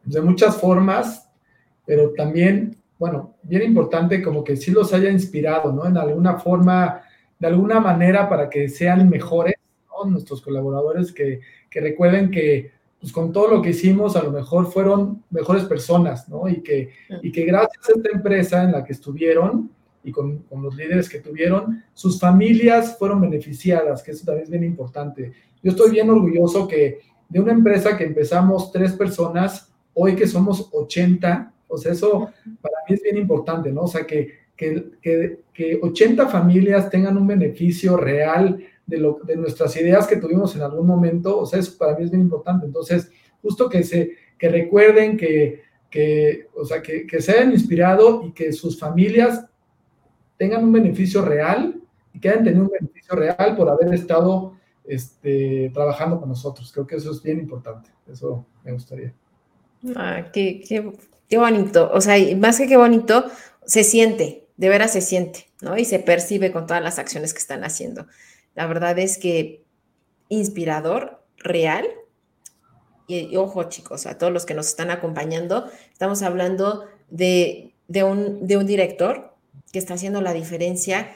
de 0.04 0.20
muchas 0.20 0.56
formas, 0.56 1.28
pero 1.84 2.12
también, 2.14 2.76
bueno, 2.98 3.36
bien 3.42 3.62
importante 3.62 4.22
como 4.22 4.42
que 4.42 4.56
sí 4.56 4.70
los 4.70 4.92
haya 4.92 5.10
inspirado, 5.10 5.72
¿no? 5.72 5.86
En 5.86 5.96
alguna 5.96 6.38
forma, 6.38 7.02
de 7.38 7.46
alguna 7.46 7.80
manera 7.80 8.28
para 8.28 8.50
que 8.50 8.68
sean 8.68 9.08
mejores, 9.08 9.54
¿no? 9.88 10.10
Nuestros 10.10 10.42
colaboradores 10.42 11.12
que, 11.12 11.40
que 11.70 11.80
recuerden 11.80 12.30
que 12.30 12.72
pues 13.00 13.12
con 13.12 13.32
todo 13.32 13.48
lo 13.48 13.62
que 13.62 13.70
hicimos 13.70 14.16
a 14.16 14.22
lo 14.22 14.32
mejor 14.32 14.72
fueron 14.72 15.22
mejores 15.30 15.64
personas, 15.64 16.28
¿no? 16.28 16.48
Y 16.48 16.62
que, 16.62 16.90
y 17.22 17.30
que 17.30 17.44
gracias 17.44 17.88
a 17.88 17.92
esta 17.96 18.10
empresa 18.10 18.62
en 18.64 18.72
la 18.72 18.84
que 18.84 18.92
estuvieron, 18.92 19.70
y 20.06 20.12
con, 20.12 20.38
con, 20.44 20.62
los 20.62 20.76
líderes 20.76 21.08
que 21.08 21.18
tuvieron, 21.18 21.82
sus 21.92 22.20
familias 22.20 22.96
fueron 22.96 23.20
beneficiadas, 23.20 24.04
que 24.04 24.12
eso 24.12 24.24
también 24.24 24.44
es 24.44 24.50
bien 24.50 24.62
importante. 24.62 25.32
Yo 25.62 25.72
estoy 25.72 25.90
bien 25.90 26.08
orgulloso 26.08 26.68
que 26.68 27.00
de 27.28 27.40
una 27.40 27.52
empresa 27.52 27.96
que 27.96 28.04
empezamos 28.04 28.70
tres 28.70 28.92
personas, 28.92 29.68
hoy 29.94 30.14
que 30.14 30.28
somos 30.28 30.68
80, 30.72 31.52
o 31.66 31.76
sea, 31.76 31.90
eso 31.90 32.30
para 32.60 32.76
mí 32.88 32.94
es 32.94 33.02
bien 33.02 33.16
importante, 33.16 33.72
¿no? 33.72 33.82
O 33.82 33.88
sea, 33.88 34.06
que, 34.06 34.32
que, 34.56 34.90
que, 35.02 35.40
que 35.52 35.80
80 35.82 36.28
familias 36.28 36.88
tengan 36.88 37.16
un 37.16 37.26
beneficio 37.26 37.96
real 37.96 38.64
de, 38.86 38.98
lo, 38.98 39.18
de 39.24 39.34
nuestras 39.34 39.76
ideas 39.76 40.06
que 40.06 40.18
tuvimos 40.18 40.54
en 40.54 40.62
algún 40.62 40.86
momento, 40.86 41.36
o 41.36 41.46
sea, 41.46 41.58
eso 41.58 41.76
para 41.76 41.98
mí 41.98 42.04
es 42.04 42.12
bien 42.12 42.22
importante. 42.22 42.64
Entonces, 42.64 43.10
justo 43.42 43.68
que, 43.68 43.82
se, 43.82 44.12
que 44.38 44.48
recuerden 44.48 45.16
que, 45.16 45.62
que, 45.90 46.46
o 46.54 46.64
sea, 46.64 46.80
que, 46.80 47.06
que 47.08 47.20
se 47.20 47.32
hayan 47.32 47.50
inspirado 47.50 48.22
y 48.24 48.32
que 48.32 48.52
sus 48.52 48.78
familias 48.78 49.44
tengan 50.36 50.64
un 50.64 50.72
beneficio 50.72 51.22
real 51.22 51.80
y 52.12 52.20
que 52.20 52.28
hayan 52.28 52.44
tenido 52.44 52.64
un 52.64 52.70
beneficio 52.70 53.14
real 53.14 53.56
por 53.56 53.68
haber 53.68 53.92
estado 53.94 54.54
este, 54.84 55.70
trabajando 55.74 56.18
con 56.18 56.28
nosotros. 56.28 56.72
Creo 56.72 56.86
que 56.86 56.96
eso 56.96 57.10
es 57.10 57.22
bien 57.22 57.38
importante. 57.38 57.90
Eso 58.10 58.46
me 58.64 58.72
gustaría. 58.72 59.12
Ah, 59.94 60.26
qué, 60.32 60.62
qué, 60.66 60.92
qué 61.28 61.38
bonito. 61.38 61.90
O 61.92 62.00
sea, 62.00 62.16
más 62.36 62.58
que 62.58 62.66
qué 62.66 62.76
bonito, 62.76 63.26
se 63.64 63.84
siente, 63.84 64.46
de 64.56 64.68
veras 64.68 64.92
se 64.92 65.00
siente, 65.00 65.46
¿no? 65.60 65.76
Y 65.76 65.84
se 65.84 65.98
percibe 65.98 66.52
con 66.52 66.66
todas 66.66 66.82
las 66.82 66.98
acciones 66.98 67.32
que 67.32 67.40
están 67.40 67.64
haciendo. 67.64 68.06
La 68.54 68.66
verdad 68.66 68.98
es 68.98 69.18
que 69.18 69.64
inspirador, 70.28 71.22
real. 71.38 71.86
Y, 73.06 73.18
y 73.18 73.36
ojo, 73.36 73.64
chicos, 73.64 74.06
a 74.06 74.18
todos 74.18 74.32
los 74.32 74.46
que 74.46 74.54
nos 74.54 74.68
están 74.68 74.90
acompañando, 74.90 75.70
estamos 75.92 76.22
hablando 76.22 76.86
de, 77.10 77.74
de, 77.88 78.02
un, 78.02 78.46
de 78.46 78.56
un 78.56 78.66
director 78.66 79.35
que 79.72 79.78
está 79.78 79.94
haciendo 79.94 80.20
la 80.20 80.32
diferencia 80.32 81.10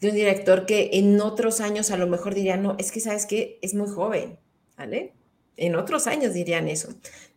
de 0.00 0.08
un 0.08 0.16
director 0.16 0.66
que 0.66 0.90
en 0.94 1.20
otros 1.20 1.60
años 1.60 1.90
a 1.90 1.96
lo 1.96 2.08
mejor 2.08 2.34
diría, 2.34 2.56
no, 2.56 2.74
es 2.78 2.90
que 2.90 3.00
sabes 3.00 3.24
que 3.24 3.58
es 3.62 3.74
muy 3.74 3.88
joven, 3.88 4.38
¿vale? 4.76 5.14
En 5.56 5.76
otros 5.76 6.08
años 6.08 6.34
dirían 6.34 6.66
eso. 6.66 6.88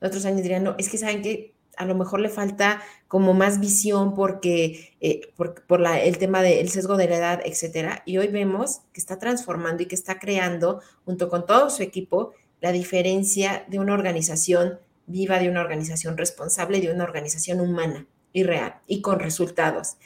En 0.02 0.08
otros 0.08 0.26
años 0.26 0.42
dirían, 0.42 0.64
no, 0.64 0.76
es 0.80 0.90
que 0.90 0.98
saben 0.98 1.22
que 1.22 1.54
a 1.78 1.86
lo 1.86 1.94
mejor 1.94 2.22
le 2.22 2.30
falta 2.30 2.82
como 3.08 3.34
más 3.34 3.60
visión 3.60 4.16
porque 4.16 4.96
eh, 5.02 5.32
por, 5.36 5.64
por 5.66 5.80
la, 5.80 6.02
el 6.02 6.18
tema 6.18 6.42
del 6.42 6.70
sesgo 6.70 6.98
de 6.98 7.08
la 7.08 7.18
edad, 7.18 7.42
etcétera. 7.46 8.02
Y 8.06 8.18
hoy 8.18 8.28
vemos 8.30 8.82
que 8.94 9.00
está 9.00 9.20
transformando 9.20 9.84
y 9.84 9.86
que 9.86 9.96
está 9.96 10.18
creando, 10.18 10.82
junto 11.04 11.30
con 11.30 11.46
todo 11.46 11.70
su 11.70 11.84
equipo, 11.84 12.34
la 12.62 12.72
diferencia 12.72 13.66
de 13.68 13.80
una 13.80 13.94
organización 13.94 14.80
viva, 15.06 15.38
de 15.38 15.50
una 15.50 15.62
organización 15.62 16.18
responsable, 16.18 16.82
de 16.82 16.92
una 16.92 17.04
organización 17.04 17.60
humana 17.60 18.08
y 18.34 18.44
real 18.44 18.76
y 18.88 19.02
con 19.02 19.20
resultados 19.20 19.98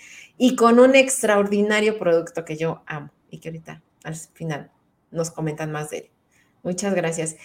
y 0.41 0.55
con 0.55 0.79
un 0.79 0.95
extraordinario 0.95 1.99
producto 1.99 2.45
que 2.45 2.55
yo 2.55 2.81
amo 2.87 3.11
y 3.29 3.39
que 3.39 3.49
ahorita 3.49 3.83
al 4.03 4.15
final 4.15 4.71
nos 5.11 5.29
comentan 5.31 5.71
más 5.71 5.89
de 5.89 5.97
él. 5.97 6.05
Muchas 6.63 6.95
gracias. 6.95 7.35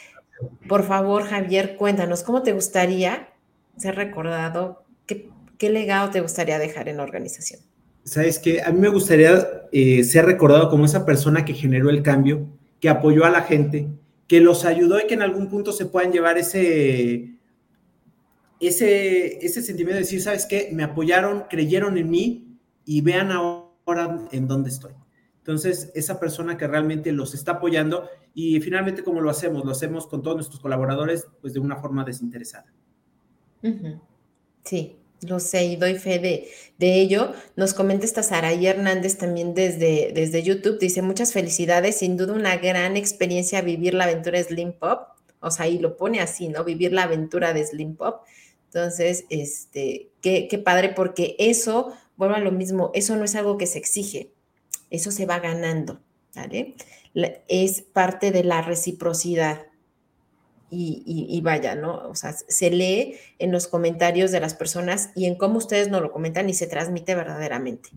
Por 0.69 0.85
favor, 0.85 1.25
Javier, 1.25 1.77
cuéntanos, 1.77 2.23
¿cómo 2.23 2.43
te 2.43 2.53
gustaría 2.53 3.29
ser 3.77 3.97
recordado? 3.97 4.85
¿Qué, 5.07 5.29
legado 5.71 6.11
te 6.11 6.21
gustaría 6.21 6.59
dejar 6.59 6.89
en 6.89 6.99
la 6.99 7.03
organización? 7.03 7.61
Sabes 8.05 8.39
que 8.39 8.63
a 8.63 8.71
mí 8.71 8.79
me 8.79 8.89
gustaría 8.89 9.45
eh, 9.73 10.05
ser 10.05 10.27
recordado 10.27 10.69
como 10.69 10.85
esa 10.85 11.05
persona 11.05 11.45
que 11.45 11.55
generó 11.55 11.91
el 11.91 12.03
cambio, 12.03 12.47
que 12.81 12.91
apoyó 12.91 13.25
a 13.25 13.31
la 13.31 13.43
gente, 13.43 13.89
que 14.29 14.41
los 14.41 14.65
ayudó 14.65 15.01
y 15.01 15.07
que 15.07 15.15
en 15.15 15.23
algún 15.23 15.49
punto 15.49 15.73
se 15.73 15.87
puedan 15.87 16.13
llevar 16.13 16.37
ese, 16.39 17.31
ese, 18.61 19.45
ese 19.45 19.63
sentimiento 19.63 19.95
de 19.95 20.01
decir, 20.01 20.21
¿sabes 20.21 20.47
qué? 20.47 20.69
Me 20.71 20.85
apoyaron, 20.85 21.45
creyeron 21.49 21.97
en 21.97 22.11
mí 22.11 22.54
y 22.85 23.01
vean 23.01 23.33
ahora 23.33 24.27
en 24.33 24.49
dónde 24.49 24.71
estoy. 24.71 24.93
Entonces, 25.39 25.91
esa 25.95 26.19
persona 26.19 26.57
que 26.57 26.67
realmente 26.67 27.13
los 27.13 27.35
está 27.35 27.53
apoyando 27.53 28.09
y 28.33 28.61
finalmente, 28.61 29.05
¿cómo 29.05 29.21
lo 29.21 29.29
hacemos? 29.29 29.65
Lo 29.65 29.73
hacemos 29.73 30.07
con 30.07 30.23
todos 30.23 30.37
nuestros 30.37 30.61
colaboradores, 30.61 31.27
pues 31.43 31.53
de 31.53 31.61
una 31.61 31.77
forma 31.77 32.03
desinteresada. 32.03 32.73
Sí, 34.65 34.97
lo 35.21 35.41
sé 35.41 35.65
y 35.67 35.77
doy 35.77 35.97
fe 35.97 36.19
de, 36.19 36.49
ello. 36.79 37.33
Nos 37.57 37.75
comenta 37.75 38.05
esta 38.05 38.23
Saraí 38.23 38.67
Hernández 38.67 39.19
también 39.19 39.55
desde, 39.55 40.13
desde 40.15 40.43
YouTube. 40.43 40.79
Dice, 40.79 41.03
muchas 41.03 41.33
felicidades, 41.33 41.99
sin 41.99 42.17
duda 42.17 42.33
una 42.33 42.57
gran 42.57 42.97
experiencia 42.97 43.61
vivir 43.61 43.95
la 43.95 44.05
aventura 44.05 44.43
Slim 44.43 44.73
Pop. 44.73 45.09
O 45.41 45.51
sea, 45.51 45.69
y 45.69 45.79
lo 45.79 45.97
pone 45.97 46.21
así, 46.21 46.49
¿no? 46.49 46.65
Vivir 46.65 46.93
la 46.93 47.03
aventura 47.03 47.53
de 47.53 47.67
Slim 47.67 47.97
Pop. 47.97 48.23
Entonces, 48.67 49.27
este, 49.29 50.11
qué, 50.21 50.49
qué 50.49 50.59
padre, 50.59 50.95
porque 50.97 51.37
eso, 51.39 51.93
vuelvo 52.17 52.35
a 52.37 52.41
lo 52.41 52.53
mismo, 52.53 52.91
eso 52.95 53.17
no 53.17 53.25
es 53.25 53.35
algo 53.35 53.59
que 53.59 53.67
se 53.67 53.79
exige 53.79 54.35
eso 54.95 55.11
se 55.11 55.27
va 55.27 55.41
ganando, 55.41 56.01
¿vale? 56.35 56.75
Es 57.49 57.83
parte 57.83 58.31
de 58.31 58.45
la 58.45 58.63
reciprocidad. 58.63 59.67
Y, 60.77 61.41
vaya, 61.45 61.77
¿no? 61.77 62.09
O 62.09 62.17
sea, 62.17 62.33
se 62.33 62.69
lee 62.69 63.15
en 63.39 63.53
los 63.53 63.69
comentarios 63.69 64.33
de 64.33 64.41
las 64.41 64.55
personas 64.55 65.11
y 65.15 65.27
en 65.27 65.37
cómo 65.37 65.59
ustedes 65.59 65.89
nos 65.89 66.03
lo 66.03 66.11
comentan 66.11 66.49
y 66.49 66.55
se 66.55 66.67
transmite 66.67 67.15
verdaderamente. 67.15 67.91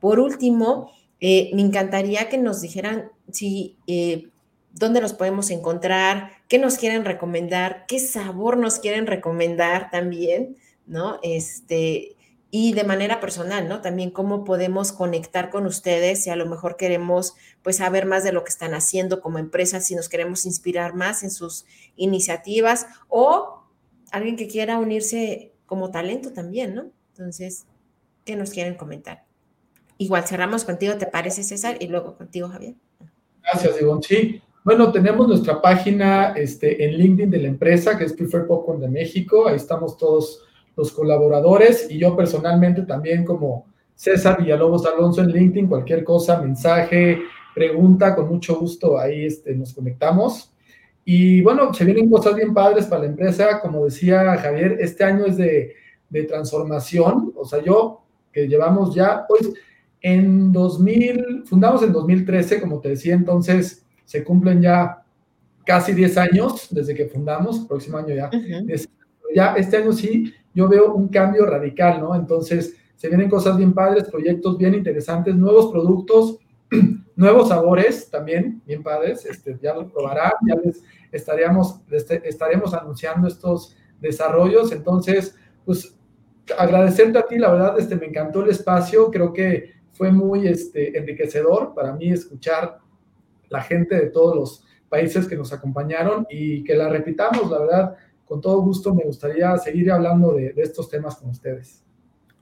Por 0.00 0.20
último, 0.20 0.92
eh, 1.18 1.50
me 1.52 1.62
encantaría 1.62 2.28
que 2.28 2.38
nos 2.38 2.60
dijeran 2.60 3.10
si, 3.32 3.76
eh, 3.88 4.28
dónde 4.72 5.00
los 5.00 5.14
podemos 5.14 5.50
encontrar, 5.50 6.30
qué 6.46 6.58
nos 6.58 6.78
quieren 6.78 7.04
recomendar, 7.04 7.86
qué 7.88 7.98
sabor 7.98 8.56
nos 8.56 8.78
quieren 8.78 9.08
recomendar 9.08 9.90
también, 9.90 10.56
¿no? 10.86 11.18
Este, 11.24 12.14
y 12.54 12.74
de 12.74 12.84
manera 12.84 13.18
personal, 13.18 13.66
¿no? 13.66 13.80
También 13.80 14.10
cómo 14.10 14.44
podemos 14.44 14.92
conectar 14.92 15.48
con 15.48 15.64
ustedes 15.64 16.22
si 16.22 16.28
a 16.28 16.36
lo 16.36 16.44
mejor 16.44 16.76
queremos 16.76 17.34
pues 17.62 17.76
saber 17.76 18.04
más 18.04 18.24
de 18.24 18.32
lo 18.32 18.44
que 18.44 18.50
están 18.50 18.74
haciendo 18.74 19.22
como 19.22 19.38
empresa, 19.38 19.80
si 19.80 19.94
nos 19.94 20.10
queremos 20.10 20.44
inspirar 20.44 20.94
más 20.94 21.22
en 21.22 21.30
sus 21.30 21.64
iniciativas 21.96 22.86
o 23.08 23.64
alguien 24.10 24.36
que 24.36 24.48
quiera 24.48 24.78
unirse 24.78 25.54
como 25.64 25.90
talento 25.90 26.34
también, 26.34 26.74
¿no? 26.74 26.90
Entonces, 27.12 27.64
¿qué 28.26 28.36
nos 28.36 28.50
quieren 28.50 28.74
comentar? 28.74 29.24
Igual 29.96 30.24
cerramos 30.24 30.64
contigo, 30.64 30.98
¿te 30.98 31.06
parece 31.06 31.44
César? 31.44 31.78
Y 31.80 31.86
luego 31.86 32.18
contigo, 32.18 32.50
Javier. 32.50 32.74
Gracias, 33.42 33.80
Ivonne. 33.80 34.02
Sí, 34.02 34.42
bueno, 34.62 34.92
tenemos 34.92 35.26
nuestra 35.26 35.62
página 35.62 36.34
este, 36.36 36.84
en 36.84 36.98
LinkedIn 36.98 37.30
de 37.30 37.38
la 37.38 37.48
empresa, 37.48 37.96
que 37.96 38.04
es 38.04 38.12
Prefer 38.12 38.46
Popcorn 38.46 38.82
de 38.82 38.88
México. 38.88 39.48
Ahí 39.48 39.56
estamos 39.56 39.96
todos 39.96 40.42
los 40.76 40.92
colaboradores 40.92 41.90
y 41.90 41.98
yo 41.98 42.16
personalmente 42.16 42.82
también 42.82 43.24
como 43.24 43.66
César 43.94 44.38
Villalobos 44.40 44.86
Alonso 44.86 45.20
en 45.20 45.30
LinkedIn, 45.30 45.68
cualquier 45.68 46.02
cosa, 46.02 46.40
mensaje, 46.40 47.22
pregunta, 47.54 48.14
con 48.14 48.28
mucho 48.28 48.58
gusto 48.58 48.98
ahí 48.98 49.26
este, 49.26 49.54
nos 49.54 49.74
conectamos. 49.74 50.52
Y 51.04 51.42
bueno, 51.42 51.74
se 51.74 51.84
vienen 51.84 52.10
cosas 52.10 52.34
bien 52.36 52.54
padres 52.54 52.86
para 52.86 53.02
la 53.02 53.08
empresa, 53.08 53.60
como 53.60 53.84
decía 53.84 54.36
Javier, 54.38 54.78
este 54.80 55.04
año 55.04 55.26
es 55.26 55.36
de, 55.36 55.74
de 56.08 56.22
transformación, 56.24 57.32
o 57.36 57.44
sea, 57.44 57.62
yo 57.62 58.02
que 58.32 58.48
llevamos 58.48 58.94
ya, 58.94 59.24
pues 59.28 59.52
en 60.00 60.52
2000, 60.52 61.44
fundamos 61.44 61.82
en 61.82 61.92
2013, 61.92 62.60
como 62.60 62.80
te 62.80 62.90
decía, 62.90 63.14
entonces 63.14 63.84
se 64.04 64.24
cumplen 64.24 64.62
ya 64.62 65.02
casi 65.64 65.92
10 65.92 66.18
años 66.18 66.68
desde 66.70 66.94
que 66.94 67.06
fundamos, 67.06 67.60
próximo 67.60 67.98
año 67.98 68.14
ya, 68.14 68.30
ya 69.34 69.54
este 69.54 69.76
año 69.76 69.92
sí 69.92 70.32
yo 70.54 70.68
veo 70.68 70.94
un 70.94 71.08
cambio 71.08 71.46
radical, 71.46 72.00
¿no? 72.00 72.14
Entonces, 72.14 72.76
se 72.96 73.08
vienen 73.08 73.28
cosas 73.28 73.56
bien 73.56 73.72
padres, 73.72 74.04
proyectos 74.04 74.58
bien 74.58 74.74
interesantes, 74.74 75.34
nuevos 75.34 75.72
productos, 75.72 76.38
nuevos 77.16 77.48
sabores 77.48 78.08
también 78.10 78.62
bien 78.66 78.82
padres, 78.82 79.26
este, 79.26 79.58
ya 79.60 79.74
lo 79.74 79.88
probarán, 79.88 80.32
ya 80.46 80.54
les 80.56 80.82
estaríamos, 81.10 81.80
estaremos 81.90 82.74
anunciando 82.74 83.28
estos 83.28 83.76
desarrollos, 84.00 84.72
entonces, 84.72 85.34
pues 85.64 85.96
agradecerte 86.58 87.18
a 87.18 87.26
ti, 87.26 87.38
la 87.38 87.52
verdad, 87.52 87.78
este, 87.78 87.96
me 87.96 88.06
encantó 88.06 88.42
el 88.42 88.50
espacio, 88.50 89.10
creo 89.10 89.32
que 89.32 89.72
fue 89.92 90.10
muy 90.10 90.46
este, 90.46 90.96
enriquecedor 90.96 91.74
para 91.74 91.92
mí 91.92 92.10
escuchar 92.10 92.78
la 93.48 93.62
gente 93.62 93.94
de 93.94 94.06
todos 94.06 94.34
los 94.34 94.64
países 94.88 95.26
que 95.26 95.36
nos 95.36 95.52
acompañaron 95.52 96.26
y 96.28 96.64
que 96.64 96.74
la 96.74 96.88
repitamos, 96.88 97.50
la 97.50 97.58
verdad, 97.58 97.96
con 98.32 98.40
todo 98.40 98.62
gusto 98.62 98.94
me 98.94 99.04
gustaría 99.04 99.54
seguir 99.58 99.92
hablando 99.92 100.32
de, 100.32 100.54
estos 100.56 100.88
temas 100.88 101.16
con 101.16 101.28
ustedes. 101.28 101.82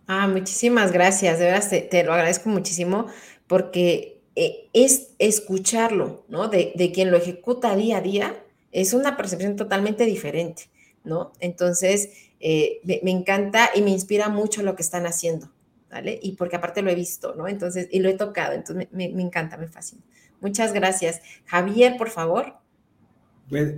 Ah, 0.07 0.29
muchísimas 0.29 0.93
gracias, 0.93 1.41
de 1.41 1.47
verdad 1.47 1.89
te, 1.91 2.05
lo 2.05 2.13
agradezco 2.13 2.49
muchísimo 2.49 3.07
porque 3.49 4.23
eh, 4.37 4.69
es 4.73 5.09
escucharlo, 5.19 6.23
¿no? 6.29 6.47
De, 6.47 6.93
quien 6.95 7.11
lo 7.11 7.17
ejecuta 7.17 7.75
día 7.75 7.97
a 7.97 8.01
día, 8.03 8.41
es 8.71 8.95
una 8.95 9.17
percepción 9.17 9.57
totalmente 9.57 10.05
diferente, 10.05 10.71
¿no? 11.03 11.33
Entonces, 11.41 12.11
eh, 12.39 12.79
me, 12.85 13.11
encanta 13.11 13.71
y 13.75 13.83
me 13.83 13.91
inspira 13.91 14.29
mucho 14.29 14.63
lo 14.63 14.77
que 14.77 14.83
están 14.83 15.07
haciendo, 15.07 15.51
¿vale? 15.91 16.21
Y 16.23 16.37
porque 16.37 16.55
aparte 16.55 16.83
lo 16.83 16.91
he 16.93 16.95
visto, 16.95 17.35
¿no? 17.35 17.49
Entonces, 17.49 17.89
y 17.91 17.99
lo 17.99 18.09
he 18.09 18.15
tocado, 18.15 18.53
entonces 18.53 18.87
me, 18.93 19.09
me 19.09 19.23
encanta, 19.23 19.57
me 19.57 19.67
fascina. 19.67 20.03
Muchas 20.41 20.73
gracias. 20.73 21.21
Javier, 21.47 21.97
por 21.97 22.11
favor. 22.11 22.55
Pues 23.49 23.75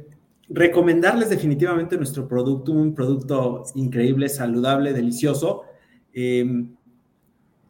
recomendarles 0.52 1.30
definitivamente 1.30 1.96
nuestro 1.96 2.28
producto, 2.28 2.72
un 2.72 2.94
producto 2.94 3.64
increíble, 3.74 4.28
saludable, 4.28 4.92
delicioso. 4.92 5.62
Em, 6.12 6.76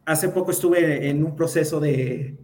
hace 0.05 0.29
poco 0.29 0.51
estuve 0.51 1.09
en 1.09 1.25
un 1.25 1.37
proceso 1.37 1.79
de, 1.79 2.37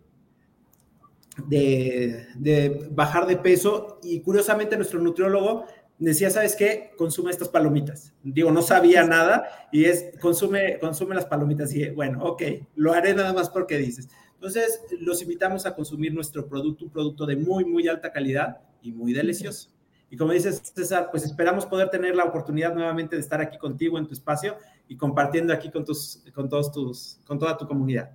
de, 1.47 2.89
bajar 2.93 3.27
de 3.27 3.37
peso 3.37 3.99
y 4.03 4.21
curiosamente 4.21 4.77
nuestro 4.77 5.01
nutriólogo 5.01 5.65
decía, 5.99 6.31
¿sabes 6.31 6.55
qué? 6.55 6.93
Consume 6.97 7.33
estas 7.33 7.49
palomitas. 7.49 8.15
Digo, 8.23 8.53
no 8.53 8.63
sabía 8.63 9.05
nada 9.05 9.69
y 9.73 9.87
es, 9.87 10.13
consume, 10.21 10.79
consume 10.79 11.17
las 11.17 11.27
palomitas. 11.27 11.75
Y 11.75 11.91
bueno, 11.91 12.23
ok, 12.25 12.43
lo 12.77 12.93
haré 12.93 13.13
nada 13.15 13.33
más 13.33 13.51
porque 13.51 13.77
dices. 13.77 14.09
Entonces, 14.35 14.83
los 15.01 15.21
invitamos 15.21 15.67
a 15.67 15.75
consumir 15.75 16.15
nuestro 16.15 16.47
producto, 16.47 16.85
un 16.85 16.93
producto 16.93 17.27
de 17.27 17.35
muy, 17.35 17.65
muy 17.65 17.89
alta 17.89 18.13
calidad 18.13 18.61
y 18.81 18.93
muy 18.93 19.13
delicioso. 19.13 19.71
Y 20.11 20.17
como 20.17 20.33
dices, 20.33 20.63
César, 20.75 21.09
pues 21.11 21.25
esperamos 21.25 21.67
poder 21.67 21.91
tener 21.91 22.17
la 22.17 22.25
oportunidad 22.25 22.75
nuevamente 22.75 23.17
de 23.17 23.21
estar 23.21 23.41
aquí 23.41 23.59
contigo 23.59 23.99
en 23.99 24.07
tu 24.07 24.15
espacio 24.15 24.57
y 24.89 24.97
compartiendo 24.97 25.53
aquí 25.53 25.71
con, 25.71 25.85
tus, 25.85 26.23
con, 26.35 26.49
todos 26.49 26.73
tus, 26.73 27.21
con 27.27 27.39
toda 27.39 27.57
tu 27.57 27.67
comunidad. 27.67 28.11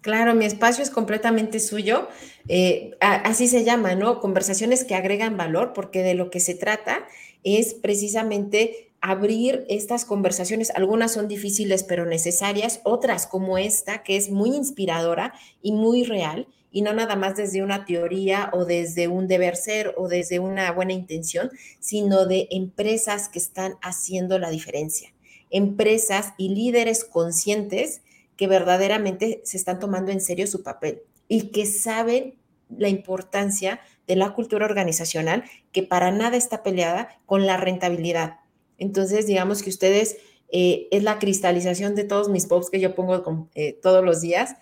Claro, 0.00 0.36
mi 0.36 0.44
espacio 0.44 0.84
es 0.84 0.90
completamente 0.90 1.58
suyo. 1.58 2.06
Eh, 2.46 2.96
así 3.00 3.48
se 3.48 3.64
llama, 3.64 3.96
¿no? 3.96 4.20
Conversaciones 4.20 4.84
que 4.84 4.94
agregan 4.94 5.36
valor, 5.36 5.72
porque 5.72 6.04
de 6.04 6.14
lo 6.14 6.30
que 6.30 6.38
se 6.38 6.54
trata 6.54 7.04
es 7.42 7.74
precisamente 7.74 8.92
abrir 9.00 9.64
estas 9.68 10.04
conversaciones. 10.04 10.70
Algunas 10.70 11.12
son 11.12 11.26
difíciles 11.26 11.82
pero 11.82 12.06
necesarias, 12.06 12.80
otras 12.84 13.26
como 13.26 13.58
esta, 13.58 14.04
que 14.04 14.16
es 14.16 14.30
muy 14.30 14.50
inspiradora 14.50 15.34
y 15.60 15.72
muy 15.72 16.04
real, 16.04 16.46
y 16.70 16.82
no 16.82 16.92
nada 16.92 17.16
más 17.16 17.36
desde 17.36 17.62
una 17.62 17.84
teoría 17.84 18.50
o 18.52 18.64
desde 18.64 19.08
un 19.08 19.28
deber 19.28 19.56
ser 19.56 19.94
o 19.96 20.08
desde 20.08 20.38
una 20.38 20.70
buena 20.72 20.92
intención, 20.92 21.50
sino 21.80 22.26
de 22.26 22.48
empresas 22.50 23.28
que 23.28 23.38
están 23.38 23.76
haciendo 23.82 24.38
la 24.38 24.50
diferencia. 24.50 25.12
Empresas 25.50 26.34
y 26.36 26.50
líderes 26.50 27.04
conscientes 27.04 28.02
que 28.36 28.46
verdaderamente 28.46 29.40
se 29.44 29.56
están 29.56 29.78
tomando 29.78 30.12
en 30.12 30.20
serio 30.20 30.46
su 30.46 30.62
papel 30.62 31.02
y 31.28 31.48
que 31.48 31.66
saben 31.66 32.34
la 32.68 32.88
importancia 32.88 33.80
de 34.06 34.16
la 34.16 34.34
cultura 34.34 34.66
organizacional 34.66 35.44
que 35.72 35.82
para 35.82 36.10
nada 36.10 36.36
está 36.36 36.62
peleada 36.62 37.08
con 37.26 37.46
la 37.46 37.56
rentabilidad. 37.56 38.40
Entonces, 38.78 39.26
digamos 39.26 39.62
que 39.62 39.70
ustedes 39.70 40.16
eh, 40.50 40.88
es 40.90 41.02
la 41.02 41.18
cristalización 41.18 41.94
de 41.94 42.04
todos 42.04 42.28
mis 42.28 42.46
posts 42.46 42.70
que 42.70 42.80
yo 42.80 42.94
pongo 42.94 43.48
eh, 43.54 43.72
todos 43.72 44.04
los 44.04 44.20
días, 44.20 44.56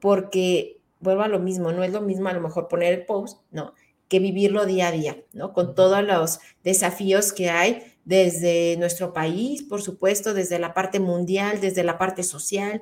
porque 0.00 0.77
vuelvo 1.00 1.22
a 1.22 1.28
lo 1.28 1.38
mismo, 1.38 1.72
no 1.72 1.82
es 1.82 1.92
lo 1.92 2.00
mismo 2.00 2.28
a 2.28 2.32
lo 2.32 2.40
mejor 2.40 2.68
poner 2.68 2.92
el 2.92 3.06
post, 3.06 3.40
¿no? 3.50 3.74
Que 4.08 4.18
vivirlo 4.18 4.66
día 4.66 4.88
a 4.88 4.92
día, 4.92 5.22
¿no? 5.32 5.52
Con 5.52 5.74
todos 5.74 6.02
los 6.02 6.40
desafíos 6.64 7.32
que 7.32 7.50
hay 7.50 7.82
desde 8.04 8.76
nuestro 8.78 9.12
país, 9.12 9.62
por 9.62 9.82
supuesto, 9.82 10.34
desde 10.34 10.58
la 10.58 10.74
parte 10.74 11.00
mundial, 11.00 11.60
desde 11.60 11.84
la 11.84 11.98
parte 11.98 12.22
social, 12.22 12.80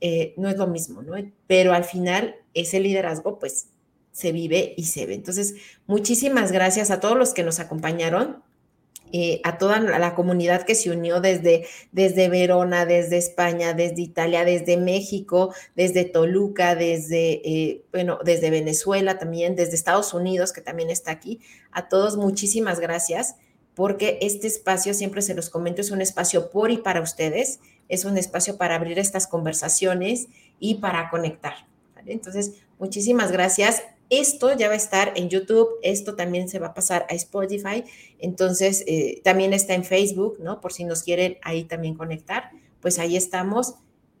eh, 0.00 0.34
no 0.36 0.48
es 0.48 0.56
lo 0.56 0.68
mismo, 0.68 1.02
¿no? 1.02 1.14
Pero 1.46 1.72
al 1.72 1.84
final 1.84 2.36
ese 2.54 2.80
liderazgo, 2.80 3.38
pues, 3.38 3.70
se 4.12 4.32
vive 4.32 4.74
y 4.76 4.84
se 4.84 5.06
ve. 5.06 5.14
Entonces, 5.14 5.54
muchísimas 5.86 6.50
gracias 6.52 6.90
a 6.90 7.00
todos 7.00 7.16
los 7.16 7.34
que 7.34 7.44
nos 7.44 7.60
acompañaron. 7.60 8.42
Eh, 9.12 9.40
a 9.44 9.58
toda 9.58 9.80
la 9.80 10.14
comunidad 10.14 10.62
que 10.62 10.74
se 10.74 10.90
unió 10.90 11.20
desde, 11.20 11.66
desde 11.92 12.28
Verona, 12.28 12.86
desde 12.86 13.16
España, 13.16 13.74
desde 13.74 14.02
Italia, 14.02 14.44
desde 14.44 14.76
México, 14.76 15.54
desde 15.76 16.04
Toluca, 16.04 16.74
desde, 16.74 17.40
eh, 17.44 17.82
bueno, 17.92 18.18
desde 18.24 18.50
Venezuela 18.50 19.18
también, 19.18 19.56
desde 19.56 19.74
Estados 19.74 20.14
Unidos, 20.14 20.52
que 20.52 20.60
también 20.60 20.90
está 20.90 21.10
aquí. 21.10 21.40
A 21.70 21.88
todos 21.88 22.16
muchísimas 22.16 22.80
gracias 22.80 23.36
porque 23.74 24.18
este 24.22 24.48
espacio, 24.48 24.92
siempre 24.92 25.22
se 25.22 25.34
los 25.34 25.50
comento, 25.50 25.80
es 25.80 25.92
un 25.92 26.00
espacio 26.00 26.50
por 26.50 26.72
y 26.72 26.78
para 26.78 27.00
ustedes, 27.00 27.60
es 27.88 28.04
un 28.04 28.18
espacio 28.18 28.56
para 28.56 28.74
abrir 28.74 28.98
estas 28.98 29.26
conversaciones 29.26 30.26
y 30.58 30.76
para 30.76 31.10
conectar. 31.10 31.54
Entonces, 32.06 32.54
muchísimas 32.78 33.30
gracias. 33.30 33.82
Esto 34.10 34.56
ya 34.56 34.68
va 34.68 34.74
a 34.74 34.78
estar 34.78 35.12
en 35.16 35.28
YouTube, 35.28 35.68
esto 35.82 36.14
también 36.16 36.48
se 36.48 36.58
va 36.58 36.68
a 36.68 36.74
pasar 36.74 37.06
a 37.10 37.14
Spotify, 37.14 37.84
entonces 38.18 38.84
eh, 38.86 39.20
también 39.22 39.52
está 39.52 39.74
en 39.74 39.84
Facebook, 39.84 40.38
¿no? 40.40 40.60
Por 40.60 40.72
si 40.72 40.84
nos 40.84 41.02
quieren 41.02 41.36
ahí 41.42 41.64
también 41.64 41.94
conectar, 41.94 42.50
pues 42.80 42.98
ahí 42.98 43.16
estamos. 43.16 43.74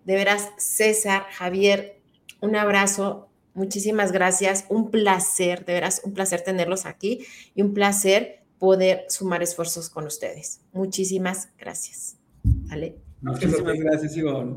De 0.04 0.14
veras, 0.14 0.50
César, 0.58 1.24
Javier, 1.30 2.00
un 2.40 2.56
abrazo, 2.56 3.28
muchísimas 3.54 4.12
gracias, 4.12 4.66
un 4.68 4.90
placer, 4.90 5.64
de 5.64 5.74
veras, 5.74 6.02
un 6.04 6.12
placer 6.12 6.42
tenerlos 6.42 6.86
aquí 6.86 7.26
y 7.54 7.62
un 7.62 7.72
placer 7.72 8.42
poder 8.58 9.06
sumar 9.08 9.42
esfuerzos 9.42 9.88
con 9.88 10.06
ustedes. 10.06 10.60
Muchísimas 10.72 11.48
gracias. 11.58 12.16
¿Vale? 12.42 12.96
Muchísimas 13.20 13.78
gracias, 13.78 14.16
Ivonne. 14.16 14.56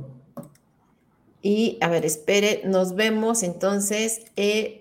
Y 1.41 1.77
a 1.81 1.89
ver, 1.89 2.05
espere, 2.05 2.61
nos 2.65 2.95
vemos 2.95 3.43
entonces. 3.43 4.21
Eh, 4.35 4.80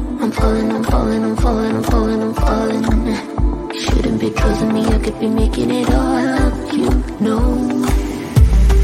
I'm 0.21 0.31
falling, 0.31 0.71
I'm 0.71 0.83
falling, 0.83 1.23
I'm 1.23 1.35
falling, 1.35 1.75
I'm 1.75 1.83
falling, 1.83 2.21
I'm 2.21 2.33
falling. 2.35 3.71
Shouldn't 3.73 4.21
be 4.21 4.29
trusting 4.29 4.71
me, 4.71 4.85
I 4.85 4.99
could 4.99 5.19
be 5.19 5.27
making 5.27 5.71
it 5.71 5.89
all 5.89 6.27
up, 6.27 6.73
you 6.73 6.89
know 7.19 7.80